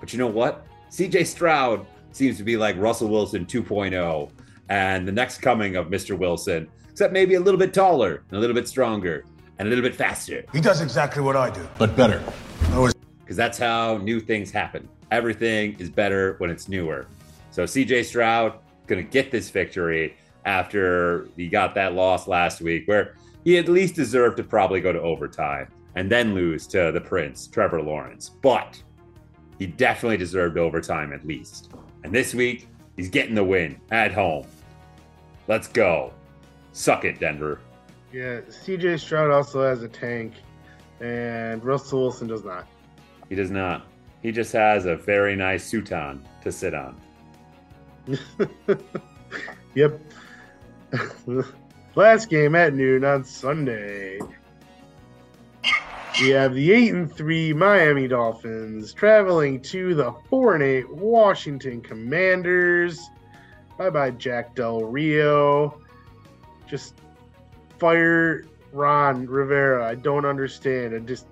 But 0.00 0.12
you 0.12 0.18
know 0.18 0.26
what? 0.26 0.66
CJ 0.90 1.26
Stroud 1.26 1.86
seems 2.12 2.36
to 2.38 2.44
be 2.44 2.56
like 2.56 2.76
Russell 2.76 3.08
Wilson 3.08 3.46
2.0 3.46 4.30
and 4.68 5.06
the 5.06 5.12
next 5.12 5.38
coming 5.38 5.76
of 5.76 5.86
Mr. 5.88 6.16
Wilson, 6.16 6.68
except 6.90 7.12
maybe 7.12 7.34
a 7.34 7.40
little 7.40 7.58
bit 7.58 7.72
taller 7.74 8.22
and 8.28 8.38
a 8.38 8.40
little 8.40 8.54
bit 8.54 8.66
stronger 8.66 9.24
and 9.58 9.68
a 9.68 9.68
little 9.68 9.82
bit 9.82 9.94
faster. 9.94 10.44
He 10.52 10.60
does 10.60 10.80
exactly 10.80 11.22
what 11.22 11.36
I 11.36 11.50
do. 11.50 11.68
But 11.78 11.94
better. 11.96 12.22
Because 13.30 13.36
that's 13.36 13.58
how 13.58 13.96
new 13.98 14.18
things 14.18 14.50
happen. 14.50 14.88
Everything 15.12 15.76
is 15.78 15.88
better 15.88 16.34
when 16.38 16.50
it's 16.50 16.68
newer. 16.68 17.06
So 17.52 17.62
CJ 17.62 18.04
Stroud 18.06 18.58
gonna 18.88 19.04
get 19.04 19.30
this 19.30 19.50
victory 19.50 20.16
after 20.44 21.28
he 21.36 21.46
got 21.46 21.72
that 21.76 21.94
loss 21.94 22.26
last 22.26 22.60
week, 22.60 22.88
where 22.88 23.14
he 23.44 23.56
at 23.56 23.68
least 23.68 23.94
deserved 23.94 24.36
to 24.38 24.42
probably 24.42 24.80
go 24.80 24.92
to 24.92 25.00
overtime 25.00 25.68
and 25.94 26.10
then 26.10 26.34
lose 26.34 26.66
to 26.66 26.90
the 26.90 27.00
Prince, 27.00 27.46
Trevor 27.46 27.80
Lawrence. 27.80 28.30
But 28.42 28.82
he 29.60 29.66
definitely 29.68 30.16
deserved 30.16 30.58
overtime 30.58 31.12
at 31.12 31.24
least. 31.24 31.70
And 32.02 32.12
this 32.12 32.34
week, 32.34 32.66
he's 32.96 33.08
getting 33.08 33.36
the 33.36 33.44
win 33.44 33.80
at 33.92 34.12
home. 34.12 34.44
Let's 35.46 35.68
go. 35.68 36.12
Suck 36.72 37.04
it, 37.04 37.20
Denver. 37.20 37.60
Yeah, 38.12 38.40
CJ 38.40 38.98
Stroud 38.98 39.30
also 39.30 39.62
has 39.62 39.84
a 39.84 39.88
tank, 39.88 40.32
and 40.98 41.64
Russell 41.64 42.00
Wilson 42.00 42.26
does 42.26 42.42
not. 42.44 42.66
He 43.30 43.34
does 43.34 43.50
not. 43.50 43.86
He 44.20 44.30
just 44.30 44.52
has 44.52 44.84
a 44.84 44.96
very 44.96 45.34
nice 45.34 45.70
suiton 45.70 46.20
to 46.42 46.52
sit 46.52 46.74
on. 46.74 47.00
Yep. 49.74 50.00
Last 51.94 52.28
game 52.28 52.54
at 52.54 52.74
noon 52.74 53.04
on 53.04 53.24
Sunday. 53.24 54.18
We 56.20 56.30
have 56.30 56.54
the 56.54 56.72
eight 56.72 56.92
and 56.92 57.10
three 57.10 57.52
Miami 57.52 58.08
Dolphins 58.08 58.92
traveling 58.92 59.60
to 59.62 59.94
the 59.94 60.12
four 60.28 60.54
and 60.54 60.62
eight 60.62 60.90
Washington 60.90 61.80
Commanders. 61.80 63.00
Bye 63.78 63.90
bye 63.90 64.10
Jack 64.10 64.54
Del 64.54 64.82
Rio. 64.82 65.80
Just 66.68 66.94
fire 67.78 68.44
Ron 68.72 69.26
Rivera. 69.26 69.88
I 69.88 69.94
don't 69.94 70.26
understand. 70.26 70.94
I 70.94 70.98
just 70.98 71.26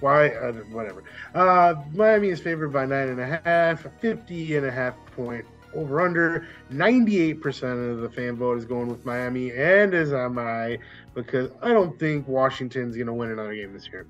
why 0.00 0.28
uh, 0.28 0.52
whatever. 0.72 1.04
Uh, 1.34 1.74
Miami 1.92 2.28
is 2.28 2.40
favored 2.40 2.72
by 2.72 2.86
nine 2.86 3.08
and 3.08 3.20
a 3.20 3.40
half, 3.44 3.86
50 4.00 4.56
and 4.56 4.66
a 4.66 4.70
half 4.70 4.94
point 5.14 5.44
over 5.74 6.00
under. 6.00 6.46
98% 6.72 7.92
of 7.92 7.98
the 8.00 8.10
fan 8.10 8.36
vote 8.36 8.58
is 8.58 8.64
going 8.64 8.88
with 8.88 9.04
Miami, 9.04 9.52
and 9.52 9.94
as 9.94 10.12
am 10.12 10.38
I, 10.38 10.78
because 11.14 11.50
I 11.62 11.68
don't 11.68 11.98
think 11.98 12.26
Washington's 12.26 12.96
going 12.96 13.06
to 13.06 13.12
win 13.12 13.30
another 13.30 13.54
game 13.54 13.72
this 13.72 13.88
year. 13.88 14.06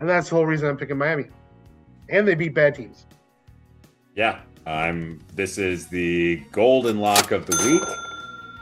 And 0.00 0.08
that's 0.08 0.28
the 0.28 0.36
whole 0.36 0.46
reason 0.46 0.68
I'm 0.68 0.76
picking 0.76 0.98
Miami. 0.98 1.26
And 2.08 2.28
they 2.28 2.34
beat 2.34 2.54
bad 2.54 2.74
teams. 2.74 3.06
Yeah, 4.14 4.40
I'm. 4.66 5.20
This 5.34 5.58
is 5.58 5.88
the 5.88 6.36
golden 6.52 6.98
lock 6.98 7.32
of 7.32 7.46
the 7.46 7.56
week. 7.66 7.96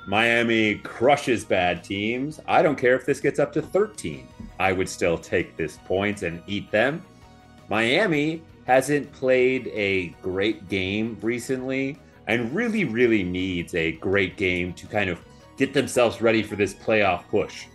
Miami 0.07 0.77
crushes 0.77 1.45
bad 1.45 1.83
teams. 1.83 2.41
I 2.47 2.63
don't 2.63 2.77
care 2.77 2.95
if 2.95 3.07
this 3.07 3.21
gets 3.21 3.39
up 3.39 3.53
to 3.55 3.63
13. 3.63 4.29
I 4.59 4.73
would 4.73 4.89
still 4.89 5.19
take 5.19 5.57
this 5.57 5.79
points 5.85 6.23
and 6.23 6.43
eat 6.47 6.71
them. 6.71 7.03
Miami 7.69 8.43
hasn't 8.67 9.13
played 9.13 9.69
a 9.69 10.09
great 10.23 10.69
game 10.69 11.19
recently 11.21 11.99
and 12.27 12.55
really, 12.55 12.85
really 12.85 13.23
needs 13.23 13.75
a 13.75 13.93
great 13.93 14.37
game 14.37 14.73
to 14.75 14.87
kind 14.87 15.11
of 15.11 15.21
get 15.57 15.75
themselves 15.75 16.21
ready 16.21 16.43
for 16.43 16.57
this 16.57 16.75
playoff 16.75 17.29
push. 17.29 17.67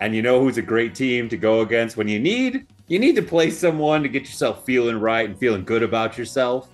And 0.00 0.14
you 0.14 0.22
know 0.22 0.40
who's 0.40 0.58
a 0.58 0.62
great 0.62 0.94
team 0.94 1.28
to 1.28 1.36
go 1.36 1.60
against 1.60 1.96
when 1.96 2.08
you 2.08 2.18
need? 2.18 2.66
You 2.88 2.98
need 2.98 3.16
to 3.16 3.22
play 3.22 3.50
someone 3.50 4.02
to 4.02 4.08
get 4.08 4.22
yourself 4.22 4.64
feeling 4.64 4.98
right 4.98 5.28
and 5.28 5.38
feeling 5.38 5.64
good 5.64 5.82
about 5.82 6.18
yourself. 6.18 6.68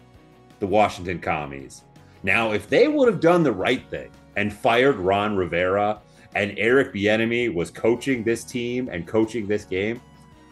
The 0.60 0.66
Washington 0.66 1.20
Commies. 1.20 1.82
Now, 2.22 2.52
if 2.52 2.68
they 2.68 2.88
would 2.88 3.06
have 3.06 3.20
done 3.20 3.42
the 3.42 3.52
right 3.52 3.86
thing 3.90 4.10
and 4.36 4.52
fired 4.52 4.96
Ron 4.96 5.36
Rivera 5.36 6.00
and 6.34 6.54
Eric 6.58 6.92
Bieniemy 6.92 7.52
was 7.52 7.70
coaching 7.70 8.22
this 8.22 8.44
team 8.44 8.88
and 8.88 9.06
coaching 9.06 9.46
this 9.46 9.64
game, 9.64 10.00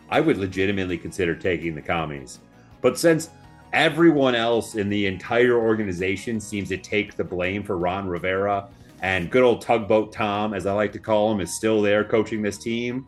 I 0.08 0.20
would 0.20 0.38
legitimately 0.38 0.98
consider 0.98 1.34
taking 1.34 1.74
the 1.74 1.82
Commies. 1.82 2.40
But 2.80 2.98
since 2.98 3.30
everyone 3.72 4.34
else 4.34 4.74
in 4.74 4.88
the 4.88 5.06
entire 5.06 5.58
organization 5.58 6.40
seems 6.40 6.68
to 6.68 6.76
take 6.76 7.16
the 7.16 7.24
blame 7.24 7.62
for 7.62 7.76
Ron 7.76 8.08
Rivera 8.08 8.68
and 9.02 9.30
good 9.30 9.42
old 9.42 9.60
tugboat 9.60 10.12
Tom, 10.12 10.54
as 10.54 10.66
I 10.66 10.72
like 10.72 10.92
to 10.92 10.98
call 10.98 11.32
him, 11.32 11.40
is 11.40 11.54
still 11.54 11.82
there 11.82 12.04
coaching 12.04 12.42
this 12.42 12.58
team, 12.58 13.06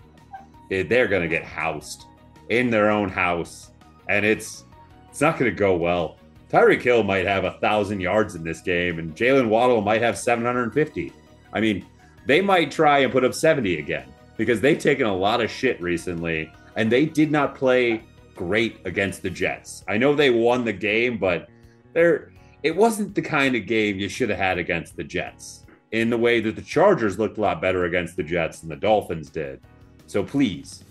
eh, 0.70 0.82
they're 0.82 1.08
going 1.08 1.22
to 1.22 1.28
get 1.28 1.44
housed 1.44 2.04
in 2.50 2.70
their 2.70 2.90
own 2.90 3.08
house, 3.08 3.70
and 4.08 4.24
it's 4.24 4.64
it's 5.08 5.20
not 5.20 5.38
going 5.38 5.50
to 5.50 5.56
go 5.56 5.76
well. 5.76 6.18
Tyreek 6.50 6.82
Hill 6.82 7.02
might 7.02 7.26
have 7.26 7.44
a 7.44 7.52
thousand 7.60 8.00
yards 8.00 8.34
in 8.34 8.42
this 8.42 8.60
game, 8.60 8.98
and 8.98 9.14
Jaylen 9.14 9.48
Waddle 9.48 9.80
might 9.80 10.02
have 10.02 10.16
750. 10.16 11.12
I 11.52 11.60
mean, 11.60 11.84
they 12.28 12.42
might 12.42 12.70
try 12.70 12.98
and 12.98 13.10
put 13.10 13.24
up 13.24 13.32
70 13.32 13.78
again 13.78 14.04
because 14.36 14.60
they've 14.60 14.78
taken 14.78 15.06
a 15.06 15.16
lot 15.16 15.40
of 15.40 15.50
shit 15.50 15.80
recently, 15.80 16.52
and 16.76 16.92
they 16.92 17.06
did 17.06 17.30
not 17.30 17.54
play 17.54 18.04
great 18.36 18.78
against 18.84 19.22
the 19.22 19.30
Jets. 19.30 19.82
I 19.88 19.96
know 19.96 20.14
they 20.14 20.28
won 20.28 20.64
the 20.64 20.72
game, 20.74 21.16
but 21.16 21.48
they're 21.94 22.30
it 22.62 22.76
wasn't 22.76 23.14
the 23.14 23.22
kind 23.22 23.56
of 23.56 23.66
game 23.66 23.98
you 23.98 24.08
should 24.08 24.28
have 24.28 24.38
had 24.38 24.58
against 24.58 24.94
the 24.96 25.04
Jets 25.04 25.64
in 25.92 26.10
the 26.10 26.18
way 26.18 26.40
that 26.40 26.54
the 26.54 26.62
Chargers 26.62 27.18
looked 27.18 27.38
a 27.38 27.40
lot 27.40 27.62
better 27.62 27.84
against 27.86 28.16
the 28.16 28.22
Jets 28.22 28.60
than 28.60 28.68
the 28.68 28.76
Dolphins 28.76 29.30
did. 29.30 29.60
So 30.06 30.22
please 30.22 30.84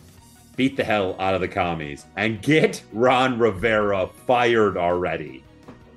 beat 0.56 0.76
the 0.76 0.84
hell 0.84 1.16
out 1.20 1.36
of 1.36 1.42
the 1.42 1.48
commies 1.48 2.08
and 2.16 2.42
get 2.42 2.82
Ron 2.92 3.38
Rivera 3.38 4.10
fired 4.26 4.76
already. 4.76 5.44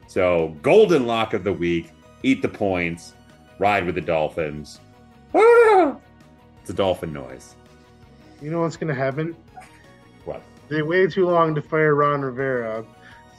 So, 0.07 0.57
golden 0.61 1.07
lock 1.07 1.32
of 1.32 1.45
the 1.45 1.53
week, 1.53 1.93
eat 2.24 2.43
the 2.43 2.49
points, 2.49 3.14
ride 3.59 3.86
with 3.86 3.95
the 3.95 4.01
Dolphins. 4.03 4.80
Ah! 5.34 5.96
It's 6.60 6.70
a 6.70 6.74
dolphin 6.74 7.12
noise. 7.12 7.54
You 8.42 8.50
know 8.50 8.60
what's 8.60 8.76
going 8.76 8.94
to 8.94 9.00
happen? 9.00 9.36
What? 10.24 10.42
They 10.68 10.82
waited 10.82 11.12
too 11.12 11.26
long 11.26 11.54
to 11.54 11.62
fire 11.62 11.94
Ron 11.94 12.22
Rivera. 12.22 12.84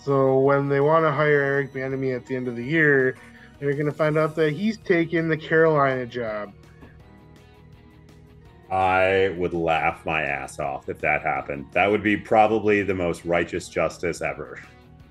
So 0.04 0.40
when 0.40 0.68
they 0.70 0.80
want 0.80 1.06
to 1.06 1.12
hire 1.12 1.42
Eric 1.42 1.74
Bieniemy 1.74 2.16
at 2.16 2.26
the 2.26 2.36
end 2.36 2.48
of 2.48 2.56
the 2.56 2.64
year, 2.64 3.16
they're 3.60 3.74
going 3.74 3.86
to 3.86 3.92
find 3.92 4.18
out 4.18 4.36
that 4.36 4.54
he's 4.54 4.78
taking 4.78 5.30
the 5.30 5.38
Carolina 5.38 6.06
job. 6.06 6.54
I 8.72 9.36
would 9.38 9.54
laugh 9.54 10.06
my 10.06 10.24
ass 10.24 10.60
off 10.60 10.88
if 10.88 11.00
that 11.02 11.22
happened. 11.22 11.68
That 11.74 11.92
would 11.92 12.02
be 12.02 12.16
probably 12.16 12.84
the 12.84 12.94
most 12.94 13.26
righteous 13.26 13.68
justice 13.68 14.22
ever. 14.22 14.60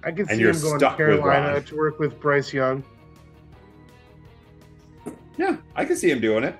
I 0.02 0.10
can 0.10 0.20
And 0.20 0.30
see 0.30 0.38
you're 0.38 0.52
him 0.52 0.62
going 0.62 0.80
to 0.80 0.96
Carolina 0.96 1.60
to 1.60 1.76
work 1.76 1.98
with 1.98 2.18
Bryce 2.18 2.52
Young. 2.52 2.82
Yeah, 5.36 5.58
I 5.76 5.84
can 5.84 5.96
see 5.96 6.10
him 6.10 6.20
doing 6.20 6.42
it. 6.44 6.56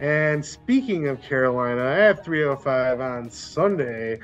And 0.00 0.44
speaking 0.44 1.08
of 1.08 1.22
Carolina, 1.22 1.82
at 1.82 2.24
3:05 2.24 3.00
on 3.00 3.30
Sunday, 3.30 4.18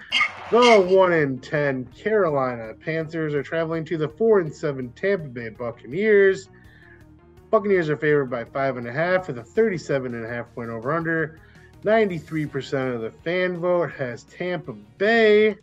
the 0.50 0.80
one 0.80 1.12
in 1.14 1.38
ten 1.38 1.86
Carolina 1.86 2.74
Panthers 2.74 3.34
are 3.34 3.42
traveling 3.42 3.84
to 3.86 3.96
the 3.96 4.08
four 4.08 4.40
and 4.40 4.54
seven 4.54 4.92
Tampa 4.92 5.28
Bay 5.28 5.48
Buccaneers. 5.48 6.50
Buccaneers 7.50 7.88
are 7.88 7.96
favored 7.96 8.30
by 8.30 8.44
five 8.44 8.76
and 8.76 8.86
a 8.86 8.92
half 8.92 9.28
with 9.28 9.38
a 9.38 9.44
37 9.44 10.14
and 10.14 10.24
a 10.24 10.28
half 10.28 10.54
point 10.54 10.70
over 10.70 10.92
under. 10.92 11.38
93% 11.84 12.94
of 12.94 13.00
the 13.00 13.10
fan 13.10 13.58
vote 13.58 13.90
has 13.92 14.24
Tampa 14.24 14.72
Bay. 14.72 15.56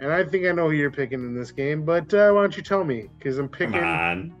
And 0.00 0.12
I 0.12 0.24
think 0.24 0.46
I 0.46 0.52
know 0.52 0.68
who 0.68 0.74
you're 0.74 0.90
picking 0.90 1.20
in 1.20 1.34
this 1.34 1.52
game, 1.52 1.84
but 1.84 2.12
uh, 2.12 2.32
why 2.32 2.40
don't 2.40 2.56
you 2.56 2.62
tell 2.62 2.82
me? 2.82 3.08
Because 3.18 3.38
I'm 3.38 3.48
Come 3.48 3.72
picking. 3.72 4.32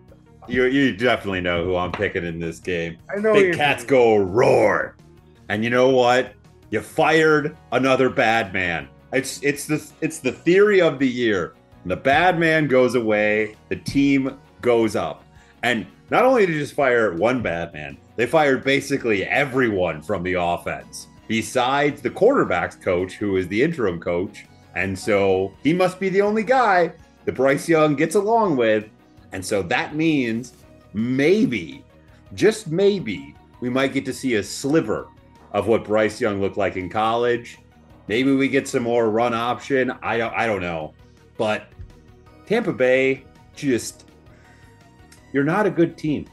You, 0.48 0.64
you 0.64 0.96
definitely 0.96 1.40
know 1.40 1.64
who 1.64 1.76
I'm 1.76 1.92
picking 1.92 2.24
in 2.24 2.38
this 2.38 2.58
game. 2.58 2.98
I 3.14 3.20
know 3.20 3.32
Big 3.32 3.54
cats 3.54 3.84
go 3.84 4.16
roar. 4.16 4.96
And 5.48 5.62
you 5.62 5.70
know 5.70 5.90
what? 5.90 6.34
You 6.70 6.80
fired 6.80 7.56
another 7.70 8.08
bad 8.08 8.52
man. 8.52 8.88
It's 9.12 9.42
it's 9.42 9.66
the 9.66 9.86
it's 10.00 10.18
the 10.18 10.32
theory 10.32 10.80
of 10.80 10.98
the 10.98 11.08
year. 11.08 11.54
The 11.84 11.96
bad 11.96 12.38
man 12.38 12.66
goes 12.66 12.94
away, 12.94 13.56
the 13.68 13.76
team 13.76 14.38
goes 14.62 14.96
up. 14.96 15.24
And 15.62 15.86
not 16.10 16.24
only 16.24 16.46
did 16.46 16.54
you 16.54 16.60
just 16.60 16.74
fire 16.74 17.14
one 17.14 17.42
bad 17.42 17.72
man, 17.72 17.98
they 18.16 18.26
fired 18.26 18.64
basically 18.64 19.24
everyone 19.24 20.00
from 20.00 20.22
the 20.22 20.34
offense, 20.34 21.08
besides 21.28 22.00
the 22.00 22.10
quarterbacks 22.10 22.80
coach, 22.80 23.14
who 23.14 23.36
is 23.36 23.48
the 23.48 23.62
interim 23.62 24.00
coach. 24.00 24.46
And 24.74 24.98
so 24.98 25.52
he 25.62 25.72
must 25.72 26.00
be 26.00 26.08
the 26.08 26.22
only 26.22 26.42
guy 26.42 26.92
that 27.24 27.32
Bryce 27.32 27.68
Young 27.68 27.94
gets 27.96 28.14
along 28.14 28.56
with. 28.56 28.88
And 29.32 29.44
so 29.44 29.62
that 29.62 29.94
means 29.94 30.54
maybe, 30.92 31.84
just 32.34 32.68
maybe, 32.68 33.34
we 33.60 33.70
might 33.70 33.92
get 33.92 34.04
to 34.06 34.12
see 34.12 34.34
a 34.34 34.42
sliver 34.42 35.08
of 35.52 35.66
what 35.68 35.84
Bryce 35.84 36.20
Young 36.20 36.40
looked 36.40 36.56
like 36.56 36.76
in 36.76 36.88
college. 36.88 37.58
Maybe 38.08 38.34
we 38.34 38.48
get 38.48 38.66
some 38.66 38.82
more 38.82 39.10
run 39.10 39.34
option. 39.34 39.92
I 40.02 40.18
don't 40.18 40.34
I 40.34 40.46
don't 40.46 40.60
know. 40.60 40.94
But 41.36 41.68
Tampa 42.46 42.72
Bay 42.72 43.24
just 43.54 44.06
you're 45.32 45.44
not 45.44 45.66
a 45.66 45.70
good 45.70 45.96
team. 45.96 46.26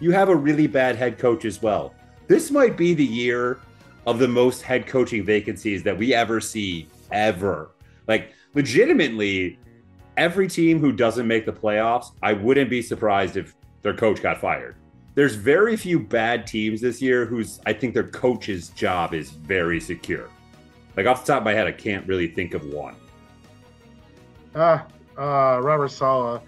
You 0.00 0.12
have 0.12 0.28
a 0.28 0.34
really 0.34 0.66
bad 0.66 0.96
head 0.96 1.18
coach 1.18 1.44
as 1.44 1.60
well. 1.60 1.94
This 2.26 2.50
might 2.50 2.76
be 2.76 2.94
the 2.94 3.04
year 3.04 3.60
of 4.06 4.18
the 4.18 4.28
most 4.28 4.62
head 4.62 4.86
coaching 4.86 5.24
vacancies 5.24 5.82
that 5.82 5.96
we 5.96 6.14
ever 6.14 6.40
see 6.40 6.88
ever. 7.12 7.72
Like 8.08 8.32
legitimately 8.54 9.58
every 10.20 10.46
team 10.46 10.78
who 10.78 10.92
doesn't 10.92 11.26
make 11.26 11.46
the 11.46 11.52
playoffs, 11.52 12.12
I 12.22 12.34
wouldn't 12.34 12.68
be 12.68 12.82
surprised 12.82 13.38
if 13.38 13.56
their 13.82 13.94
coach 13.94 14.22
got 14.22 14.38
fired. 14.38 14.76
There's 15.14 15.34
very 15.34 15.76
few 15.76 15.98
bad 15.98 16.46
teams 16.46 16.82
this 16.82 17.00
year 17.00 17.24
whose 17.24 17.58
I 17.64 17.72
think 17.72 17.94
their 17.94 18.08
coach's 18.08 18.68
job 18.68 19.14
is 19.14 19.30
very 19.30 19.80
secure. 19.80 20.28
Like 20.96 21.06
off 21.06 21.24
the 21.24 21.32
top 21.32 21.40
of 21.40 21.44
my 21.46 21.54
head, 21.54 21.66
I 21.66 21.72
can't 21.72 22.06
really 22.06 22.28
think 22.28 22.52
of 22.52 22.64
one. 22.66 22.94
Ah, 24.54 24.86
uh, 25.16 25.58
Robert 25.62 25.88
Saleh. 25.90 26.42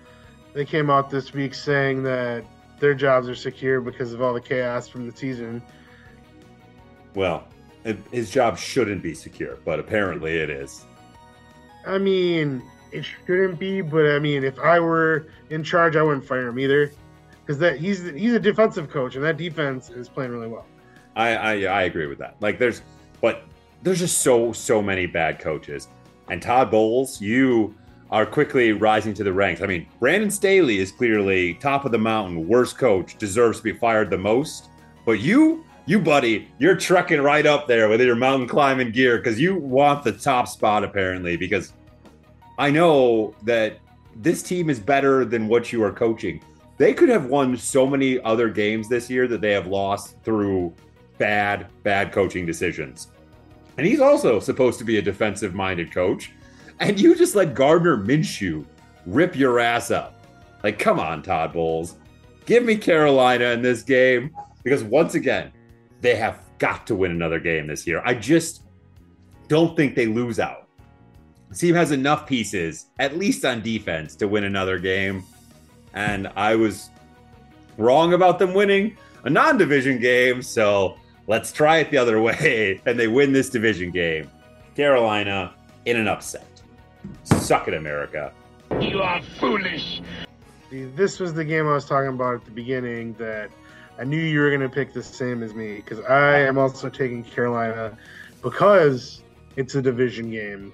They 0.53 0.67
came 0.67 0.91
out 0.91 1.09
this 1.09 1.33
week 1.33 1.55
saying 1.55 2.03
that 2.03 2.45
their 2.79 2.93
jobs 2.93 3.27
are 3.27 3.35
secure 3.35 3.81
because 3.81 4.13
of 4.13 4.21
all 4.21 4.35
the 4.35 4.41
chaos 4.41 4.87
from 4.87 5.09
the 5.11 5.17
season. 5.17 5.63
Well, 7.15 7.49
his 8.11 8.31
job 8.31 8.59
shouldn't 8.59 9.03
be 9.03 9.15
secure, 9.15 9.57
but 9.65 9.81
apparently 9.81 10.37
it 10.37 10.51
is. 10.51 10.85
I 11.87 11.97
mean, 11.97 12.63
it 12.93 13.05
shouldn't 13.05 13.59
be, 13.59 13.81
but 13.81 14.07
I 14.07 14.19
mean, 14.19 14.45
if 14.45 14.59
I 14.59 14.79
were 14.81 15.27
in 15.51 15.65
charge, 15.65 15.97
I 15.97 16.03
wouldn't 16.03 16.25
fire 16.25 16.49
him 16.49 16.59
either, 16.59 16.93
because 17.41 17.59
that 17.59 17.79
he's 17.79 18.05
he's 18.11 18.35
a 18.35 18.41
defensive 18.41 18.91
coach, 18.91 19.17
and 19.17 19.25
that 19.25 19.37
defense 19.37 19.91
is 19.91 20.09
playing 20.09 20.31
really 20.31 20.49
well. 20.49 20.67
I, 21.17 21.35
I 21.35 21.53
I 21.65 21.83
agree 21.83 22.07
with 22.07 22.19
that. 22.19 22.37
Like 22.41 22.59
there's 22.59 22.83
but 23.21 23.45
there's 23.83 23.99
just 23.99 24.19
so 24.19 24.53
so 24.53 24.81
many 24.83 25.07
bad 25.07 25.39
coaches. 25.39 25.89
And 26.29 26.41
Todd 26.41 26.71
Bowles, 26.71 27.21
you 27.21 27.75
are 28.11 28.27
quickly 28.27 28.73
rising 28.73 29.15
to 29.15 29.25
the 29.25 29.33
ranks. 29.33 29.63
I 29.63 29.67
mean, 29.67 29.87
Brandon 29.99 30.31
Staley 30.31 30.79
is 30.79 30.93
clearly 30.93 31.55
top 31.55 31.85
of 31.85 31.93
the 31.93 31.99
mountain, 31.99 32.47
worst 32.47 32.79
coach, 32.79 33.17
deserves 33.17 33.59
to 33.59 33.65
be 33.65 33.73
fired 33.73 34.11
the 34.11 34.19
most. 34.19 34.69
But 35.05 35.21
you, 35.21 35.65
you 35.87 35.99
buddy, 35.99 36.49
you're 36.59 36.77
trucking 36.77 37.23
right 37.23 37.47
up 37.47 37.67
there 37.67 37.89
with 37.89 38.01
your 38.03 38.15
mountain 38.15 38.47
climbing 38.47 38.93
gear 38.93 39.17
because 39.17 39.41
you 39.41 39.57
want 39.57 40.05
the 40.05 40.13
top 40.13 40.47
spot 40.47 40.85
apparently. 40.85 41.37
Because 41.37 41.73
I 42.59 42.71
know 42.71 43.35
that 43.43 43.79
this 44.17 44.43
team 44.43 44.69
is 44.69 44.79
better 44.79 45.25
than 45.25 45.49
what 45.49 45.73
you 45.73 45.83
are 45.83 45.93
coaching. 45.93 46.43
They 46.79 46.95
could 46.95 47.09
have 47.09 47.27
won 47.27 47.57
so 47.57 47.87
many 47.87 48.21
other 48.21 48.49
games 48.49 48.89
this 48.89 49.09
year 49.09 49.27
that 49.29 49.41
they 49.41 49.53
have 49.53 49.67
lost 49.67 50.17
through 50.23 50.75
bad, 51.19 51.69
bad 51.83 52.13
coaching 52.13 52.45
decisions. 52.45 53.09
And 53.79 53.87
he's 53.87 54.01
also 54.01 54.41
supposed 54.41 54.79
to 54.81 54.85
be 54.85 54.99
a 54.99 55.03
defensive 55.03 55.55
minded 55.55 55.93
coach. 55.93 56.33
And 56.81 57.01
you 57.01 57.15
just 57.15 57.35
let 57.35 57.55
Gardner 57.55 57.97
Minshew 57.97 58.65
rip 59.07 59.37
your 59.37 59.61
ass 59.61 59.91
up. 59.91 60.27
Like, 60.63 60.79
come 60.79 61.01
on, 61.01 61.23
Todd 61.23 61.53
Bowles. 61.53 61.97
Give 62.45 62.65
me 62.65 62.77
Carolina 62.77 63.47
in 63.47 63.63
this 63.63 63.83
game 63.83 64.35
because 64.63 64.83
once 64.83 65.15
again, 65.15 65.53
they 66.01 66.17
have 66.17 66.41
got 66.59 66.87
to 66.89 66.95
win 66.95 67.13
another 67.13 67.39
game 67.39 67.67
this 67.67 67.87
year. 67.87 68.03
I 68.05 68.15
just 68.15 68.63
don't 69.49 69.77
think 69.77 69.95
they 69.95 70.07
lose 70.07 70.39
out. 70.39 70.62
The 71.53 71.59
team 71.59 71.75
has 71.75 71.93
enough 71.93 72.27
pieces, 72.27 72.87
at 72.99 73.19
least 73.19 73.45
on 73.45 73.61
defense, 73.61 74.17
to 74.17 74.27
win 74.27 74.45
another 74.45 74.79
game. 74.79 75.23
And 75.93 76.29
I 76.35 76.57
was 76.57 76.89
wrong 77.77 78.15
about 78.15 78.39
them 78.39 78.55
winning 78.55 78.97
a 79.25 79.29
non 79.29 79.59
division 79.59 79.99
game. 79.99 80.41
So 80.41 80.97
let's 81.27 81.53
try 81.53 81.77
it 81.77 81.91
the 81.91 81.99
other 81.99 82.23
way. 82.23 82.81
And 82.87 82.99
they 82.99 83.07
win 83.07 83.35
this 83.35 83.51
division 83.51 83.91
game. 83.91 84.31
Carolina 84.77 85.53
in 85.85 85.99
an 85.99 86.09
upset. 86.09 86.63
Suck 87.25 87.69
it, 87.69 87.75
America. 87.75 88.33
You 88.81 89.03
are 89.03 89.21
foolish. 89.39 90.01
This 90.71 91.21
was 91.21 91.35
the 91.35 91.45
game 91.45 91.67
I 91.67 91.75
was 91.75 91.85
talking 91.85 92.15
about 92.15 92.37
at 92.37 92.45
the 92.47 92.51
beginning 92.51 93.13
that 93.19 93.51
I 93.99 94.05
knew 94.05 94.17
you 94.17 94.41
were 94.41 94.49
going 94.49 94.63
to 94.63 94.71
pick 94.71 94.95
the 94.95 95.03
same 95.03 95.43
as 95.43 95.53
me 95.53 95.75
because 95.75 96.01
I 96.07 96.39
am 96.39 96.57
also 96.57 96.89
taking 96.89 97.23
Carolina 97.23 97.99
because 98.43 99.21
it's 99.57 99.75
a 99.75 99.83
division 99.83 100.31
game 100.31 100.73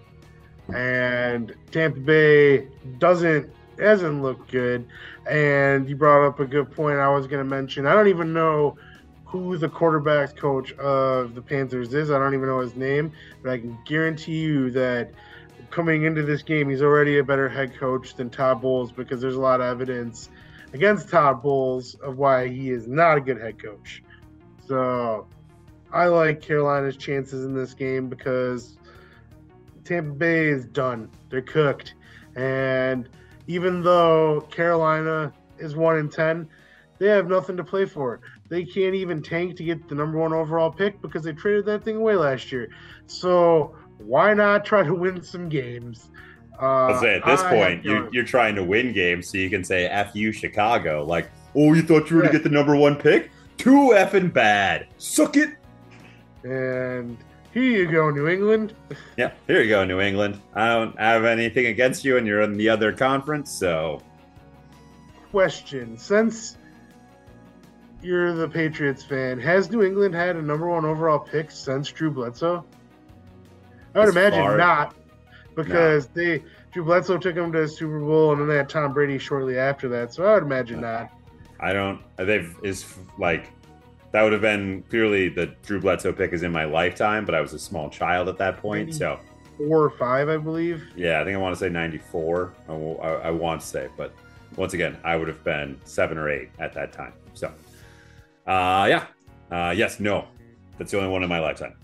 and 0.74 1.54
Tampa 1.70 2.00
Bay 2.00 2.68
doesn't 2.98 3.50
hasn't 3.78 4.22
looked 4.22 4.50
good. 4.50 4.86
And 5.30 5.88
you 5.88 5.96
brought 5.96 6.26
up 6.26 6.40
a 6.40 6.46
good 6.46 6.70
point. 6.70 6.98
I 6.98 7.08
was 7.08 7.26
going 7.26 7.44
to 7.44 7.48
mention. 7.48 7.86
I 7.86 7.94
don't 7.94 8.08
even 8.08 8.32
know 8.32 8.76
who 9.24 9.56
the 9.58 9.68
quarterbacks 9.68 10.34
coach 10.34 10.72
of 10.74 11.34
the 11.34 11.42
Panthers 11.42 11.92
is. 11.92 12.10
I 12.10 12.18
don't 12.18 12.34
even 12.34 12.46
know 12.46 12.60
his 12.60 12.74
name, 12.76 13.12
but 13.42 13.52
I 13.52 13.58
can 13.58 13.78
guarantee 13.84 14.40
you 14.40 14.70
that 14.70 15.10
coming 15.70 16.04
into 16.04 16.22
this 16.22 16.42
game, 16.42 16.70
he's 16.70 16.80
already 16.80 17.18
a 17.18 17.24
better 17.24 17.48
head 17.48 17.76
coach 17.76 18.14
than 18.14 18.30
Todd 18.30 18.62
Bowles 18.62 18.90
because 18.90 19.20
there's 19.20 19.36
a 19.36 19.40
lot 19.40 19.60
of 19.60 19.66
evidence 19.66 20.30
against 20.72 21.10
Todd 21.10 21.42
Bowles 21.42 21.94
of 21.96 22.16
why 22.16 22.48
he 22.48 22.70
is 22.70 22.88
not 22.88 23.18
a 23.18 23.20
good 23.20 23.38
head 23.38 23.62
coach. 23.62 24.02
So 24.66 25.26
I 25.92 26.06
like 26.06 26.40
Carolina's 26.40 26.96
chances 26.96 27.44
in 27.44 27.54
this 27.54 27.74
game 27.74 28.08
because 28.08 28.78
Tampa 29.89 30.14
Bay 30.14 30.49
is 30.49 30.66
done. 30.66 31.11
They're 31.30 31.41
cooked. 31.41 31.95
And 32.36 33.09
even 33.47 33.82
though 33.82 34.43
Carolina 34.51 35.32
is 35.59 35.74
one 35.74 35.99
in 35.99 36.11
ten, 36.11 36.49
they 36.99 37.07
have 37.07 37.26
nothing 37.26 37.57
to 37.57 37.64
play 37.64 37.86
for. 37.86 38.20
They 38.51 38.64
can't 38.64 38.95
even 38.95 39.22
tank 39.22 39.57
to 39.57 39.64
get 39.64 39.89
the 39.89 39.95
number 39.95 40.18
one 40.18 40.32
overall 40.32 40.70
pick 40.70 41.01
because 41.01 41.22
they 41.22 41.32
traded 41.32 41.64
that 41.66 41.84
thing 41.84 41.97
away 41.97 42.16
last 42.16 42.53
year. 42.53 42.68
So 43.07 43.74
why 43.99 44.34
not 44.34 44.64
try 44.64 44.82
to 44.82 44.95
win 44.95 45.22
some 45.22 45.49
games? 45.49 46.11
Uh, 46.61 46.86
I'll 46.86 47.01
say 47.01 47.14
at 47.14 47.24
this 47.24 47.41
I 47.41 47.51
point, 47.55 47.84
you, 47.84 48.09
you're 48.12 48.24
trying 48.24 48.57
to 48.57 48.64
win 48.64 48.93
games 48.93 49.30
so 49.30 49.39
you 49.39 49.49
can 49.49 49.64
say 49.64 49.86
F 49.86 50.14
you, 50.14 50.32
Chicago. 50.32 51.05
Like, 51.05 51.30
oh, 51.55 51.72
you 51.72 51.82
thought 51.82 52.11
you 52.11 52.16
were 52.16 52.24
to 52.24 52.30
get 52.30 52.43
the 52.43 52.51
number 52.51 52.76
one 52.76 52.97
pick? 52.97 53.30
Too 53.57 53.93
effing 53.95 54.32
bad. 54.32 54.89
Suck 54.99 55.36
it. 55.36 55.57
And 56.43 57.16
here 57.62 57.84
you 57.84 57.90
go, 57.90 58.11
New 58.11 58.28
England. 58.28 58.74
Yeah, 59.16 59.32
here 59.46 59.62
you 59.62 59.68
go, 59.68 59.84
New 59.84 60.00
England. 60.00 60.40
I 60.54 60.68
don't 60.68 60.98
have 60.98 61.24
anything 61.24 61.66
against 61.66 62.04
you, 62.04 62.16
and 62.16 62.26
you're 62.26 62.42
in 62.42 62.56
the 62.56 62.68
other 62.68 62.92
conference, 62.92 63.50
so 63.50 64.02
Question: 65.30 65.98
Since 65.98 66.56
you're 68.02 68.32
the 68.32 68.48
Patriots 68.48 69.04
fan, 69.04 69.38
has 69.40 69.70
New 69.70 69.82
England 69.82 70.14
had 70.14 70.36
a 70.36 70.42
number 70.42 70.68
one 70.68 70.84
overall 70.84 71.18
pick 71.18 71.50
since 71.50 71.90
Drew 71.90 72.11
Bledsoe? 72.11 72.64
I 73.94 73.98
would 73.98 74.09
As 74.09 74.16
imagine 74.16 74.40
far- 74.40 74.56
not, 74.56 74.94
because 75.54 76.06
they 76.09 76.42
Drew 76.72 76.84
Bledsoe 76.84 77.18
took 77.18 77.34
them 77.34 77.52
to 77.52 77.61
the 77.62 77.68
Super 77.68 78.00
Bowl, 78.00 78.32
and 78.32 78.40
then 78.40 78.48
they 78.48 78.56
had 78.56 78.68
Tom 78.68 78.92
Brady 78.92 79.18
shortly 79.18 79.59
after 79.59 79.88
that. 79.88 80.14
So 80.14 80.24
I 80.24 80.34
would 80.34 80.44
imagine 80.44 80.80
not. 80.80 81.11
I 81.61 81.72
don't. 81.72 82.00
They've 82.16 82.56
is 82.62 82.86
like 83.18 83.50
that 84.18 84.24
would 84.24 84.32
have 84.32 84.42
been 84.42 84.82
clearly 84.90 85.28
the 85.28 85.46
Drew 85.64 85.80
Bledsoe 85.80 86.12
pick 86.12 86.32
is 86.32 86.42
in 86.42 86.50
my 86.50 86.64
lifetime, 86.64 87.24
but 87.24 87.36
I 87.36 87.40
was 87.40 87.52
a 87.52 87.58
small 87.58 87.88
child 87.88 88.28
at 88.28 88.36
that 88.38 88.56
point. 88.56 88.92
So 88.92 89.20
Four 89.56 89.84
or 89.84 89.90
five, 89.90 90.28
I 90.28 90.36
believe. 90.36 90.82
yeah, 90.96 91.20
I 91.20 91.24
think 91.24 91.36
I 91.36 91.38
want 91.38 91.54
to 91.54 91.58
say 91.60 91.68
94. 91.68 92.52
I, 92.68 92.72
I, 92.72 93.10
I 93.26 93.30
want 93.30 93.60
to 93.60 93.66
say, 93.68 93.88
but 93.96 94.12
once 94.56 94.74
again, 94.74 94.96
I 95.04 95.14
would 95.14 95.28
have 95.28 95.44
been 95.44 95.80
seven 95.84 96.18
or 96.18 96.28
eight 96.28 96.48
at 96.58 96.74
that 96.74 96.92
time. 96.92 97.12
So, 97.34 97.46
uh, 98.48 98.88
yeah, 98.88 99.06
uh, 99.52 99.70
yes, 99.70 100.00
no, 100.00 100.26
that's 100.78 100.90
the 100.90 100.96
only 100.98 101.10
one 101.10 101.22
in 101.22 101.28
my 101.28 101.38
lifetime. 101.38 101.76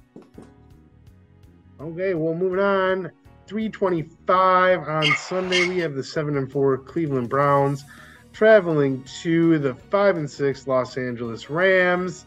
Okay, 1.80 2.14
well, 2.14 2.34
moving 2.34 2.58
on. 2.58 3.12
325 3.46 4.88
on 4.88 5.04
Sunday, 5.18 5.68
we 5.68 5.78
have 5.78 5.94
the 5.94 6.02
7 6.02 6.36
and 6.36 6.50
4 6.50 6.78
Cleveland 6.78 7.28
Browns 7.28 7.84
traveling 8.34 9.02
to 9.22 9.58
the 9.60 9.74
5 9.74 10.16
and 10.18 10.30
6 10.30 10.66
Los 10.66 10.98
Angeles 10.98 11.48
Rams. 11.48 12.26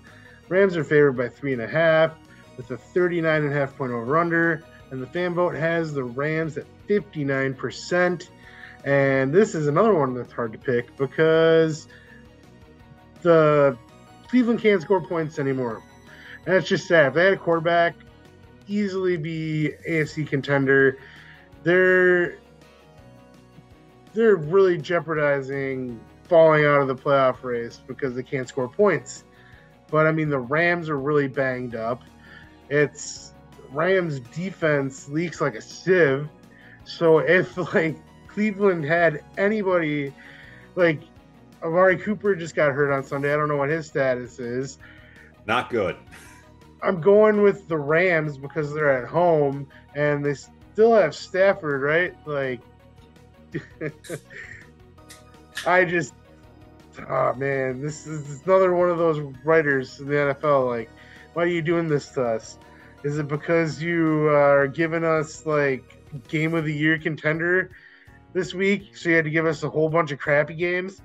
Rams 0.49 0.75
are 0.75 0.83
favored 0.83 1.17
by 1.17 1.27
3.5 1.27 2.13
with 2.55 2.71
a 2.71 2.77
39.5 2.77 3.75
point 3.75 3.91
over 3.91 4.17
under, 4.17 4.63
and 4.89 5.01
the 5.01 5.07
fan 5.07 5.35
vote 5.35 5.53
has 5.53 5.93
the 5.93 6.03
Rams 6.03 6.57
at 6.57 6.65
59%. 6.87 8.29
And 8.85 9.33
this 9.33 9.53
is 9.53 9.67
another 9.67 9.93
one 9.93 10.13
that's 10.13 10.31
hard 10.31 10.53
to 10.53 10.57
pick 10.57 10.95
because 10.95 11.89
the 13.21 13.77
Cleveland 14.29 14.61
can't 14.61 14.81
score 14.81 15.01
points 15.01 15.39
anymore. 15.39 15.83
And 16.45 16.55
it's 16.55 16.69
just 16.69 16.87
sad. 16.87 17.07
If 17.07 17.13
they 17.15 17.25
had 17.25 17.33
a 17.33 17.37
quarterback, 17.37 17.95
easily 18.69 19.17
be 19.17 19.73
AFC 19.87 20.25
contender. 20.25 20.97
They're 21.63 22.37
they're 24.17 24.35
really 24.35 24.79
jeopardizing 24.79 25.99
falling 26.23 26.65
out 26.65 26.81
of 26.81 26.87
the 26.87 26.95
playoff 26.95 27.43
race 27.43 27.79
because 27.85 28.15
they 28.15 28.23
can't 28.23 28.49
score 28.49 28.67
points. 28.67 29.23
But 29.91 30.07
I 30.07 30.11
mean, 30.11 30.29
the 30.29 30.39
Rams 30.39 30.89
are 30.89 30.97
really 30.97 31.27
banged 31.27 31.75
up. 31.75 32.01
It's 32.67 33.33
Rams 33.69 34.19
defense 34.19 35.07
leaks 35.07 35.39
like 35.39 35.53
a 35.53 35.61
sieve. 35.61 36.27
So 36.83 37.19
if 37.19 37.55
like 37.75 37.95
Cleveland 38.27 38.85
had 38.85 39.23
anybody 39.37 40.11
like 40.75 41.01
Amari 41.61 41.97
Cooper 41.97 42.35
just 42.35 42.55
got 42.55 42.71
hurt 42.71 42.91
on 42.91 43.03
Sunday. 43.03 43.31
I 43.31 43.37
don't 43.37 43.47
know 43.47 43.57
what 43.57 43.69
his 43.69 43.85
status 43.85 44.39
is. 44.39 44.79
Not 45.45 45.69
good. 45.69 45.95
I'm 46.81 47.01
going 47.01 47.43
with 47.43 47.67
the 47.67 47.77
Rams 47.77 48.39
because 48.39 48.73
they're 48.73 49.03
at 49.03 49.07
home 49.07 49.67
and 49.93 50.25
they 50.25 50.33
still 50.33 50.95
have 50.95 51.13
Stafford, 51.13 51.83
right? 51.83 52.15
Like, 52.27 52.61
I 55.65 55.85
just, 55.85 56.13
oh 57.09 57.33
man, 57.33 57.81
this 57.81 58.07
is 58.07 58.41
another 58.43 58.73
one 58.73 58.89
of 58.89 58.97
those 58.97 59.19
writers 59.43 59.99
in 59.99 60.07
the 60.07 60.13
NFL. 60.13 60.67
Like, 60.67 60.89
why 61.33 61.43
are 61.43 61.47
you 61.47 61.61
doing 61.61 61.87
this 61.87 62.09
to 62.09 62.23
us? 62.23 62.57
Is 63.03 63.17
it 63.19 63.27
because 63.27 63.81
you 63.81 64.27
are 64.29 64.67
giving 64.67 65.03
us 65.03 65.45
like 65.45 65.83
game 66.27 66.53
of 66.53 66.65
the 66.65 66.73
year 66.73 66.97
contender 66.97 67.71
this 68.33 68.53
week? 68.53 68.97
So 68.97 69.09
you 69.09 69.15
had 69.15 69.25
to 69.25 69.31
give 69.31 69.45
us 69.45 69.63
a 69.63 69.69
whole 69.69 69.89
bunch 69.89 70.11
of 70.11 70.19
crappy 70.19 70.55
games? 70.55 71.01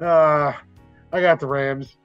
Uh, 0.00 0.52
I 1.12 1.20
got 1.20 1.40
the 1.40 1.46
Rams. 1.46 1.96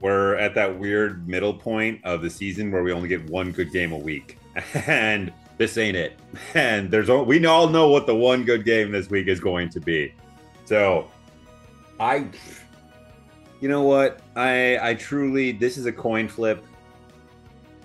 We're 0.00 0.34
at 0.36 0.54
that 0.54 0.78
weird 0.78 1.26
middle 1.26 1.54
point 1.54 2.04
of 2.04 2.20
the 2.20 2.28
season 2.28 2.70
where 2.70 2.82
we 2.82 2.92
only 2.92 3.08
get 3.08 3.28
one 3.30 3.52
good 3.52 3.72
game 3.72 3.92
a 3.92 3.98
week, 3.98 4.38
and 4.74 5.32
this 5.58 5.78
ain't 5.78 5.96
it. 5.96 6.18
And 6.54 6.90
there's 6.90 7.08
we 7.08 7.44
all 7.46 7.68
know 7.68 7.88
what 7.88 8.06
the 8.06 8.14
one 8.14 8.44
good 8.44 8.64
game 8.64 8.92
this 8.92 9.08
week 9.08 9.26
is 9.26 9.40
going 9.40 9.70
to 9.70 9.80
be. 9.80 10.12
So, 10.64 11.10
I, 11.98 12.26
you 13.60 13.68
know 13.68 13.82
what, 13.82 14.20
I 14.34 14.78
I 14.90 14.94
truly 14.94 15.52
this 15.52 15.76
is 15.78 15.86
a 15.86 15.92
coin 15.92 16.28
flip. 16.28 16.64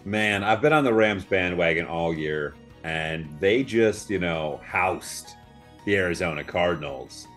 Man, 0.04 0.44
I've 0.44 0.62
been 0.62 0.74
on 0.74 0.84
the 0.84 0.94
Rams 0.94 1.24
bandwagon 1.24 1.86
all 1.86 2.14
year, 2.14 2.56
and 2.84 3.28
they 3.40 3.64
just 3.64 4.10
you 4.10 4.20
know 4.20 4.60
housed 4.64 5.36
the 5.86 5.96
Arizona 5.96 6.44
Cardinals, 6.44 7.28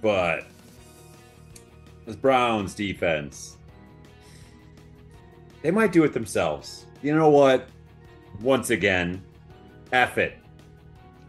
but 0.00 0.46
this 2.06 2.16
Browns 2.16 2.74
defense 2.74 3.56
they 5.62 5.70
might 5.70 5.92
do 5.92 6.04
it 6.04 6.12
themselves. 6.12 6.86
You 7.02 7.14
know 7.16 7.30
what? 7.30 7.68
Once 8.40 8.70
again, 8.70 9.22
F 9.92 10.18
it. 10.18 10.38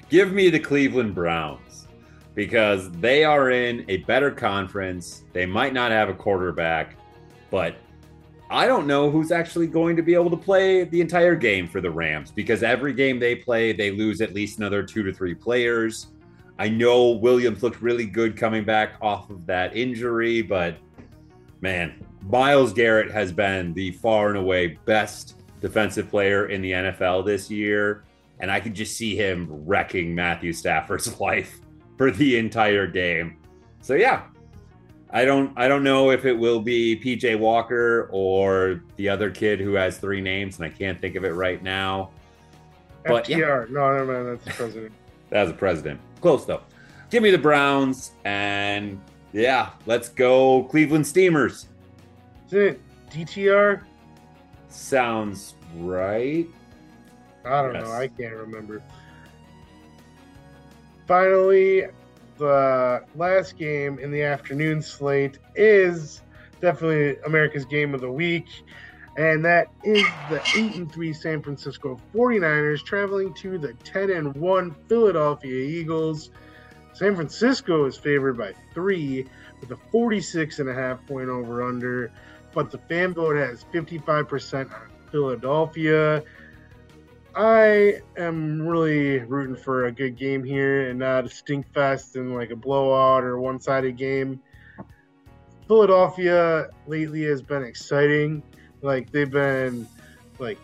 Give 0.09 0.31
me 0.31 0.49
the 0.49 0.59
Cleveland 0.59 1.15
Browns 1.15 1.87
because 2.35 2.91
they 2.91 3.23
are 3.23 3.51
in 3.51 3.85
a 3.89 3.97
better 3.97 4.31
conference. 4.31 5.23
They 5.33 5.45
might 5.45 5.73
not 5.73 5.91
have 5.91 6.09
a 6.09 6.13
quarterback, 6.13 6.95
but 7.51 7.75
I 8.49 8.67
don't 8.67 8.87
know 8.87 9.09
who's 9.09 9.31
actually 9.31 9.67
going 9.67 9.95
to 9.95 10.01
be 10.01 10.13
able 10.13 10.29
to 10.29 10.37
play 10.37 10.83
the 10.83 11.01
entire 11.01 11.35
game 11.35 11.67
for 11.67 11.81
the 11.81 11.89
Rams 11.89 12.31
because 12.31 12.63
every 12.63 12.93
game 12.93 13.19
they 13.19 13.35
play, 13.35 13.73
they 13.73 13.91
lose 13.91 14.21
at 14.21 14.33
least 14.33 14.59
another 14.59 14.83
two 14.83 15.03
to 15.03 15.13
three 15.13 15.33
players. 15.33 16.07
I 16.59 16.69
know 16.69 17.11
Williams 17.11 17.63
looked 17.63 17.81
really 17.81 18.05
good 18.05 18.37
coming 18.37 18.63
back 18.63 18.93
off 19.01 19.29
of 19.29 19.45
that 19.47 19.75
injury, 19.75 20.41
but 20.43 20.77
man, 21.61 22.05
Myles 22.21 22.73
Garrett 22.73 23.11
has 23.11 23.31
been 23.31 23.73
the 23.73 23.91
far 23.91 24.29
and 24.29 24.37
away 24.37 24.77
best 24.85 25.41
defensive 25.59 26.09
player 26.09 26.47
in 26.47 26.61
the 26.61 26.71
NFL 26.71 27.25
this 27.25 27.49
year. 27.49 28.03
And 28.43 28.51
I 28.51 28.59
could 28.59 28.73
just 28.73 28.97
see 28.97 29.15
him 29.15 29.47
wrecking 29.49 30.13
Matthew 30.13 30.51
Stafford's 30.51 31.17
life 31.21 31.61
for 31.97 32.11
the 32.11 32.37
entire 32.37 32.87
game. 32.87 33.37
So 33.79 33.93
yeah. 33.93 34.23
I 35.11 35.23
don't 35.23 35.53
I 35.55 35.69
don't 35.69 35.81
know 35.81 36.11
if 36.11 36.25
it 36.25 36.33
will 36.33 36.59
be 36.59 36.99
PJ 36.99 37.39
Walker 37.39 38.09
or 38.11 38.83
the 38.97 39.07
other 39.07 39.31
kid 39.31 39.61
who 39.61 39.75
has 39.75 39.97
three 39.97 40.19
names 40.19 40.57
and 40.57 40.65
I 40.65 40.69
can't 40.69 40.99
think 40.99 41.15
of 41.15 41.23
it 41.23 41.29
right 41.29 41.63
now. 41.63 42.11
But 43.05 43.29
yeah. 43.29 43.37
FDR. 43.37 43.69
No, 43.69 43.95
never 43.95 44.11
mind. 44.11 44.27
That's 44.27 44.43
the 44.43 44.51
president. 44.51 44.93
As 45.31 45.49
a 45.49 45.53
president. 45.53 46.01
Close 46.19 46.45
though. 46.45 46.63
Give 47.11 47.23
me 47.23 47.31
the 47.31 47.37
Browns 47.37 48.11
and 48.25 48.99
yeah, 49.31 49.69
let's 49.85 50.09
go 50.09 50.65
Cleveland 50.65 51.07
Steamers. 51.07 51.69
Isn't 52.47 52.59
it 52.59 52.81
DTR? 53.09 53.83
Sounds 54.67 55.55
right. 55.77 56.49
I 57.45 57.61
don't 57.61 57.73
Yes. 57.73 57.83
know. 57.85 57.91
I 57.93 58.07
can't 58.07 58.35
remember. 58.35 58.81
Finally, 61.07 61.85
the 62.37 63.03
last 63.15 63.57
game 63.57 63.99
in 63.99 64.11
the 64.11 64.23
afternoon 64.23 64.81
slate 64.81 65.39
is 65.55 66.21
definitely 66.61 67.17
America's 67.25 67.65
game 67.65 67.93
of 67.93 68.01
the 68.01 68.11
week. 68.11 68.47
And 69.15 69.45
that 69.45 69.67
is 69.83 70.15
the 70.27 70.43
8 70.55 70.75
and 70.75 70.91
3 70.91 71.13
San 71.13 71.41
Francisco 71.43 71.99
49ers 72.15 72.83
traveling 72.83 73.33
to 73.35 73.59
the 73.59 73.73
10 73.83 74.09
and 74.09 74.35
1 74.35 74.75
Philadelphia 74.87 75.55
Eagles. 75.65 76.31
San 76.93 77.15
Francisco 77.15 77.85
is 77.85 77.97
favored 77.97 78.37
by 78.37 78.53
three 78.73 79.25
with 79.59 79.71
a 79.71 79.77
46 79.91 80.59
and 80.59 80.69
a 80.69 80.73
half 80.73 81.05
point 81.05 81.29
over 81.29 81.63
under, 81.63 82.11
but 82.53 82.71
the 82.71 82.77
fan 82.77 83.13
vote 83.13 83.35
has 83.35 83.63
55% 83.73 84.71
on 84.73 84.89
Philadelphia. 85.11 86.23
I 87.35 88.01
am 88.15 88.61
really 88.61 89.19
rooting 89.19 89.55
for 89.55 89.85
a 89.85 89.91
good 89.91 90.17
game 90.17 90.43
here 90.43 90.89
and 90.89 90.99
not 90.99 91.25
a 91.25 91.29
stink 91.29 91.71
fest 91.73 92.15
and 92.15 92.35
like 92.35 92.51
a 92.51 92.55
blowout 92.55 93.23
or 93.23 93.39
one 93.39 93.59
sided 93.59 93.97
game. 93.97 94.39
Philadelphia 95.67 96.67
lately 96.85 97.23
has 97.23 97.41
been 97.41 97.63
exciting. 97.63 98.43
Like 98.83 99.11
they've 99.11 99.31
been 99.31 99.87
like 100.37 100.59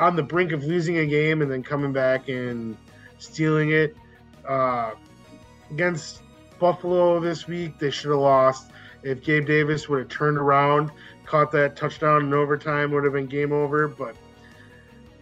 on 0.00 0.16
the 0.16 0.22
brink 0.22 0.50
of 0.50 0.64
losing 0.64 0.98
a 0.98 1.06
game 1.06 1.40
and 1.40 1.50
then 1.50 1.62
coming 1.62 1.92
back 1.92 2.28
and 2.28 2.76
stealing 3.18 3.70
it. 3.70 3.96
Uh, 4.48 4.92
against 5.70 6.22
Buffalo 6.58 7.20
this 7.20 7.46
week, 7.46 7.78
they 7.78 7.90
should 7.90 8.10
have 8.10 8.20
lost. 8.20 8.70
If 9.02 9.22
Gabe 9.22 9.46
Davis 9.46 9.88
would 9.88 10.00
have 10.00 10.08
turned 10.08 10.38
around, 10.38 10.90
caught 11.26 11.52
that 11.52 11.76
touchdown 11.76 12.24
in 12.24 12.34
overtime, 12.34 12.90
would 12.90 13.04
have 13.04 13.12
been 13.12 13.26
game 13.26 13.52
over, 13.52 13.86
but 13.86 14.16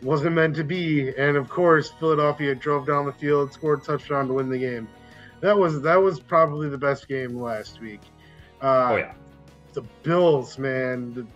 wasn't 0.04 0.34
meant 0.34 0.54
to 0.56 0.64
be. 0.64 1.12
And 1.16 1.36
of 1.36 1.48
course, 1.48 1.90
Philadelphia 1.98 2.54
drove 2.54 2.86
down 2.86 3.06
the 3.06 3.12
field, 3.12 3.52
scored 3.52 3.82
a 3.82 3.84
touchdown 3.84 4.28
to 4.28 4.34
win 4.34 4.50
the 4.50 4.58
game. 4.58 4.88
That 5.40 5.58
was 5.58 5.80
that 5.82 5.96
was 5.96 6.20
probably 6.20 6.68
the 6.68 6.78
best 6.78 7.08
game 7.08 7.40
last 7.40 7.80
week. 7.80 8.00
Uh, 8.62 8.88
Oh 8.92 8.96
yeah. 8.96 9.14
the 9.72 9.82
Bills, 10.02 10.58
man, 10.58 11.12
the, 11.14 11.26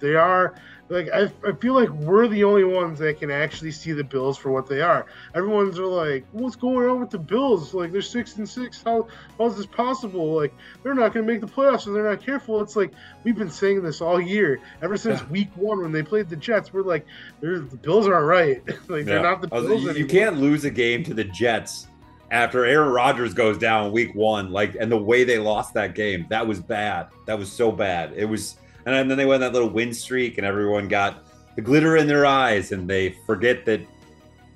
they 0.00 0.14
are 0.14 0.54
like 0.88 1.08
I, 1.10 1.30
I 1.46 1.52
feel 1.52 1.72
like 1.74 1.88
we're 1.90 2.28
the 2.28 2.44
only 2.44 2.64
ones 2.64 2.98
that 2.98 3.18
can 3.18 3.30
actually 3.30 3.70
see 3.70 3.92
the 3.92 4.04
Bills 4.04 4.36
for 4.36 4.50
what 4.50 4.68
they 4.68 4.82
are. 4.82 5.06
Everyone's 5.34 5.78
are 5.78 5.86
like, 5.86 6.26
what's 6.32 6.56
going 6.56 6.86
on 6.88 7.00
with 7.00 7.08
the 7.10 7.18
Bills? 7.18 7.72
Like 7.72 7.92
they're 7.92 8.02
six 8.02 8.36
and 8.36 8.46
six. 8.46 8.82
How 8.82 9.06
how 9.38 9.46
is 9.46 9.56
this 9.56 9.64
possible? 9.66 10.34
Like 10.34 10.52
they're 10.82 10.92
not 10.94 11.14
going 11.14 11.26
to 11.26 11.32
make 11.32 11.40
the 11.40 11.46
playoffs 11.46 11.86
and 11.86 11.96
they're 11.96 12.08
not 12.10 12.22
careful. 12.22 12.60
It's 12.60 12.76
like 12.76 12.92
we've 13.24 13.36
been 13.36 13.50
saying 13.50 13.82
this 13.82 14.00
all 14.02 14.20
year, 14.20 14.60
ever 14.82 14.96
since 14.96 15.20
Yeah. 15.20 15.26
week 15.28 15.48
one 15.56 15.80
when 15.80 15.92
they 15.92 16.02
played 16.02 16.28
the 16.28 16.36
Jets. 16.36 16.72
We're 16.72 16.82
like, 16.82 17.06
the 17.40 17.60
Bills 17.80 18.06
aren't 18.06 18.26
right. 18.26 18.62
like 18.88 19.06
they're 19.06 19.22
not 19.22 19.40
the 19.40 19.48
was- 19.48 19.66
Bills 19.66 19.82
you, 19.84 19.90
anymore. 19.90 19.96
you 19.98 20.06
can't 20.06 20.38
lose 20.38 20.64
a 20.64 20.70
game 20.70 21.04
to 21.04 21.14
the 21.14 21.24
Jets 21.24 21.86
after 22.30 22.64
Aaron 22.66 22.90
Rodgers 22.92 23.32
goes 23.34 23.56
down 23.56 23.92
week 23.92 24.14
one. 24.14 24.50
Like, 24.50 24.74
and 24.78 24.90
the 24.92 24.96
way 24.98 25.24
they 25.24 25.38
lost 25.38 25.74
that 25.74 25.94
game, 25.94 26.26
that 26.28 26.46
was 26.46 26.60
bad. 26.60 27.08
That 27.26 27.38
was 27.38 27.50
so 27.50 27.72
bad. 27.72 28.12
It 28.14 28.24
was. 28.26 28.56
And 28.86 29.10
then 29.10 29.16
they 29.16 29.26
went 29.26 29.40
that 29.40 29.52
little 29.52 29.68
win 29.70 29.92
streak, 29.94 30.38
and 30.38 30.46
everyone 30.46 30.88
got 30.88 31.24
the 31.56 31.62
glitter 31.62 31.96
in 31.96 32.06
their 32.06 32.26
eyes, 32.26 32.72
and 32.72 32.88
they 32.88 33.16
forget 33.26 33.64
that 33.66 33.80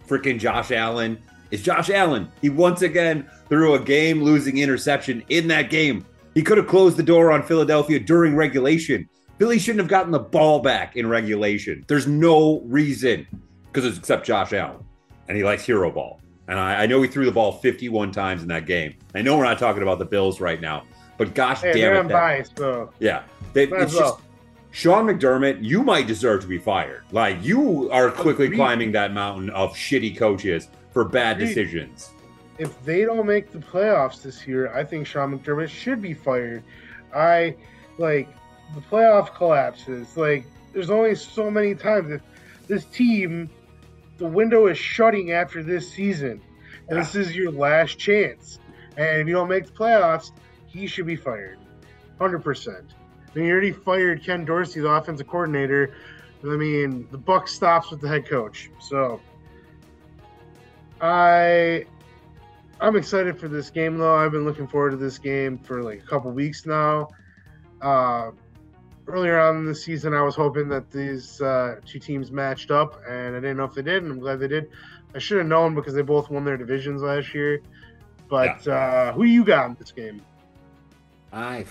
freaking 0.08 0.38
Josh 0.38 0.70
Allen 0.72 1.18
is 1.50 1.62
Josh 1.62 1.90
Allen. 1.90 2.30
He 2.42 2.48
once 2.50 2.82
again 2.82 3.28
threw 3.48 3.74
a 3.74 3.78
game 3.78 4.22
losing 4.22 4.58
interception 4.58 5.22
in 5.28 5.48
that 5.48 5.70
game. 5.70 6.04
He 6.34 6.42
could 6.42 6.58
have 6.58 6.66
closed 6.66 6.96
the 6.96 7.02
door 7.02 7.30
on 7.32 7.42
Philadelphia 7.42 7.98
during 8.00 8.34
regulation. 8.36 9.08
Philly 9.38 9.58
shouldn't 9.58 9.80
have 9.80 9.88
gotten 9.88 10.10
the 10.12 10.18
ball 10.18 10.60
back 10.60 10.96
in 10.96 11.06
regulation. 11.08 11.84
There's 11.88 12.06
no 12.06 12.60
reason 12.62 13.26
because 13.72 13.84
it's 13.84 13.98
except 13.98 14.26
Josh 14.26 14.52
Allen, 14.52 14.84
and 15.28 15.36
he 15.36 15.44
likes 15.44 15.64
hero 15.64 15.90
ball. 15.90 16.20
And 16.48 16.58
I, 16.58 16.82
I 16.84 16.86
know 16.86 17.02
he 17.02 17.08
threw 17.08 17.24
the 17.26 17.32
ball 17.32 17.52
51 17.52 18.12
times 18.12 18.42
in 18.42 18.48
that 18.48 18.66
game. 18.66 18.94
I 19.14 19.22
know 19.22 19.36
we're 19.36 19.44
not 19.44 19.58
talking 19.58 19.82
about 19.82 19.98
the 19.98 20.04
Bills 20.04 20.40
right 20.40 20.60
now, 20.60 20.84
but 21.18 21.34
gosh 21.34 21.60
Hey, 21.60 21.72
damn 21.72 22.06
it, 22.06 22.08
that- 22.08 22.50
though. 22.54 22.90
yeah, 23.00 23.24
Might 23.56 23.72
as 23.72 23.92
it's 23.92 23.98
just. 24.00 24.18
Sean 24.70 25.06
McDermott. 25.06 25.62
You 25.64 25.82
might 25.82 26.06
deserve 26.06 26.42
to 26.42 26.46
be 26.46 26.58
fired. 26.58 27.02
Like 27.10 27.42
you 27.42 27.90
are 27.90 28.10
quickly 28.10 28.46
Agreed. 28.46 28.56
climbing 28.56 28.92
that 28.92 29.12
mountain 29.12 29.48
of 29.50 29.72
shitty 29.74 30.16
coaches 30.18 30.68
for 30.92 31.04
bad 31.04 31.36
Agreed. 31.36 31.48
decisions. 31.48 32.10
if 32.58 32.82
they 32.84 33.02
don't 33.04 33.26
make 33.26 33.52
the 33.52 33.58
playoffs 33.58 34.22
this 34.22 34.46
year, 34.46 34.72
I 34.74 34.82
think 34.84 35.06
Sean 35.06 35.38
McDermott 35.38 35.68
should 35.68 36.00
be 36.02 36.14
fired. 36.14 36.62
I 37.14 37.56
like 37.98 38.28
the 38.74 38.80
playoff 38.80 39.34
collapses. 39.34 40.16
Like 40.16 40.44
there's 40.72 40.90
only 40.90 41.14
so 41.14 41.50
many 41.50 41.74
times 41.74 42.10
if 42.12 42.20
this 42.66 42.84
team, 42.86 43.48
the 44.18 44.26
window 44.26 44.66
is 44.66 44.76
shutting 44.78 45.32
after 45.32 45.62
this 45.62 45.90
season, 45.90 46.40
and 46.88 46.98
this 46.98 47.14
is 47.14 47.34
your 47.36 47.50
last 47.52 47.98
chance. 47.98 48.58
And 48.98 49.20
if 49.20 49.26
you 49.28 49.34
don't 49.34 49.48
make 49.48 49.66
the 49.66 49.72
playoffs, 49.72 50.32
he 50.66 50.86
should 50.86 51.06
be 51.06 51.16
fired, 51.16 51.58
hundred 52.18 52.40
percent. 52.42 52.84
I 53.36 53.38
mean, 53.38 53.48
you 53.48 53.52
already 53.52 53.72
fired 53.72 54.24
Ken 54.24 54.46
Dorsey, 54.46 54.80
the 54.80 54.88
offensive 54.88 55.28
coordinator. 55.28 55.94
I 56.42 56.56
mean, 56.56 57.06
the 57.10 57.18
buck 57.18 57.48
stops 57.48 57.90
with 57.90 58.00
the 58.00 58.08
head 58.08 58.26
coach. 58.26 58.70
So, 58.78 59.20
I 61.02 61.84
I'm 62.80 62.96
excited 62.96 63.38
for 63.38 63.48
this 63.48 63.68
game 63.68 63.98
though. 63.98 64.16
I've 64.16 64.32
been 64.32 64.46
looking 64.46 64.66
forward 64.66 64.92
to 64.92 64.96
this 64.96 65.18
game 65.18 65.58
for 65.58 65.82
like 65.82 66.02
a 66.02 66.06
couple 66.06 66.30
weeks 66.30 66.64
now. 66.64 67.08
Uh, 67.82 68.30
earlier 69.06 69.38
on 69.38 69.56
in 69.56 69.66
the 69.66 69.74
season, 69.74 70.14
I 70.14 70.22
was 70.22 70.34
hoping 70.34 70.70
that 70.70 70.90
these 70.90 71.40
uh, 71.42 71.76
two 71.84 71.98
teams 71.98 72.30
matched 72.32 72.70
up, 72.70 73.02
and 73.06 73.36
I 73.36 73.40
didn't 73.40 73.58
know 73.58 73.64
if 73.64 73.74
they 73.74 73.82
did, 73.82 74.02
and 74.02 74.12
I'm 74.12 74.18
glad 74.18 74.40
they 74.40 74.48
did. 74.48 74.70
I 75.14 75.18
should 75.18 75.36
have 75.38 75.46
known 75.46 75.74
because 75.74 75.92
they 75.92 76.02
both 76.02 76.30
won 76.30 76.44
their 76.44 76.56
divisions 76.56 77.02
last 77.02 77.34
year. 77.34 77.60
But 78.28 78.66
uh, 78.66 79.12
who 79.12 79.24
you 79.24 79.44
got 79.44 79.68
in 79.68 79.76
this 79.78 79.92
game? 79.92 80.22
I 81.32 81.64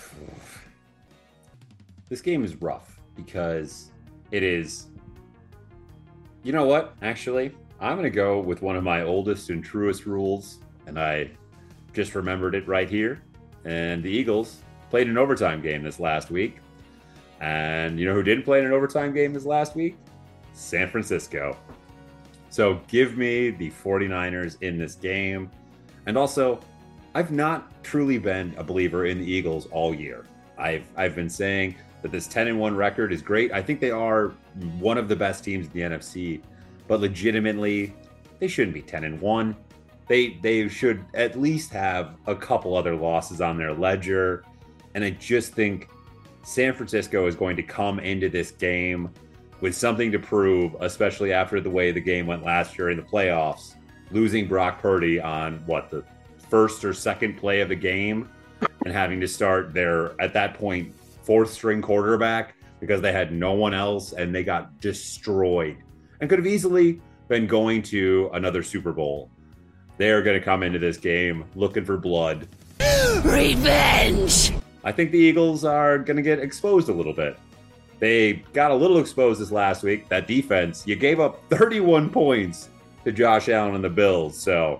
this 2.09 2.21
game 2.21 2.43
is 2.43 2.55
rough 2.55 2.99
because 3.15 3.91
it 4.31 4.43
is. 4.43 4.87
You 6.43 6.51
know 6.53 6.65
what? 6.65 6.95
Actually, 7.01 7.51
I'm 7.79 7.97
going 7.97 8.03
to 8.03 8.15
go 8.15 8.39
with 8.39 8.61
one 8.61 8.75
of 8.75 8.83
my 8.83 9.01
oldest 9.03 9.49
and 9.49 9.63
truest 9.63 10.05
rules, 10.05 10.59
and 10.85 10.99
I 10.99 11.31
just 11.93 12.13
remembered 12.15 12.55
it 12.55 12.67
right 12.67 12.89
here. 12.89 13.21
And 13.63 14.03
the 14.03 14.09
Eagles 14.09 14.61
played 14.89 15.07
an 15.07 15.17
overtime 15.17 15.61
game 15.61 15.81
this 15.83 15.99
last 15.99 16.29
week. 16.29 16.57
And 17.41 17.99
you 17.99 18.05
know 18.05 18.13
who 18.13 18.23
didn't 18.23 18.43
play 18.43 18.59
in 18.59 18.65
an 18.65 18.71
overtime 18.71 19.13
game 19.13 19.33
this 19.33 19.45
last 19.45 19.75
week? 19.75 19.97
San 20.53 20.87
Francisco. 20.89 21.57
So 22.49 22.79
give 22.87 23.17
me 23.17 23.49
the 23.49 23.71
49ers 23.71 24.57
in 24.61 24.77
this 24.77 24.95
game. 24.95 25.49
And 26.05 26.17
also, 26.17 26.61
I've 27.13 27.31
not 27.31 27.83
truly 27.83 28.17
been 28.17 28.53
a 28.57 28.63
believer 28.63 29.05
in 29.05 29.19
the 29.19 29.29
Eagles 29.29 29.65
all 29.67 29.93
year. 29.93 30.25
I've 30.57 30.87
I've 30.95 31.15
been 31.15 31.29
saying 31.29 31.75
that 32.05 32.11
this 32.11 32.27
10 32.27 32.49
and 32.49 32.59
1 32.59 32.75
record 32.75 33.11
is 33.11 33.23
great. 33.23 33.51
I 33.51 33.63
think 33.63 33.79
they 33.79 33.89
are 33.89 34.27
one 34.77 34.99
of 34.99 35.07
the 35.07 35.15
best 35.15 35.43
teams 35.43 35.65
in 35.65 35.73
the 35.73 35.79
NFC, 35.79 36.39
but 36.87 36.99
legitimately, 36.99 37.95
they 38.37 38.47
shouldn't 38.47 38.75
be 38.75 38.83
10 38.83 39.05
and 39.05 39.19
1. 39.19 39.55
They 40.07 40.37
they 40.43 40.67
should 40.67 41.03
at 41.15 41.35
least 41.35 41.71
have 41.71 42.13
a 42.27 42.35
couple 42.35 42.77
other 42.77 42.95
losses 42.95 43.41
on 43.41 43.57
their 43.57 43.73
ledger. 43.73 44.43
And 44.93 45.03
I 45.03 45.09
just 45.09 45.53
think 45.53 45.89
San 46.43 46.75
Francisco 46.75 47.25
is 47.25 47.35
going 47.35 47.55
to 47.55 47.63
come 47.63 47.99
into 47.99 48.29
this 48.29 48.51
game 48.51 49.09
with 49.59 49.75
something 49.75 50.11
to 50.11 50.19
prove, 50.19 50.75
especially 50.81 51.33
after 51.33 51.59
the 51.59 51.71
way 51.71 51.91
the 51.91 51.99
game 51.99 52.27
went 52.27 52.43
last 52.43 52.77
year 52.77 52.91
in 52.91 52.97
the 52.97 53.03
playoffs, 53.03 53.73
losing 54.11 54.47
Brock 54.47 54.79
Purdy 54.79 55.19
on 55.19 55.55
what 55.65 55.89
the 55.89 56.03
first 56.51 56.85
or 56.85 56.93
second 56.93 57.37
play 57.37 57.61
of 57.61 57.69
the 57.69 57.75
game 57.75 58.29
and 58.83 58.93
having 58.93 59.19
to 59.21 59.27
start 59.27 59.73
their 59.73 60.21
at 60.21 60.33
that 60.33 60.53
point 60.53 60.93
fourth 61.25 61.51
string 61.51 61.81
quarterback 61.81 62.55
because 62.79 63.01
they 63.01 63.11
had 63.11 63.31
no 63.31 63.53
one 63.53 63.73
else 63.73 64.13
and 64.13 64.33
they 64.33 64.43
got 64.43 64.79
destroyed 64.79 65.77
and 66.19 66.29
could 66.29 66.39
have 66.39 66.47
easily 66.47 67.01
been 67.27 67.47
going 67.47 67.81
to 67.81 68.29
another 68.33 68.61
Super 68.61 68.93
Bowl. 68.93 69.29
They 69.97 70.11
are 70.11 70.21
going 70.21 70.39
to 70.39 70.43
come 70.43 70.61
into 70.61 70.79
this 70.79 70.97
game 70.97 71.45
looking 71.55 71.85
for 71.85 71.97
blood. 71.97 72.47
Revenge! 73.23 74.51
I 74.83 74.91
think 74.91 75.11
the 75.11 75.17
Eagles 75.17 75.65
are 75.65 75.97
going 75.97 76.17
to 76.17 76.23
get 76.23 76.39
exposed 76.39 76.89
a 76.89 76.93
little 76.93 77.13
bit. 77.13 77.39
They 77.99 78.33
got 78.53 78.71
a 78.71 78.75
little 78.75 78.99
exposed 78.99 79.41
this 79.41 79.51
last 79.51 79.83
week. 79.83 80.09
That 80.09 80.27
defense, 80.27 80.85
you 80.85 80.95
gave 80.95 81.19
up 81.19 81.41
31 81.49 82.09
points 82.09 82.69
to 83.05 83.11
Josh 83.11 83.49
Allen 83.49 83.75
and 83.75 83.83
the 83.83 83.89
Bills. 83.89 84.37
So, 84.37 84.79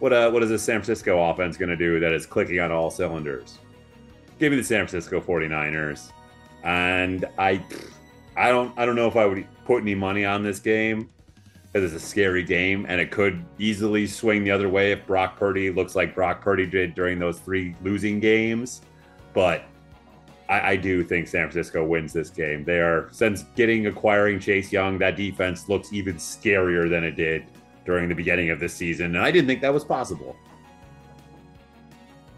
what 0.00 0.12
uh, 0.12 0.30
what 0.30 0.42
is 0.42 0.50
this 0.50 0.62
San 0.62 0.80
Francisco 0.80 1.30
offense 1.30 1.56
going 1.56 1.68
to 1.68 1.76
do 1.76 2.00
that 2.00 2.12
is 2.12 2.26
clicking 2.26 2.58
on 2.58 2.72
all 2.72 2.90
cylinders? 2.90 3.60
Give 4.38 4.50
me 4.50 4.56
the 4.56 4.64
San 4.64 4.86
Francisco 4.86 5.20
49ers. 5.20 6.12
And 6.62 7.24
I 7.38 7.62
I 8.36 8.48
don't 8.48 8.76
I 8.78 8.86
don't 8.86 8.96
know 8.96 9.06
if 9.06 9.16
I 9.16 9.26
would 9.26 9.46
put 9.64 9.82
any 9.82 9.94
money 9.94 10.24
on 10.24 10.42
this 10.42 10.58
game 10.58 11.10
because 11.72 11.92
it's 11.92 12.02
a 12.02 12.06
scary 12.06 12.42
game 12.42 12.86
and 12.88 13.00
it 13.00 13.10
could 13.10 13.44
easily 13.58 14.06
swing 14.06 14.44
the 14.44 14.50
other 14.50 14.68
way 14.68 14.92
if 14.92 15.06
Brock 15.06 15.38
Purdy 15.38 15.70
looks 15.70 15.94
like 15.94 16.14
Brock 16.14 16.40
Purdy 16.40 16.66
did 16.66 16.94
during 16.94 17.18
those 17.18 17.38
three 17.40 17.74
losing 17.82 18.20
games. 18.20 18.82
But 19.32 19.64
I, 20.48 20.72
I 20.72 20.76
do 20.76 21.02
think 21.02 21.26
San 21.26 21.50
Francisco 21.50 21.84
wins 21.84 22.12
this 22.12 22.30
game. 22.30 22.64
They 22.64 22.80
are 22.80 23.08
since 23.10 23.44
getting 23.56 23.86
acquiring 23.86 24.40
Chase 24.40 24.72
Young, 24.72 24.98
that 24.98 25.16
defense 25.16 25.68
looks 25.68 25.92
even 25.92 26.16
scarier 26.16 26.88
than 26.88 27.04
it 27.04 27.16
did 27.16 27.44
during 27.84 28.08
the 28.08 28.14
beginning 28.14 28.50
of 28.50 28.60
this 28.60 28.72
season, 28.74 29.16
and 29.16 29.24
I 29.24 29.30
didn't 29.30 29.46
think 29.46 29.60
that 29.60 29.72
was 29.72 29.84
possible. 29.84 30.36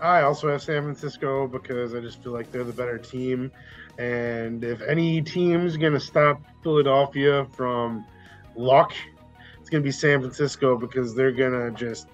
I 0.01 0.22
also 0.22 0.51
have 0.51 0.62
San 0.62 0.82
Francisco 0.82 1.47
because 1.49 1.94
I 1.94 2.01
just 2.01 2.22
feel 2.22 2.32
like 2.32 2.51
they're 2.53 2.64
the 2.64 2.72
better 2.72 2.99
team. 2.99 3.51
And 3.99 4.62
if 4.62 4.82
any 4.82 5.22
team's 5.22 5.76
going 5.76 5.94
to 5.94 6.01
stop 6.01 6.42
Philadelphia 6.62 7.47
from 7.53 8.05
luck, 8.57 8.92
it's 9.59 9.70
going 9.70 9.82
to 9.82 9.86
be 9.86 9.92
San 9.92 10.20
Francisco 10.20 10.76
because 10.76 11.14
they're 11.14 11.32
going 11.32 11.53
to 11.53 11.70
just 11.76 12.09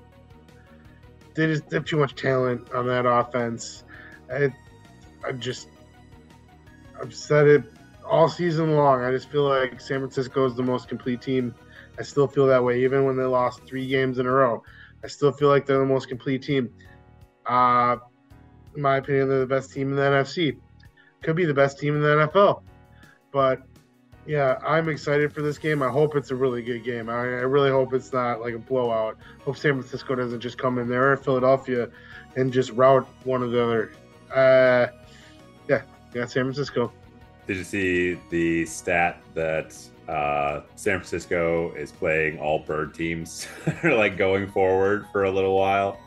they 1.35 1.47
just 1.47 1.71
have 1.73 1.85
too 1.85 1.97
much 1.97 2.15
talent 2.15 2.71
on 2.73 2.87
that 2.87 3.07
offense. 3.07 3.85
I, 4.33 4.55
I 5.27 5.33
just 5.33 5.69
I've 7.01 7.15
said 7.15 7.49
it 7.49 7.65
all 8.09 8.29
season 8.29 8.77
long. 8.77 9.03
I 9.03 9.11
just 9.11 9.29
feel 9.29 9.49
like 9.49 9.81
San 9.81 9.99
Francisco 10.01 10.47
is 10.47 10.55
the 10.55 10.63
most 10.63 10.89
complete 10.89 11.21
team. 11.21 11.55
I 11.99 12.03
still 12.03 12.29
feel 12.29 12.47
that 12.47 12.63
way, 12.63 12.83
even 12.85 13.05
when 13.05 13.17
they 13.17 13.25
lost 13.25 13.63
three 13.67 13.87
games 13.87 14.19
in 14.19 14.27
a 14.27 14.31
row. 14.31 14.63
I 15.05 15.09
still 15.09 15.33
feel 15.33 15.49
like 15.49 15.67
they're 15.67 15.79
the 15.79 15.85
most 15.85 16.09
complete 16.09 16.43
team. 16.43 16.73
Uh, 17.53 17.99
in 18.75 18.81
my 18.81 18.97
opinion, 18.97 19.29
they're 19.29 19.41
the 19.41 19.47
best 19.47 19.73
team 19.73 19.91
in 19.91 19.97
the 19.97 20.03
NFC. 20.03 20.57
Could 21.23 21.37
be 21.37 21.45
the 21.45 21.53
best 21.53 21.79
team 21.79 21.95
in 21.95 22.01
the 22.01 22.09
NFL. 22.09 22.63
But 23.31 23.61
yeah, 24.27 24.59
I'm 24.67 24.89
excited 24.89 25.35
for 25.35 25.43
this 25.43 25.59
game. 25.59 25.83
I 25.83 25.91
hope 25.91 26.17
it's 26.17 26.31
a 26.31 26.35
really 26.35 26.63
good 26.63 26.83
game. 26.83 27.11
I, 27.11 27.19
I 27.19 27.45
really 27.45 27.71
hope 27.71 27.93
it's 27.93 28.11
not 28.11 28.41
like 28.41 28.55
a 28.55 28.59
blowout. 28.59 29.19
Hope 29.45 29.59
San 29.59 29.75
Francisco 29.75 30.15
doesn't 30.15 30.41
just 30.41 30.57
come 30.57 30.79
in 30.79 30.89
there 30.89 31.13
or 31.13 31.17
Philadelphia 31.19 31.91
and 32.37 32.51
just 32.51 32.71
rout 32.71 33.07
one 33.25 33.43
or 33.43 33.49
the 33.49 33.63
other. 33.63 33.93
Uh, 34.35 34.87
yeah, 35.69 35.83
yeah, 36.15 36.25
San 36.25 36.45
Francisco. 36.45 36.91
Did 37.47 37.59
you 37.59 37.65
see 37.65 38.19
the 38.31 38.65
stat 38.65 39.21
that 39.35 39.77
uh, 40.09 40.63
San 40.77 41.01
Francisco 41.01 41.73
is 41.75 41.93
playing 41.93 42.39
all 42.39 42.61
bird 42.61 42.95
teams, 42.95 43.47
like 43.85 44.17
going 44.17 44.51
forward 44.51 45.05
for 45.13 45.25
a 45.25 45.31
little 45.31 45.55
while? 45.55 45.99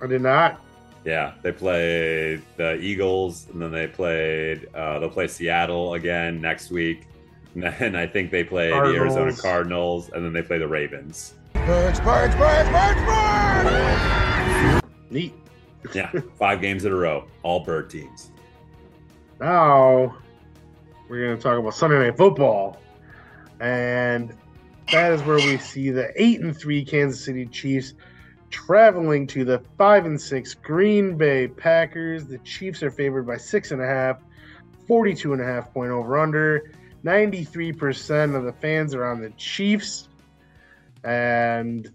I 0.00 0.06
did 0.06 0.22
not. 0.22 0.60
Yeah, 1.04 1.34
they 1.42 1.52
played 1.52 2.42
the 2.56 2.76
Eagles, 2.76 3.46
and 3.52 3.62
then 3.62 3.70
they 3.70 3.86
played. 3.86 4.68
Uh, 4.74 4.98
they'll 4.98 5.08
play 5.08 5.28
Seattle 5.28 5.94
again 5.94 6.40
next 6.40 6.70
week, 6.70 7.06
and 7.54 7.62
then 7.62 7.96
I 7.96 8.06
think 8.06 8.30
they 8.30 8.44
play 8.44 8.68
the 8.68 8.74
Arizona 8.74 9.08
Cardinals. 9.08 9.40
Cardinals, 9.40 10.10
and 10.10 10.24
then 10.24 10.32
they 10.32 10.42
play 10.42 10.58
the 10.58 10.68
Ravens. 10.68 11.34
Birds, 11.54 12.00
birds, 12.00 12.34
birds, 12.34 12.68
birds, 12.70 13.00
birds. 13.06 14.82
Neat. 15.10 15.34
Yeah, 15.94 16.10
five 16.38 16.60
games 16.60 16.84
in 16.84 16.92
a 16.92 16.96
row, 16.96 17.24
all 17.42 17.60
bird 17.60 17.88
teams. 17.88 18.30
Now 19.40 20.16
we're 21.08 21.24
going 21.24 21.36
to 21.36 21.42
talk 21.42 21.58
about 21.58 21.74
Sunday 21.74 21.98
Night 21.98 22.16
Football, 22.16 22.76
and 23.60 24.34
that 24.92 25.12
is 25.12 25.22
where 25.22 25.36
we 25.36 25.56
see 25.58 25.90
the 25.90 26.10
eight 26.20 26.40
and 26.40 26.54
three 26.56 26.84
Kansas 26.84 27.24
City 27.24 27.46
Chiefs 27.46 27.94
traveling 28.50 29.26
to 29.28 29.44
the 29.44 29.62
five 29.76 30.06
and 30.06 30.20
six 30.20 30.54
Green 30.54 31.16
Bay 31.16 31.48
Packers. 31.48 32.26
The 32.26 32.38
Chiefs 32.38 32.82
are 32.82 32.90
favored 32.90 33.26
by 33.26 33.36
six 33.36 33.70
and 33.70 33.80
a 33.80 33.86
half. 33.86 34.22
42 34.86 35.34
and 35.34 35.42
a 35.42 35.44
half 35.44 35.72
point 35.72 35.90
over 35.90 36.18
under. 36.18 36.72
93% 37.04 38.34
of 38.34 38.44
the 38.44 38.52
fans 38.52 38.94
are 38.94 39.04
on 39.04 39.20
the 39.20 39.30
Chiefs. 39.30 40.08
And 41.04 41.92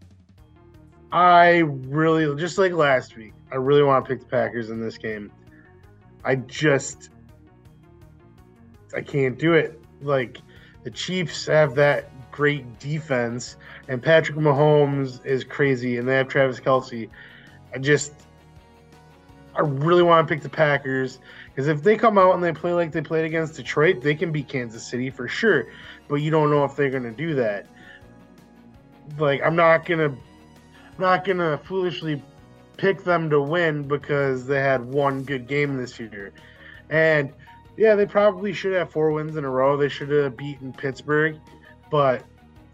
I 1.12 1.58
really, 1.58 2.36
just 2.40 2.58
like 2.58 2.72
last 2.72 3.18
week, 3.18 3.34
I 3.52 3.56
really 3.56 3.84
want 3.84 4.06
to 4.06 4.10
pick 4.10 4.20
the 4.20 4.28
Packers 4.28 4.70
in 4.70 4.80
this 4.80 4.98
game. 4.98 5.32
I 6.24 6.36
just, 6.36 7.10
I 8.96 9.02
can't 9.02 9.38
do 9.38 9.54
it. 9.54 9.82
Like, 10.02 10.38
the 10.84 10.92
Chiefs 10.92 11.46
have 11.48 11.76
that 11.76 12.10
great 12.34 12.80
defense, 12.80 13.56
and 13.88 14.02
Patrick 14.02 14.38
Mahomes 14.38 15.26
is 15.26 15.46
crazy, 15.46 15.98
and 15.98 16.10
they 16.10 16.16
have 16.16 16.28
Travis 16.28 16.60
Kelce. 16.60 17.08
I 17.74 17.78
just, 17.78 18.12
I 19.56 19.62
really 19.62 20.04
want 20.04 20.28
to 20.28 20.34
pick 20.34 20.44
the 20.44 20.50
Packers 20.50 21.20
because 21.48 21.68
if 21.68 21.84
they 21.84 21.96
come 21.96 22.18
out 22.18 22.34
and 22.34 22.44
they 22.44 22.52
play 22.52 22.74
like 22.74 22.92
they 22.92 23.02
played 23.02 23.24
against 23.24 23.56
Detroit, 23.56 24.02
they 24.02 24.16
can 24.16 24.32
beat 24.32 24.50
Kansas 24.50 24.84
City 24.84 25.10
for 25.12 25.28
sure. 25.28 25.68
But 26.10 26.16
you 26.16 26.32
don't 26.32 26.50
know 26.50 26.66
if 26.66 26.76
they're 26.76 26.90
going 26.90 27.04
to 27.04 27.12
do 27.12 27.36
that. 27.36 27.68
Like, 29.20 29.42
I'm 29.44 29.56
not 29.56 29.86
gonna, 29.86 30.10
I'm 30.10 31.00
not 31.00 31.26
gonna 31.26 31.58
foolishly 31.60 32.22
pick 32.78 33.04
them 33.04 33.30
to 33.30 33.40
win 33.40 33.88
because 33.88 34.48
they 34.48 34.60
had 34.60 34.84
one 34.84 35.24
good 35.24 35.48
game 35.48 35.78
this 35.78 36.00
year, 36.00 36.34
and 36.90 37.32
yeah, 37.78 37.96
they 37.96 38.06
probably 38.06 38.54
should 38.54 38.74
have 38.74 38.92
four 38.92 39.12
wins 39.12 39.36
in 39.36 39.46
a 39.46 39.50
row. 39.50 39.78
They 39.78 39.90
should 39.90 40.10
have 40.10 40.38
beaten 40.38 40.74
Pittsburgh, 40.74 41.40
but 41.94 42.24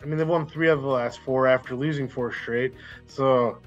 I 0.02 0.06
mean, 0.06 0.18
they've 0.18 0.26
won 0.26 0.48
three 0.48 0.70
of 0.70 0.82
the 0.82 0.88
last 0.88 1.20
four 1.20 1.46
after 1.46 1.76
losing 1.76 2.08
four 2.08 2.32
straight. 2.32 2.74
So 3.08 3.58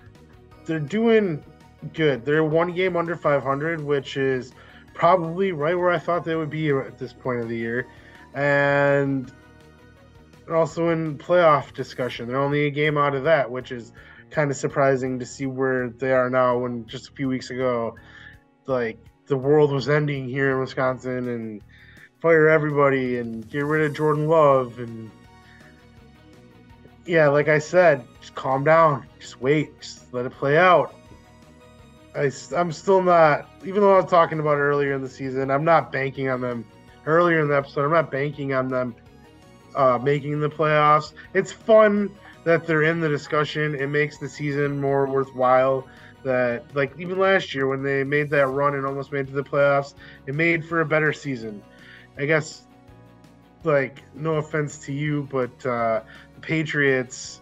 they're 0.65 0.81
doing 0.81 1.45
good. 1.93 2.25
They're 2.25 2.43
one 2.43 2.73
game 2.73 2.97
under 2.97 3.15
500, 3.15 3.85
which 3.85 4.17
is 4.17 4.55
probably 4.95 5.53
right 5.53 5.75
where 5.75 5.91
I 5.91 5.99
thought 5.99 6.25
they 6.25 6.37
would 6.37 6.49
be 6.49 6.71
at 6.71 6.99
this 6.99 7.13
point 7.13 7.41
of 7.41 7.51
the 7.51 7.57
year. 7.59 7.87
And 8.33 9.31
also 10.51 10.89
in 10.89 11.19
playoff 11.19 11.75
discussion. 11.75 12.29
They're 12.29 12.39
only 12.39 12.65
a 12.65 12.71
game 12.71 12.97
out 12.97 13.15
of 13.15 13.25
that, 13.25 13.51
which 13.51 13.73
is 13.73 13.93
kind 14.31 14.51
of 14.51 14.57
surprising 14.57 15.19
to 15.19 15.27
see 15.27 15.45
where 15.45 15.91
they 15.91 16.13
are 16.13 16.31
now 16.31 16.57
when 16.57 16.87
just 16.87 17.11
a 17.11 17.13
few 17.13 17.29
weeks 17.29 17.51
ago, 17.51 17.95
like 18.65 18.99
the 19.27 19.37
world 19.37 19.71
was 19.71 19.91
ending 19.91 20.31
here 20.31 20.53
in 20.53 20.61
Wisconsin 20.61 21.29
and 21.29 21.61
fire 22.23 22.49
everybody 22.49 23.19
and 23.19 23.47
get 23.51 23.67
rid 23.67 23.85
of 23.85 23.95
Jordan 23.95 24.29
Love 24.29 24.79
and 24.79 25.11
yeah, 27.07 27.29
like 27.29 27.49
I 27.49 27.59
said, 27.59 28.05
just 28.21 28.35
calm 28.35 28.65
down, 28.65 29.07
just 29.19 29.41
wait, 29.41 29.81
just 29.81 30.13
let 30.13 30.27
it 30.27 30.33
play 30.33 30.57
out. 30.57 30.95
I, 32.15 32.31
I'm 32.55 32.73
still 32.73 33.03
not, 33.03 33.49
even 33.65 33.81
though 33.81 33.95
I 33.95 34.01
was 34.01 34.11
talking 34.11 34.39
about 34.39 34.59
earlier 34.59 34.93
in 34.93 35.03
the 35.03 35.09
season, 35.09 35.51
I'm 35.51 35.65
not 35.65 35.91
banking 35.91 36.29
on 36.29 36.41
them. 36.41 36.65
Earlier 37.07 37.41
in 37.41 37.49
the 37.49 37.57
episode, 37.57 37.85
I'm 37.85 37.91
not 37.91 38.11
banking 38.11 38.53
on 38.55 38.69
them 38.69 38.95
uh, 39.75 39.99
making 40.03 40.41
the 40.41 40.49
playoffs. 40.49 41.13
It's 41.35 41.53
fun 41.53 42.11
that 42.45 42.67
they're 42.67 42.83
in 42.83 43.01
the 43.01 43.09
discussion. 43.09 43.75
It 43.75 43.89
makes 43.89 44.19
the 44.19 44.29
season 44.29 44.81
more 44.81 45.07
worthwhile. 45.07 45.87
That 46.25 46.65
like 46.75 46.93
even 47.01 47.19
last 47.19 47.53
year 47.55 47.67
when 47.67 47.83
they 47.83 48.05
made 48.05 48.31
that 48.31 48.47
run 48.47 48.77
and 48.77 48.87
almost 48.87 49.11
made 49.11 49.27
to 49.27 49.33
the 49.33 49.43
playoffs, 49.43 49.95
it 50.27 50.35
made 50.35 50.65
for 50.65 50.81
a 50.81 50.85
better 50.85 51.13
season. 51.13 51.63
I 52.17 52.27
guess, 52.27 52.63
like 53.65 54.03
no 54.15 54.37
offense 54.37 54.79
to 54.79 54.93
you, 54.93 55.27
but 55.31 55.67
uh, 55.67 56.03
Patriots. 56.43 57.41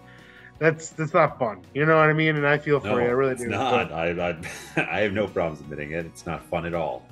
That's 0.58 0.90
that's 0.90 1.14
not 1.14 1.38
fun. 1.38 1.62
You 1.74 1.86
know 1.86 1.96
what 1.96 2.10
I 2.10 2.12
mean? 2.12 2.36
And 2.36 2.46
I 2.46 2.58
feel 2.58 2.80
for 2.80 2.88
No, 2.88 2.98
you. 2.98 3.04
I 3.04 3.08
really 3.08 3.32
it's 3.32 3.42
do. 3.42 3.48
not. 3.48 3.90
I, 3.92 4.10
I, 4.10 4.36
I 4.76 5.00
have 5.00 5.12
no 5.12 5.26
problems 5.26 5.60
admitting 5.60 5.92
it. 5.92 6.04
It's 6.06 6.26
not 6.26 6.44
fun 6.44 6.66
at 6.66 6.74
all. 6.74 7.02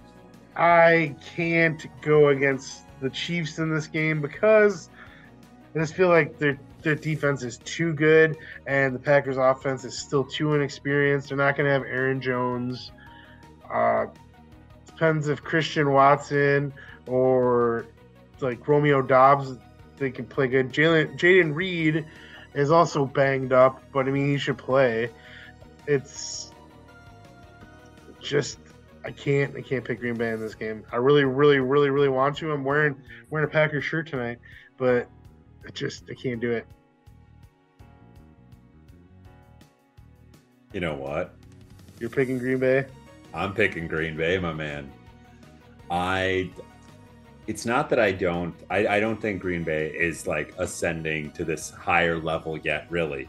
I 0.54 1.14
can't 1.34 1.86
go 2.02 2.28
against 2.28 2.82
the 3.00 3.08
Chiefs 3.10 3.58
in 3.58 3.72
this 3.72 3.86
game 3.86 4.20
because 4.20 4.90
I 5.74 5.78
just 5.78 5.94
feel 5.94 6.08
like 6.08 6.38
their 6.38 6.58
their 6.82 6.94
defense 6.94 7.42
is 7.42 7.58
too 7.58 7.92
good 7.92 8.36
and 8.66 8.94
the 8.94 8.98
Packers 8.98 9.36
offense 9.36 9.84
is 9.84 9.96
still 9.98 10.24
too 10.24 10.54
inexperienced. 10.54 11.28
They're 11.28 11.38
not 11.38 11.56
going 11.56 11.66
to 11.66 11.72
have 11.72 11.82
Aaron 11.84 12.20
Jones. 12.20 12.92
Uh, 13.70 14.06
depends 14.86 15.28
if 15.28 15.42
Christian 15.42 15.90
Watson 15.92 16.72
or 17.06 17.86
like 18.40 18.66
Romeo 18.68 19.00
Doubs 19.02 19.56
they 19.98 20.10
can 20.10 20.26
play 20.26 20.48
good. 20.48 20.72
Jalen 20.72 21.18
Jayden 21.18 21.54
Reed 21.54 22.06
is 22.54 22.70
also 22.70 23.04
banged 23.04 23.52
up, 23.52 23.82
but 23.92 24.06
I 24.06 24.10
mean 24.10 24.28
he 24.28 24.38
should 24.38 24.58
play. 24.58 25.10
It's 25.86 26.52
just 28.20 28.58
I 29.04 29.10
can't 29.10 29.56
I 29.56 29.62
can't 29.62 29.84
pick 29.84 30.00
Green 30.00 30.14
Bay 30.14 30.30
in 30.30 30.40
this 30.40 30.54
game. 30.54 30.84
I 30.92 30.96
really 30.96 31.24
really 31.24 31.58
really 31.58 31.90
really 31.90 32.08
want 32.08 32.36
to. 32.38 32.52
I'm 32.52 32.64
wearing 32.64 32.96
wearing 33.30 33.48
a 33.48 33.50
Packers 33.50 33.84
shirt 33.84 34.08
tonight, 34.08 34.38
but 34.76 35.08
I 35.66 35.70
just 35.70 36.04
I 36.10 36.14
can't 36.14 36.40
do 36.40 36.52
it. 36.52 36.66
You 40.72 40.80
know 40.80 40.94
what? 40.94 41.34
You're 41.98 42.10
picking 42.10 42.38
Green 42.38 42.58
Bay. 42.58 42.86
I'm 43.32 43.54
picking 43.54 43.88
Green 43.88 44.16
Bay, 44.16 44.38
my 44.38 44.52
man. 44.52 44.90
I 45.90 46.50
it's 47.48 47.64
not 47.64 47.88
that 47.88 47.98
I 47.98 48.12
don't 48.12 48.54
I, 48.68 48.86
I 48.86 49.00
don't 49.00 49.20
think 49.20 49.40
Green 49.40 49.64
Bay 49.64 49.88
is 49.88 50.26
like 50.26 50.54
ascending 50.58 51.32
to 51.32 51.44
this 51.44 51.70
higher 51.70 52.18
level 52.18 52.58
yet, 52.58 52.86
really. 52.90 53.26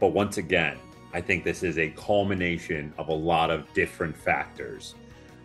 But 0.00 0.08
once 0.08 0.38
again, 0.38 0.78
I 1.12 1.20
think 1.20 1.44
this 1.44 1.62
is 1.62 1.78
a 1.78 1.90
culmination 1.90 2.94
of 2.96 3.08
a 3.08 3.12
lot 3.12 3.50
of 3.50 3.70
different 3.74 4.16
factors. 4.16 4.94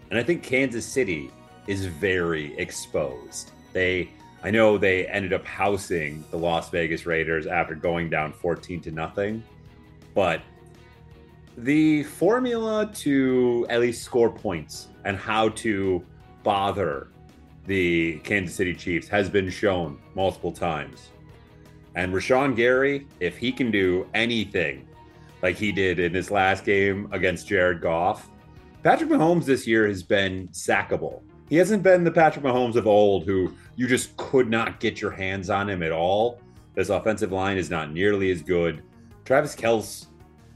And 0.09 0.17
I 0.17 0.23
think 0.23 0.41
Kansas 0.41 0.85
City 0.85 1.29
is 1.67 1.85
very 1.85 2.57
exposed. 2.57 3.51
They 3.73 4.09
I 4.41 4.51
know 4.51 4.77
they 4.77 5.05
ended 5.07 5.33
up 5.33 5.45
housing 5.45 6.23
the 6.31 6.37
Las 6.37 6.69
Vegas 6.69 7.05
Raiders 7.05 7.45
after 7.45 7.75
going 7.75 8.09
down 8.09 8.31
14 8.31 8.79
to 8.81 8.91
nothing, 8.91 9.43
but 10.15 10.41
the 11.57 12.03
formula 12.03 12.89
to 12.93 13.65
at 13.69 13.81
least 13.81 14.03
score 14.03 14.29
points 14.29 14.87
and 15.03 15.17
how 15.17 15.49
to 15.49 16.05
bother 16.43 17.09
the 17.67 18.19
Kansas 18.19 18.55
City 18.55 18.73
Chiefs 18.73 19.07
has 19.09 19.29
been 19.29 19.49
shown 19.49 19.99
multiple 20.15 20.51
times. 20.51 21.09
And 21.95 22.13
Rashan 22.13 22.55
Gary, 22.55 23.07
if 23.19 23.37
he 23.37 23.51
can 23.51 23.69
do 23.71 24.07
anything 24.13 24.87
like 25.41 25.57
he 25.57 25.71
did 25.71 25.99
in 25.99 26.13
his 26.13 26.31
last 26.31 26.65
game 26.65 27.09
against 27.11 27.47
Jared 27.47 27.81
Goff, 27.81 28.29
Patrick 28.83 29.09
Mahomes 29.09 29.45
this 29.45 29.67
year 29.67 29.85
has 29.87 30.01
been 30.01 30.47
sackable. 30.49 31.21
He 31.49 31.57
hasn't 31.57 31.83
been 31.83 32.03
the 32.03 32.11
Patrick 32.11 32.45
Mahomes 32.45 32.75
of 32.75 32.87
old 32.87 33.25
who 33.25 33.53
you 33.75 33.87
just 33.87 34.15
could 34.17 34.49
not 34.49 34.79
get 34.79 35.01
your 35.01 35.11
hands 35.11 35.49
on 35.49 35.69
him 35.69 35.83
at 35.83 35.91
all. 35.91 36.39
This 36.73 36.89
offensive 36.89 37.31
line 37.31 37.57
is 37.57 37.69
not 37.69 37.91
nearly 37.91 38.31
as 38.31 38.41
good. 38.41 38.83
Travis 39.25 39.55
Kels 39.55 40.07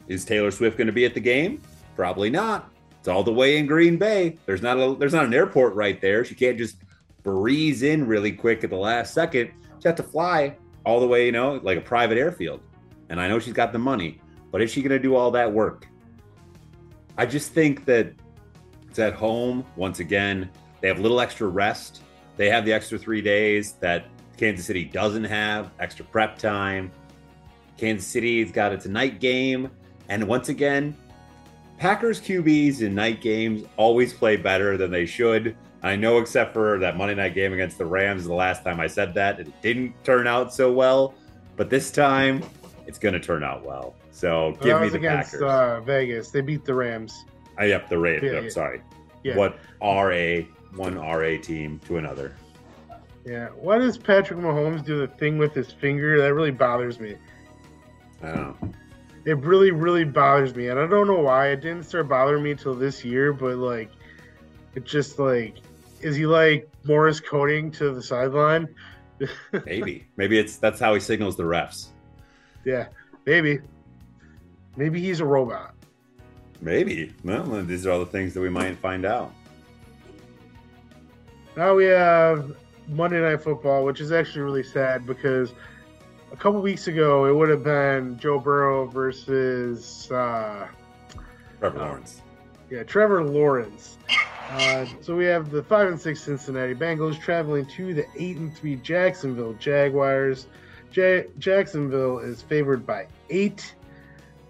is 0.07 0.23
Taylor 0.23 0.51
Swift 0.51 0.77
going 0.77 0.87
to 0.87 0.93
be 0.93 1.05
at 1.05 1.13
the 1.13 1.19
game? 1.19 1.61
Probably 1.95 2.29
not. 2.29 2.71
It's 2.99 3.07
all 3.07 3.23
the 3.23 3.33
way 3.33 3.57
in 3.57 3.65
Green 3.65 3.97
Bay. 3.97 4.37
There's 4.45 4.61
not 4.61 4.77
a 4.77 4.95
there's 4.95 5.13
not 5.13 5.25
an 5.25 5.33
airport 5.33 5.73
right 5.73 5.99
there. 5.99 6.23
She 6.23 6.35
can't 6.35 6.57
just 6.57 6.77
breeze 7.23 7.83
in 7.83 8.07
really 8.07 8.31
quick 8.31 8.63
at 8.63 8.69
the 8.69 8.75
last 8.75 9.13
second. 9.13 9.51
She 9.81 9.87
has 9.87 9.97
to 9.97 10.03
fly 10.03 10.57
all 10.85 10.99
the 10.99 11.07
way, 11.07 11.25
you 11.25 11.31
know, 11.31 11.59
like 11.63 11.77
a 11.77 11.81
private 11.81 12.17
airfield. 12.17 12.61
And 13.09 13.19
I 13.19 13.27
know 13.27 13.39
she's 13.39 13.53
got 13.53 13.73
the 13.73 13.79
money, 13.79 14.21
but 14.51 14.61
is 14.61 14.71
she 14.71 14.81
going 14.81 14.91
to 14.91 14.99
do 14.99 15.15
all 15.15 15.31
that 15.31 15.51
work? 15.51 15.87
I 17.17 17.25
just 17.25 17.51
think 17.51 17.85
that 17.85 18.13
it's 18.89 18.99
at 18.99 19.13
home 19.13 19.65
once 19.75 19.99
again. 19.99 20.49
They 20.81 20.87
have 20.87 20.99
little 20.99 21.21
extra 21.21 21.47
rest. 21.47 22.01
They 22.37 22.49
have 22.49 22.65
the 22.65 22.73
extra 22.73 22.97
three 22.97 23.21
days 23.21 23.73
that 23.73 24.07
Kansas 24.37 24.65
City 24.65 24.83
doesn't 24.83 25.25
have, 25.25 25.71
extra 25.79 26.05
prep 26.05 26.37
time. 26.37 26.91
Kansas 27.77 28.07
City's 28.07 28.51
got 28.51 28.73
its 28.73 28.85
night 28.85 29.19
game. 29.19 29.69
And 30.09 30.27
once 30.27 30.49
again, 30.49 30.95
Packers 31.77 32.21
QBs 32.21 32.81
in 32.81 32.93
night 32.93 33.21
games 33.21 33.63
always 33.77 34.13
play 34.13 34.35
better 34.35 34.77
than 34.77 34.91
they 34.91 35.05
should. 35.05 35.55
I 35.83 35.95
know, 35.95 36.19
except 36.19 36.53
for 36.53 36.77
that 36.79 36.95
Monday 36.95 37.15
night 37.15 37.33
game 37.33 37.53
against 37.53 37.77
the 37.77 37.85
Rams, 37.85 38.25
the 38.25 38.33
last 38.33 38.63
time 38.63 38.79
I 38.79 38.87
said 38.87 39.13
that, 39.15 39.39
it 39.39 39.61
didn't 39.61 39.93
turn 40.03 40.27
out 40.27 40.53
so 40.53 40.71
well. 40.71 41.15
But 41.55 41.69
this 41.69 41.91
time, 41.91 42.43
it's 42.87 42.99
going 42.99 43.13
to 43.13 43.19
turn 43.19 43.43
out 43.43 43.65
well. 43.65 43.95
So 44.11 44.51
give 44.61 44.73
That 44.77 44.81
me 44.81 44.89
the 44.89 44.97
against 44.97 45.31
Packers. 45.33 45.41
uh, 45.41 45.81
Vegas. 45.81 46.29
They 46.29 46.41
beat 46.41 46.65
the 46.65 46.73
Rams. 46.73 47.25
I 47.57 47.65
yep, 47.65 47.89
the 47.89 47.97
Raiders. 47.97 48.31
Yeah, 48.31 48.39
I'm 48.39 48.49
sorry. 48.49 48.81
Yeah. 49.23 49.37
What 49.37 49.57
RA 49.81 50.41
one 50.75 50.95
RA 50.97 51.37
team 51.41 51.79
to 51.87 51.97
another? 51.97 52.35
Yeah. 53.25 53.49
Why 53.49 53.77
does 53.77 53.97
Patrick 53.97 54.39
Mahomes 54.39 54.85
do 54.85 54.97
the 54.99 55.07
thing 55.07 55.37
with 55.37 55.53
his 55.53 55.71
finger? 55.71 56.19
That 56.21 56.33
really 56.33 56.51
bothers 56.51 56.99
me. 56.99 57.15
I 58.23 58.27
don't 58.27 58.61
know. 58.61 58.73
It 59.25 59.37
really, 59.37 59.71
really 59.71 60.03
bothers 60.03 60.55
me, 60.55 60.69
and 60.69 60.79
I 60.79 60.87
don't 60.87 61.05
know 61.07 61.19
why. 61.21 61.49
It 61.49 61.61
didn't 61.61 61.83
start 61.83 62.07
bothering 62.09 62.41
me 62.43 62.55
till 62.55 62.73
this 62.73 63.05
year, 63.05 63.33
but 63.33 63.57
like, 63.57 63.91
it 64.73 64.83
just 64.83 65.19
like, 65.19 65.57
is 66.03 66.15
he 66.15 66.25
like 66.25 66.69
Morse 66.83 67.19
coding 67.19 67.71
to 67.71 67.91
the 67.91 68.01
sideline? 68.01 68.73
Maybe. 69.65 70.07
Maybe 70.17 70.39
it's 70.39 70.57
that's 70.57 70.79
how 70.79 70.93
he 70.93 70.99
signals 70.99 71.37
the 71.37 71.43
refs. 71.43 71.87
Yeah, 72.63 72.87
maybe. 73.25 73.59
Maybe 74.75 75.01
he's 75.01 75.19
a 75.19 75.25
robot. 75.25 75.73
Maybe. 76.61 77.13
Well, 77.23 77.43
these 77.63 77.87
are 77.87 77.91
all 77.91 77.99
the 77.99 78.05
things 78.05 78.35
that 78.35 78.41
we 78.41 78.49
might 78.49 78.77
find 78.77 79.03
out. 79.03 79.33
Now 81.57 81.75
we 81.75 81.85
have 81.85 82.55
Monday 82.87 83.19
Night 83.19 83.41
Football, 83.41 83.83
which 83.83 83.99
is 83.99 84.11
actually 84.11 84.41
really 84.41 84.63
sad 84.63 85.05
because 85.07 85.53
a 86.31 86.35
couple 86.35 86.61
weeks 86.61 86.87
ago 86.87 87.25
it 87.25 87.35
would 87.35 87.49
have 87.49 87.63
been 87.63 88.17
Joe 88.17 88.39
Burrow 88.39 88.85
versus 88.85 90.09
uh, 90.11 90.67
Trevor 91.59 91.79
Lawrence. 91.79 92.21
yeah 92.69 92.83
Trevor 92.83 93.23
Lawrence. 93.23 93.97
Uh, 94.51 94.85
so 94.99 95.15
we 95.15 95.23
have 95.23 95.49
the 95.49 95.63
five 95.63 95.87
and 95.87 95.99
six 95.99 96.21
Cincinnati 96.21 96.75
Bengals 96.75 97.17
traveling 97.17 97.65
to 97.67 97.93
the 97.93 98.05
eight 98.17 98.35
and 98.35 98.53
three 98.53 98.75
Jacksonville 98.75 99.53
Jaguars. 99.53 100.47
Ja- 100.91 101.23
Jacksonville 101.39 102.19
is 102.19 102.41
favored 102.41 102.85
by 102.85 103.07
eight. 103.29 103.73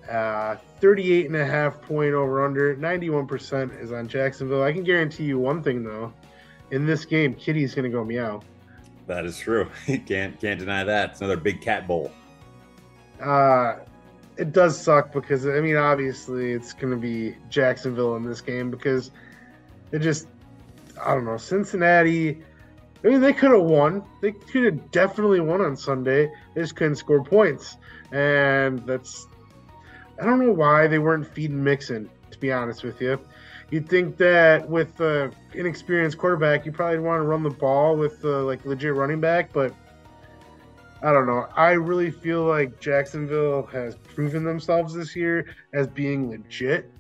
Uh, 0.10 0.56
38 0.80 1.28
and 1.28 1.36
a 1.36 1.46
half 1.46 1.80
point 1.84 2.16
over 2.16 2.44
under 2.44 2.76
91% 2.76 3.80
is 3.80 3.92
on 3.92 4.08
Jacksonville. 4.08 4.64
I 4.64 4.74
can 4.74 4.84
guarantee 4.84 5.26
you 5.26 5.38
one 5.38 5.62
thing 5.62 5.84
though. 5.84 6.12
In 6.72 6.88
this 6.88 7.06
game, 7.06 7.36
Kitty's 7.36 7.76
going 7.76 7.84
to 7.84 7.96
go 7.96 8.04
meow. 8.04 8.42
That 9.06 9.26
is 9.26 9.38
true. 9.38 9.70
can't 9.86 10.40
can't 10.40 10.60
deny 10.60 10.84
that. 10.84 11.12
It's 11.12 11.22
another 11.22 11.38
big 11.38 11.62
cat 11.62 11.88
bowl. 11.88 12.12
Uh, 13.22 13.76
it 14.38 14.52
does 14.52 14.82
suck 14.82 15.14
because 15.14 15.46
I 15.46 15.60
mean, 15.62 15.76
obviously, 15.76 16.54
it's 16.54 16.74
going 16.74 16.92
to 16.92 17.00
be 17.00 17.36
Jacksonville 17.50 18.16
in 18.16 18.24
this 18.24 18.42
game 18.42 18.72
because 18.72 19.12
it 19.92 20.00
just, 20.00 20.28
I 21.04 21.14
don't 21.14 21.26
know, 21.26 21.38
Cincinnati. 21.38 22.44
I 23.04 23.08
mean, 23.08 23.22
they 23.22 23.34
could 23.34 23.52
have 23.52 23.64
won. 23.64 24.04
They 24.22 24.32
could 24.32 24.66
have 24.66 24.92
definitely 24.92 25.40
won 25.40 25.62
on 25.62 25.76
Sunday. 25.76 26.32
They 26.54 26.62
just 26.62 26.76
couldn't 26.76 26.98
score 26.98 27.24
points, 27.24 27.78
and 28.12 28.86
that's. 28.86 29.28
I 30.22 30.26
don't 30.26 30.46
know 30.46 30.52
why 30.52 30.88
they 30.88 31.00
weren't 31.00 31.26
feeding 31.28 31.64
Mixon. 31.64 32.10
To 32.30 32.40
be 32.40 32.52
honest 32.52 32.84
with 32.84 33.02
you, 33.02 33.20
you'd 33.72 33.90
think 33.90 34.18
that 34.18 34.70
with 34.70 35.00
an 35.02 35.34
inexperienced 35.54 36.18
quarterback, 36.18 36.66
you 36.66 36.72
probably 36.72 37.00
want 37.00 37.20
to 37.20 37.24
run 37.24 37.44
the 37.44 37.50
ball 37.50 37.98
with 37.98 38.24
like 38.24 38.64
legit 38.66 38.94
running 38.94 39.20
back, 39.20 39.52
but 39.52 39.74
I 41.04 41.12
don't 41.12 41.26
know. 41.26 41.48
I 41.56 41.72
really 41.72 42.12
feel 42.12 42.44
like 42.44 42.80
Jacksonville 42.80 43.66
has 43.68 43.96
proven 43.96 44.44
themselves 44.44 44.94
this 44.94 45.16
year 45.16 45.48
as 45.74 45.88
being 45.88 46.30
legit. 46.30 46.92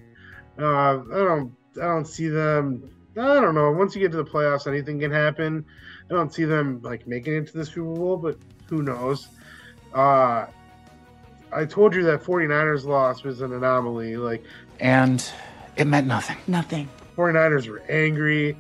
Uh, 0.60 1.00
I 1.00 1.04
don't. 1.10 1.54
I 1.78 1.86
don't 1.86 2.06
see 2.06 2.28
them. 2.28 2.90
I 3.18 3.40
don't 3.40 3.56
know. 3.56 3.72
Once 3.72 3.96
you 3.96 4.02
get 4.02 4.12
to 4.12 4.18
the 4.18 4.30
playoffs, 4.30 4.68
anything 4.68 5.00
can 5.00 5.12
happen. 5.12 5.66
I 6.10 6.14
don't 6.14 6.34
see 6.34 6.46
them 6.46 6.82
like 6.82 7.08
making 7.08 7.36
it 7.36 7.48
to 7.48 7.58
the 7.58 7.66
Super 7.66 7.94
Bowl, 7.94 8.18
but 8.18 8.38
who 8.68 8.82
knows? 8.82 9.28
Uh, 9.94 10.46
I 11.54 11.66
told 11.66 11.94
you 11.94 12.04
that 12.04 12.24
49ers 12.24 12.86
loss 12.86 13.24
was 13.24 13.42
an 13.42 13.54
anomaly. 13.54 14.18
Like 14.18 14.44
And 14.80 15.24
it 15.76 15.86
meant 15.86 16.08
nothing. 16.08 16.38
Nothing. 16.48 16.90
49ers 17.18 17.68
were 17.68 17.84
angry. 17.90 18.58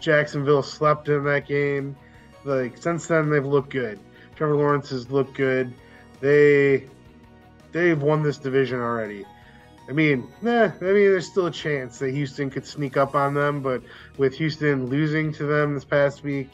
Jacksonville 0.00 0.62
slept 0.62 1.08
in 1.08 1.24
that 1.24 1.46
game. 1.46 1.96
Like 2.44 2.76
since 2.78 3.06
then, 3.06 3.30
they've 3.30 3.44
looked 3.44 3.70
good. 3.70 3.98
Trevor 4.36 4.56
Lawrence 4.56 4.90
has 4.90 5.10
looked 5.10 5.34
good. 5.34 5.72
They 6.20 6.86
they've 7.72 8.00
won 8.00 8.22
this 8.22 8.38
division 8.38 8.80
already. 8.80 9.24
I 9.88 9.92
mean, 9.92 10.26
nah, 10.40 10.64
I 10.64 10.68
mean, 10.68 10.80
there's 10.80 11.26
still 11.26 11.46
a 11.46 11.50
chance 11.50 11.98
that 11.98 12.12
Houston 12.12 12.48
could 12.48 12.66
sneak 12.66 12.96
up 12.96 13.14
on 13.14 13.34
them, 13.34 13.60
but 13.60 13.82
with 14.16 14.34
Houston 14.34 14.86
losing 14.86 15.32
to 15.34 15.44
them 15.44 15.74
this 15.74 15.84
past 15.84 16.22
week, 16.22 16.48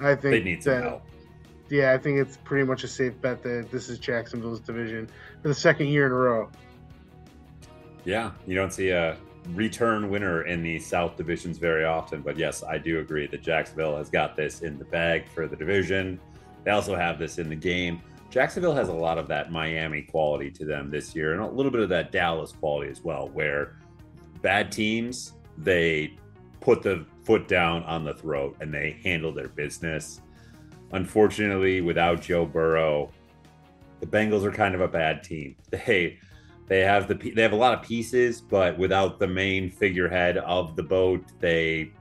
I 0.00 0.14
think 0.14 0.22
They 0.22 0.42
need 0.42 0.62
some 0.62 0.74
that, 0.74 0.82
help. 0.84 1.02
Yeah, 1.70 1.92
I 1.92 1.98
think 1.98 2.18
it's 2.18 2.36
pretty 2.38 2.64
much 2.64 2.84
a 2.84 2.88
safe 2.88 3.20
bet 3.20 3.42
that 3.42 3.70
this 3.70 3.88
is 3.88 3.98
Jacksonville's 3.98 4.60
division 4.60 5.08
for 5.42 5.48
the 5.48 5.54
second 5.54 5.88
year 5.88 6.06
in 6.06 6.12
a 6.12 6.14
row. 6.14 6.48
Yeah, 8.04 8.30
you 8.46 8.54
don't 8.54 8.72
see 8.72 8.90
a 8.90 9.18
return 9.54 10.08
winner 10.08 10.42
in 10.44 10.62
the 10.62 10.78
South 10.78 11.16
divisions 11.16 11.58
very 11.58 11.84
often, 11.84 12.22
but 12.22 12.38
yes, 12.38 12.62
I 12.62 12.78
do 12.78 13.00
agree 13.00 13.26
that 13.26 13.42
Jacksonville 13.42 13.96
has 13.96 14.08
got 14.08 14.36
this 14.36 14.60
in 14.60 14.78
the 14.78 14.84
bag 14.84 15.28
for 15.28 15.46
the 15.46 15.56
division. 15.56 16.20
They 16.64 16.70
also 16.70 16.94
have 16.94 17.18
this 17.18 17.38
in 17.38 17.48
the 17.48 17.56
game. 17.56 18.00
Jacksonville 18.30 18.74
has 18.74 18.88
a 18.88 18.92
lot 18.92 19.16
of 19.16 19.26
that 19.28 19.50
Miami 19.50 20.02
quality 20.02 20.50
to 20.50 20.64
them 20.64 20.90
this 20.90 21.14
year, 21.14 21.32
and 21.32 21.42
a 21.42 21.46
little 21.46 21.72
bit 21.72 21.80
of 21.80 21.88
that 21.88 22.12
Dallas 22.12 22.52
quality 22.52 22.90
as 22.90 23.02
well, 23.02 23.28
where 23.28 23.76
bad 24.42 24.70
teams 24.70 25.32
they 25.56 26.14
put 26.60 26.82
the 26.82 27.06
foot 27.24 27.48
down 27.48 27.82
on 27.84 28.04
the 28.04 28.14
throat 28.14 28.56
and 28.60 28.72
they 28.72 28.98
handle 29.02 29.32
their 29.32 29.48
business. 29.48 30.20
Unfortunately, 30.92 31.80
without 31.80 32.20
Joe 32.20 32.46
Burrow, 32.46 33.10
the 34.00 34.06
Bengals 34.06 34.44
are 34.44 34.52
kind 34.52 34.74
of 34.74 34.80
a 34.80 34.88
bad 34.88 35.22
team. 35.22 35.56
They 35.70 36.18
they 36.66 36.80
have 36.80 37.08
the 37.08 37.14
they 37.14 37.40
have 37.40 37.52
a 37.52 37.56
lot 37.56 37.72
of 37.72 37.82
pieces, 37.82 38.42
but 38.42 38.76
without 38.76 39.18
the 39.18 39.26
main 39.26 39.70
figurehead 39.70 40.36
of 40.36 40.76
the 40.76 40.82
boat, 40.82 41.24
they 41.40 41.92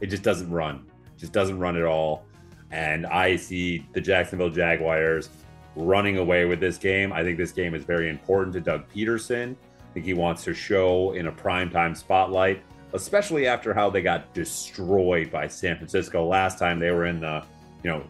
it 0.00 0.06
just 0.06 0.22
doesn't 0.22 0.50
run. 0.50 0.86
Just 1.18 1.32
doesn't 1.32 1.58
run 1.58 1.76
at 1.76 1.84
all. 1.84 2.24
And 2.70 3.06
I 3.06 3.36
see 3.36 3.86
the 3.92 4.00
Jacksonville 4.00 4.48
Jaguars 4.48 5.28
running 5.76 6.18
away 6.18 6.46
with 6.46 6.58
this 6.58 6.78
game. 6.78 7.12
I 7.12 7.22
think 7.22 7.38
this 7.38 7.52
game 7.52 7.74
is 7.74 7.84
very 7.84 8.08
important 8.08 8.54
to 8.54 8.60
Doug 8.60 8.84
Pederson. 8.92 9.52
I 9.52 9.92
think 9.94 10.06
he 10.06 10.14
wants 10.14 10.42
to 10.44 10.54
show 10.54 11.12
in 11.12 11.28
a 11.28 11.32
primetime 11.32 11.96
spotlight, 11.96 12.62
especially 12.94 13.46
after 13.46 13.72
how 13.72 13.90
they 13.90 14.02
got 14.02 14.32
destroyed 14.34 15.30
by 15.30 15.46
San 15.46 15.76
Francisco 15.76 16.26
last 16.26 16.58
time 16.58 16.78
they 16.78 16.90
were 16.90 17.06
in 17.06 17.20
the, 17.20 17.44
you 17.82 17.90
know, 17.90 18.02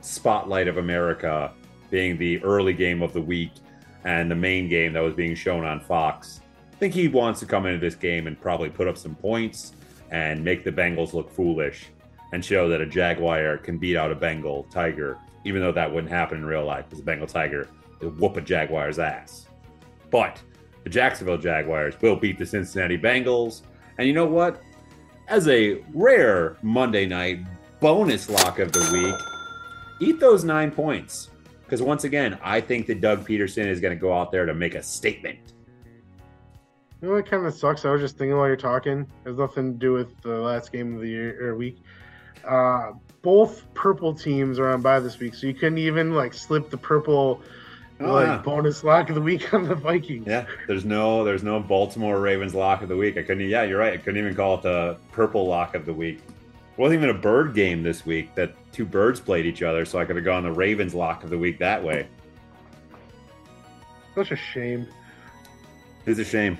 spotlight 0.00 0.68
of 0.68 0.76
America 0.76 1.52
being 1.90 2.18
the 2.18 2.42
early 2.42 2.72
game 2.72 3.02
of 3.02 3.12
the 3.12 3.20
week 3.20 3.52
and 4.04 4.30
the 4.30 4.34
main 4.34 4.68
game 4.68 4.92
that 4.92 5.02
was 5.02 5.14
being 5.14 5.34
shown 5.34 5.64
on 5.64 5.80
Fox. 5.80 6.40
I 6.72 6.76
think 6.76 6.94
he 6.94 7.08
wants 7.08 7.40
to 7.40 7.46
come 7.46 7.66
into 7.66 7.78
this 7.78 7.94
game 7.94 8.26
and 8.26 8.40
probably 8.40 8.68
put 8.68 8.86
up 8.86 8.98
some 8.98 9.14
points 9.14 9.72
and 10.10 10.44
make 10.44 10.62
the 10.62 10.72
Bengals 10.72 11.12
look 11.12 11.30
foolish 11.30 11.86
and 12.32 12.44
show 12.44 12.68
that 12.68 12.80
a 12.80 12.86
Jaguar 12.86 13.58
can 13.58 13.78
beat 13.78 13.96
out 13.96 14.12
a 14.12 14.14
Bengal 14.14 14.64
Tiger, 14.70 15.18
even 15.46 15.62
though 15.62 15.72
that 15.72 15.92
wouldn't 15.92 16.12
happen 16.12 16.38
in 16.38 16.44
real 16.44 16.64
life 16.64 16.86
because 16.86 16.98
the 16.98 17.04
Bengal 17.04 17.28
Tiger 17.28 17.68
would 18.00 18.18
whoop 18.18 18.36
a 18.36 18.40
Jaguar's 18.40 18.98
ass. 18.98 19.46
But 20.10 20.42
the 20.82 20.90
Jacksonville 20.90 21.38
Jaguars 21.38 21.94
will 22.02 22.16
beat 22.16 22.36
the 22.36 22.44
Cincinnati 22.44 22.98
Bengals. 22.98 23.62
And 23.98 24.08
you 24.08 24.12
know 24.12 24.26
what? 24.26 24.60
As 25.28 25.46
a 25.48 25.82
rare 25.94 26.56
Monday 26.62 27.06
night 27.06 27.40
bonus 27.80 28.28
lock 28.28 28.58
of 28.58 28.72
the 28.72 28.88
week, 28.92 30.08
eat 30.08 30.18
those 30.20 30.44
nine 30.44 30.70
points. 30.70 31.30
Because 31.64 31.80
once 31.80 32.04
again, 32.04 32.38
I 32.42 32.60
think 32.60 32.86
that 32.86 33.00
Doug 33.00 33.26
Pederson 33.26 33.66
is 33.66 33.80
going 33.80 33.96
to 33.96 34.00
go 34.00 34.12
out 34.12 34.30
there 34.30 34.46
to 34.46 34.54
make 34.54 34.74
a 34.74 34.82
statement. 34.82 35.52
You 37.00 37.08
know 37.08 37.14
what 37.14 37.26
kind 37.26 37.46
of 37.46 37.54
sucks? 37.54 37.84
I 37.84 37.90
was 37.90 38.00
just 38.00 38.18
thinking 38.18 38.36
while 38.36 38.46
you're 38.46 38.56
talking. 38.56 39.00
It 39.24 39.28
has 39.28 39.36
nothing 39.38 39.74
to 39.74 39.78
do 39.78 39.92
with 39.92 40.20
the 40.22 40.38
last 40.38 40.72
game 40.72 40.94
of 40.94 41.02
the 41.02 41.08
year 41.08 41.48
or 41.50 41.56
week. 41.56 41.78
Uh, 42.44 42.92
both 43.22 43.62
purple 43.74 44.14
teams 44.14 44.58
are 44.58 44.68
on 44.68 44.82
bye 44.82 45.00
this 45.00 45.18
week, 45.18 45.34
so 45.34 45.46
you 45.46 45.54
couldn't 45.54 45.78
even 45.78 46.14
like 46.14 46.34
slip 46.34 46.70
the 46.70 46.76
purple 46.78 47.40
Oh, 47.98 48.12
like 48.12 48.26
yeah. 48.26 48.38
bonus 48.38 48.84
lock 48.84 49.08
of 49.08 49.14
the 49.14 49.22
week 49.22 49.54
on 49.54 49.66
the 49.66 49.74
Vikings. 49.74 50.26
Yeah, 50.26 50.44
there's 50.66 50.84
no 50.84 51.24
there's 51.24 51.42
no 51.42 51.58
Baltimore 51.60 52.20
Ravens 52.20 52.54
lock 52.54 52.82
of 52.82 52.90
the 52.90 52.96
week. 52.96 53.16
I 53.16 53.22
couldn't. 53.22 53.48
Yeah, 53.48 53.62
you're 53.62 53.78
right. 53.78 53.94
I 53.94 53.96
couldn't 53.96 54.18
even 54.20 54.34
call 54.34 54.56
it 54.56 54.62
the 54.62 54.98
purple 55.12 55.46
lock 55.46 55.74
of 55.74 55.86
the 55.86 55.94
week. 55.94 56.18
It 56.18 56.78
wasn't 56.78 56.98
even 57.02 57.08
a 57.16 57.18
bird 57.18 57.54
game 57.54 57.82
this 57.82 58.04
week. 58.04 58.34
That 58.34 58.52
two 58.72 58.84
birds 58.84 59.18
played 59.18 59.46
each 59.46 59.62
other, 59.62 59.86
so 59.86 59.98
I 59.98 60.04
could 60.04 60.16
have 60.16 60.26
gone 60.26 60.42
the 60.42 60.52
Ravens 60.52 60.94
lock 60.94 61.24
of 61.24 61.30
the 61.30 61.38
week 61.38 61.58
that 61.60 61.82
way. 61.82 62.06
Such 64.14 64.30
a 64.30 64.36
shame. 64.36 64.86
It's 66.04 66.18
a 66.20 66.24
shame. 66.24 66.58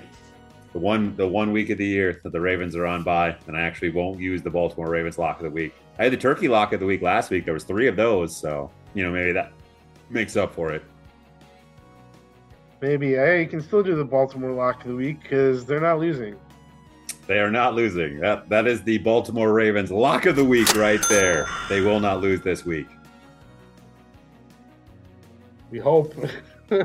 The 0.73 0.79
one 0.79 1.15
the 1.17 1.27
one 1.27 1.51
week 1.51 1.69
of 1.69 1.77
the 1.77 1.85
year 1.85 2.19
that 2.23 2.31
the 2.31 2.41
Ravens 2.41 2.75
are 2.75 2.87
on 2.87 3.03
bye, 3.03 3.35
and 3.45 3.55
I 3.55 3.61
actually 3.61 3.89
won't 3.91 4.19
use 4.19 4.41
the 4.41 4.49
Baltimore 4.49 4.89
Ravens 4.89 5.19
lock 5.19 5.37
of 5.37 5.43
the 5.43 5.49
week. 5.51 5.75
I 5.99 6.03
had 6.03 6.13
the 6.13 6.17
turkey 6.17 6.47
lock 6.47 6.73
of 6.73 6.79
the 6.79 6.85
week 6.85 7.01
last 7.01 7.29
week. 7.29 7.45
There 7.45 7.53
was 7.53 7.63
three 7.63 7.87
of 7.87 7.95
those, 7.95 8.35
so 8.35 8.71
you 8.93 9.03
know 9.03 9.11
maybe 9.11 9.31
that 9.31 9.51
makes 10.09 10.35
up 10.35 10.53
for 10.53 10.71
it. 10.71 10.83
Maybe 12.81 13.13
hey, 13.13 13.41
you 13.41 13.47
can 13.47 13.61
still 13.61 13.81
do 13.81 13.95
the 13.95 14.05
Baltimore 14.05 14.51
lock 14.51 14.81
of 14.81 14.89
the 14.89 14.95
week 14.95 15.21
because 15.21 15.65
they're 15.65 15.81
not 15.81 15.99
losing. 15.99 16.35
They 17.25 17.39
are 17.39 17.51
not 17.51 17.73
losing. 17.73 18.19
That 18.19 18.47
that 18.49 18.67
is 18.67 18.83
the 18.83 18.99
Baltimore 18.99 19.51
Ravens 19.51 19.91
lock 19.91 20.25
of 20.25 20.35
the 20.35 20.45
week 20.45 20.75
right 20.75 21.01
there. 21.09 21.47
They 21.67 21.81
will 21.81 21.99
not 21.99 22.21
lose 22.21 22.41
this 22.41 22.65
week. 22.65 22.87
We 25.71 25.79
hope. 25.79 26.13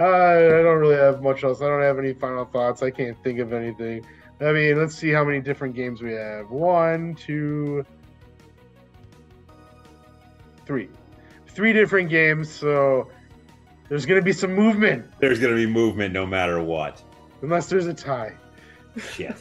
Uh, 0.00 0.04
I 0.04 0.62
don't 0.62 0.78
really 0.78 0.96
have 0.96 1.20
much 1.20 1.44
else. 1.44 1.60
I 1.60 1.66
don't 1.66 1.82
have 1.82 1.98
any 1.98 2.14
final 2.14 2.46
thoughts. 2.46 2.82
I 2.82 2.90
can't 2.90 3.22
think 3.22 3.38
of 3.38 3.52
anything. 3.52 4.02
I 4.40 4.52
mean, 4.52 4.78
let's 4.78 4.94
see 4.94 5.10
how 5.10 5.24
many 5.24 5.40
different 5.40 5.74
games 5.74 6.00
we 6.02 6.12
have. 6.12 6.50
One, 6.50 7.14
two, 7.14 7.84
three. 10.64 10.88
Three 11.48 11.72
different 11.72 12.08
games, 12.08 12.48
so 12.50 13.08
there's 13.88 14.06
going 14.06 14.20
to 14.20 14.24
be 14.24 14.32
some 14.32 14.54
movement 14.54 15.10
There's 15.18 15.38
going 15.40 15.52
to 15.52 15.56
be 15.56 15.70
movement 15.70 16.14
no 16.14 16.24
matter 16.24 16.62
what. 16.62 17.02
unless 17.42 17.66
there's 17.68 17.86
a 17.86 17.94
tie. 17.94 18.32
Shit. 18.96 19.34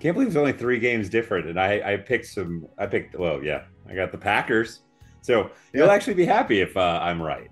Can't 0.00 0.14
believe 0.14 0.28
there's 0.28 0.36
only 0.36 0.52
three 0.52 0.78
games 0.78 1.08
different, 1.08 1.46
and 1.48 1.58
I 1.58 1.94
I 1.94 1.96
picked 1.96 2.26
some. 2.26 2.68
I 2.76 2.86
picked 2.86 3.18
well, 3.18 3.42
yeah, 3.42 3.62
I 3.88 3.94
got 3.94 4.12
the 4.12 4.18
Packers. 4.18 4.80
So 5.22 5.50
you'll 5.72 5.90
actually 5.90 6.12
be 6.14 6.26
happy 6.26 6.60
if 6.60 6.76
uh, 6.76 6.98
I'm 7.02 7.22
right. 7.22 7.50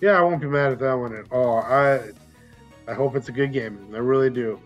Yeah, 0.00 0.12
I 0.12 0.20
won't 0.22 0.40
be 0.40 0.46
mad 0.46 0.70
at 0.72 0.78
that 0.78 0.94
one 0.94 1.14
at 1.16 1.32
all. 1.32 1.58
I 1.58 2.10
I 2.86 2.94
hope 2.94 3.16
it's 3.16 3.28
a 3.28 3.32
good 3.32 3.52
game. 3.52 3.88
I 3.94 3.98
really 3.98 4.30
do. 4.30 4.60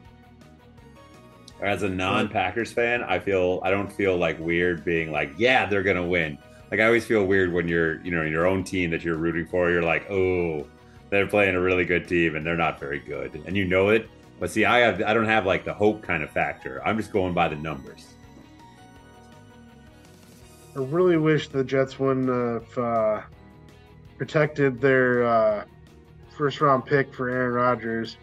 As 1.61 1.83
a 1.83 1.89
non-Packers 1.89 2.73
fan, 2.73 3.03
I 3.03 3.19
feel 3.19 3.61
I 3.65 3.71
don't 3.71 3.93
feel 3.93 4.17
like 4.17 4.39
weird 4.39 4.85
being 4.85 5.11
like, 5.11 5.33
yeah, 5.39 5.67
they're 5.67 5.83
gonna 5.83 6.07
win. 6.07 6.39
Like 6.71 6.81
I 6.81 6.87
always 6.87 7.05
feel 7.05 7.25
weird 7.25 7.53
when 7.53 7.67
you're, 7.67 8.01
you 8.03 8.11
know, 8.11 8.23
in 8.23 8.31
your 8.31 8.47
own 8.47 8.63
team 8.63 8.91
that 8.91 9.03
you're 9.03 9.17
rooting 9.17 9.47
for. 9.47 9.71
You're 9.71 9.83
like, 9.83 10.09
oh, 10.11 10.67
they're 11.11 11.27
playing 11.27 11.55
a 11.55 11.61
really 11.61 11.85
good 11.85 12.07
team 12.07 12.37
and 12.37 12.47
they're 12.47 12.57
not 12.57 12.79
very 12.79 13.01
good, 13.01 13.43
and 13.47 13.57
you 13.57 13.65
know 13.65 13.89
it. 13.89 14.09
But 14.39 14.51
see, 14.51 14.65
I 14.65 14.79
have 14.79 15.03
I 15.03 15.15
don't 15.15 15.27
have 15.27 15.47
like 15.47 15.65
the 15.65 15.75
hope 15.75 16.03
kind 16.03 16.23
of 16.23 16.31
factor. 16.31 16.81
I'm 16.87 16.97
just 16.97 17.13
going 17.13 17.35
by 17.35 17.49
the 17.49 17.57
numbers. 17.57 18.07
I 20.77 20.81
really 20.81 21.17
wish 21.17 21.49
the 21.49 21.65
Jets 21.65 21.99
wouldn't 21.99 22.29
have 22.29 22.79
uh, 22.79 23.23
protected 24.17 24.81
their 24.81 25.25
uh, 25.25 25.65
first 26.39 26.61
round 26.61 26.87
pick 26.87 27.13
for 27.13 27.29
Aaron 27.29 27.53
Rodgers. 27.53 28.17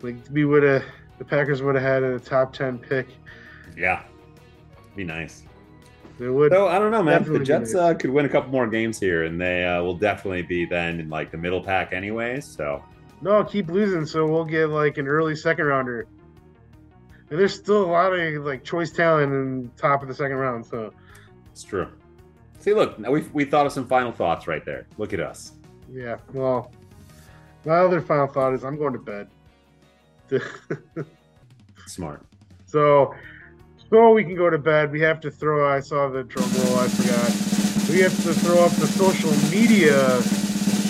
Like 0.00 0.16
we 0.32 0.44
would 0.44 0.62
have, 0.62 0.82
the 1.18 1.24
Packers 1.24 1.62
would 1.62 1.74
have 1.74 1.84
had 1.84 2.02
a 2.02 2.18
top 2.18 2.52
ten 2.52 2.78
pick. 2.78 3.06
Yeah, 3.76 4.02
be 4.96 5.04
nice. 5.04 5.42
They 6.18 6.28
would. 6.28 6.50
So 6.50 6.66
I 6.66 6.78
don't 6.78 6.90
know, 6.90 7.02
man. 7.02 7.22
The 7.30 7.38
Jets 7.40 7.74
nice. 7.74 7.80
uh, 7.80 7.94
could 7.94 8.10
win 8.10 8.24
a 8.24 8.28
couple 8.28 8.50
more 8.50 8.66
games 8.66 8.98
here, 8.98 9.24
and 9.24 9.40
they 9.40 9.64
uh, 9.64 9.82
will 9.82 9.94
definitely 9.96 10.42
be 10.42 10.64
then 10.64 10.98
in 10.98 11.10
like 11.10 11.30
the 11.30 11.36
middle 11.36 11.62
pack, 11.62 11.92
anyways. 11.92 12.44
So 12.44 12.82
No, 13.20 13.44
keep 13.44 13.68
losing, 13.68 14.06
so 14.06 14.26
we'll 14.26 14.44
get 14.44 14.68
like 14.68 14.98
an 14.98 15.06
early 15.06 15.36
second 15.36 15.66
rounder. 15.66 16.06
And 17.30 17.38
there's 17.38 17.54
still 17.54 17.84
a 17.84 17.90
lot 17.90 18.12
of 18.12 18.44
like 18.44 18.64
choice 18.64 18.90
talent 18.90 19.32
in 19.32 19.70
top 19.76 20.02
of 20.02 20.08
the 20.08 20.14
second 20.14 20.38
round. 20.38 20.64
So 20.64 20.92
it's 21.52 21.62
true. 21.62 21.88
See, 22.60 22.72
look, 22.72 22.98
we 22.98 23.20
we 23.32 23.44
thought 23.44 23.66
of 23.66 23.72
some 23.72 23.86
final 23.86 24.10
thoughts 24.10 24.48
right 24.48 24.64
there. 24.64 24.86
Look 24.96 25.12
at 25.12 25.20
us. 25.20 25.52
yeah, 25.92 26.16
well, 26.32 26.72
my 27.68 27.80
other 27.80 28.00
final 28.00 28.26
thought 28.26 28.54
is 28.54 28.64
I'm 28.64 28.78
going 28.78 28.94
to 28.94 28.98
bed. 28.98 29.28
Smart. 31.86 32.22
so, 32.64 33.14
so 33.90 34.12
we 34.12 34.24
can 34.24 34.34
go 34.34 34.48
to 34.48 34.58
bed. 34.58 34.90
We 34.90 35.00
have 35.02 35.20
to 35.20 35.30
throw. 35.30 35.70
I 35.70 35.80
saw 35.80 36.08
the 36.08 36.24
drum 36.24 36.50
roll. 36.50 36.78
I 36.78 36.88
forgot. 36.88 37.90
We 37.90 38.00
have 38.00 38.16
to 38.22 38.32
throw 38.32 38.64
up 38.64 38.72
the 38.72 38.86
social 38.86 39.30
media 39.50 40.22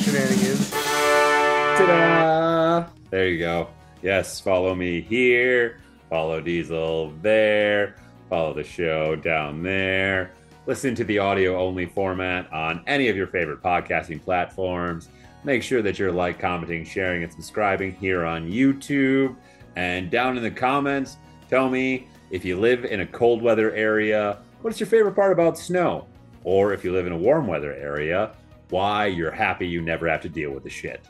shenanigans. 0.02 0.70
Ta-da! 0.70 2.86
There 3.10 3.28
you 3.28 3.40
go. 3.40 3.68
Yes, 4.02 4.40
follow 4.40 4.74
me 4.74 5.00
here. 5.00 5.80
Follow 6.08 6.40
Diesel 6.40 7.12
there. 7.22 7.96
Follow 8.30 8.54
the 8.54 8.64
show 8.64 9.16
down 9.16 9.64
there. 9.64 10.30
Listen 10.66 10.94
to 10.94 11.04
the 11.04 11.18
audio 11.18 11.60
only 11.60 11.86
format 11.86 12.52
on 12.52 12.84
any 12.86 13.08
of 13.08 13.16
your 13.16 13.26
favorite 13.26 13.62
podcasting 13.62 14.22
platforms. 14.22 15.08
Make 15.49 15.62
sure 15.62 15.80
that 15.80 15.99
you're 15.99 16.12
like, 16.12 16.38
commenting, 16.38 16.84
sharing, 16.84 17.22
and 17.22 17.32
subscribing 17.32 17.94
here 17.94 18.26
on 18.26 18.51
YouTube. 18.51 19.34
And 19.76 20.11
down 20.11 20.36
in 20.36 20.42
the 20.42 20.51
comments, 20.51 21.16
tell 21.49 21.70
me 21.70 22.07
if 22.30 22.44
you 22.44 22.61
live 22.61 22.84
in 22.84 23.01
a 23.01 23.07
cold 23.07 23.40
weather 23.40 23.72
area, 23.72 24.40
what's 24.61 24.78
your 24.78 24.88
favorite 24.88 25.14
part 25.14 25.32
about 25.32 25.57
snow? 25.57 26.07
Or 26.44 26.74
if 26.74 26.84
you 26.84 26.92
live 26.92 27.07
in 27.07 27.14
a 27.14 27.16
warm 27.16 27.46
weather 27.46 27.72
area, 27.72 28.32
why 28.68 29.07
you're 29.07 29.30
happy 29.30 29.66
you 29.66 29.80
never 29.80 30.07
have 30.07 30.20
to 30.20 30.28
deal 30.28 30.51
with 30.51 30.64
the 30.64 30.68
shit. 30.68 31.09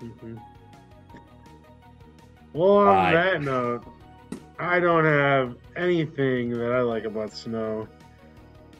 Mhm. 0.00 0.38
Well, 2.52 2.76
on 2.76 2.94
Bye. 2.94 3.12
that 3.14 3.40
note, 3.40 3.84
I 4.58 4.80
don't 4.80 5.06
have 5.06 5.56
anything 5.76 6.50
that 6.50 6.72
I 6.72 6.82
like 6.82 7.04
about 7.04 7.32
snow. 7.32 7.88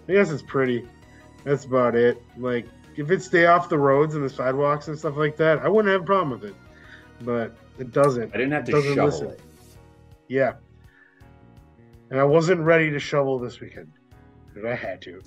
I 0.07 0.13
guess 0.13 0.31
it's 0.31 0.43
pretty. 0.43 0.87
That's 1.45 1.65
about 1.65 1.95
it. 1.95 2.23
Like, 2.37 2.67
if 2.99 3.11
it 3.11 3.23
stay 3.23 3.47
off 3.47 3.69
the 3.69 3.79
roads 3.79 4.15
and 4.17 4.25
the 4.25 4.29
sidewalks 4.29 4.89
and 4.89 4.99
stuff 4.99 5.17
like 5.17 5.37
that, 5.37 5.59
I 5.61 5.69
wouldn't 5.69 5.93
have 5.93 6.03
a 6.03 6.05
problem 6.05 6.31
with 6.31 6.45
it. 6.51 6.57
But 7.23 7.57
it 7.79 7.93
doesn't. 7.93 8.35
I 8.35 8.37
didn't 8.37 8.53
have 8.53 8.63
It 8.65 8.67
to 8.67 8.73
doesn't 8.73 8.95
shovel 8.95 9.05
listen. 9.11 9.27
it. 9.29 9.41
Yeah. 10.29 10.55
And 12.11 12.19
I 12.19 12.25
wasn't 12.25 12.61
ready 12.61 12.91
to 12.91 12.99
shovel 12.99 13.39
this 13.39 13.61
weekend. 13.61 13.93
But 14.55 14.67
I 14.67 14.75
had 14.75 15.01
to. 15.03 15.23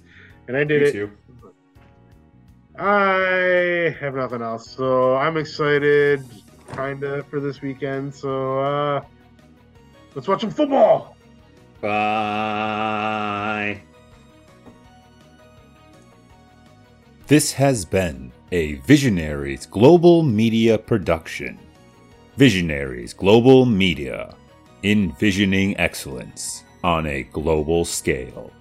And 0.48 0.58
I 0.58 0.64
did 0.64 0.82
Me 0.82 0.88
it. 0.90 0.92
too. 0.92 1.12
I 2.78 3.96
have 4.00 4.16
nothing 4.16 4.42
else. 4.42 4.70
So 4.70 5.16
I'm 5.16 5.38
excited, 5.38 6.24
kinda, 6.74 7.24
for 7.30 7.40
this 7.40 7.62
weekend. 7.62 8.14
So 8.14 8.60
uh 8.60 9.02
let's 10.16 10.28
watch 10.28 10.42
some 10.42 10.52
football. 10.52 11.16
Bye. 11.82 13.82
This 17.32 17.54
has 17.54 17.86
been 17.86 18.34
a 18.52 18.74
Visionaries 18.80 19.66
Global 19.66 20.22
Media 20.22 20.78
production. 20.78 21.58
Visionaries 22.36 23.14
Global 23.14 23.66
Media, 23.66 24.36
envisioning 24.84 25.78
excellence 25.78 26.66
on 26.84 27.08
a 27.08 27.24
global 27.32 27.86
scale. 27.86 28.52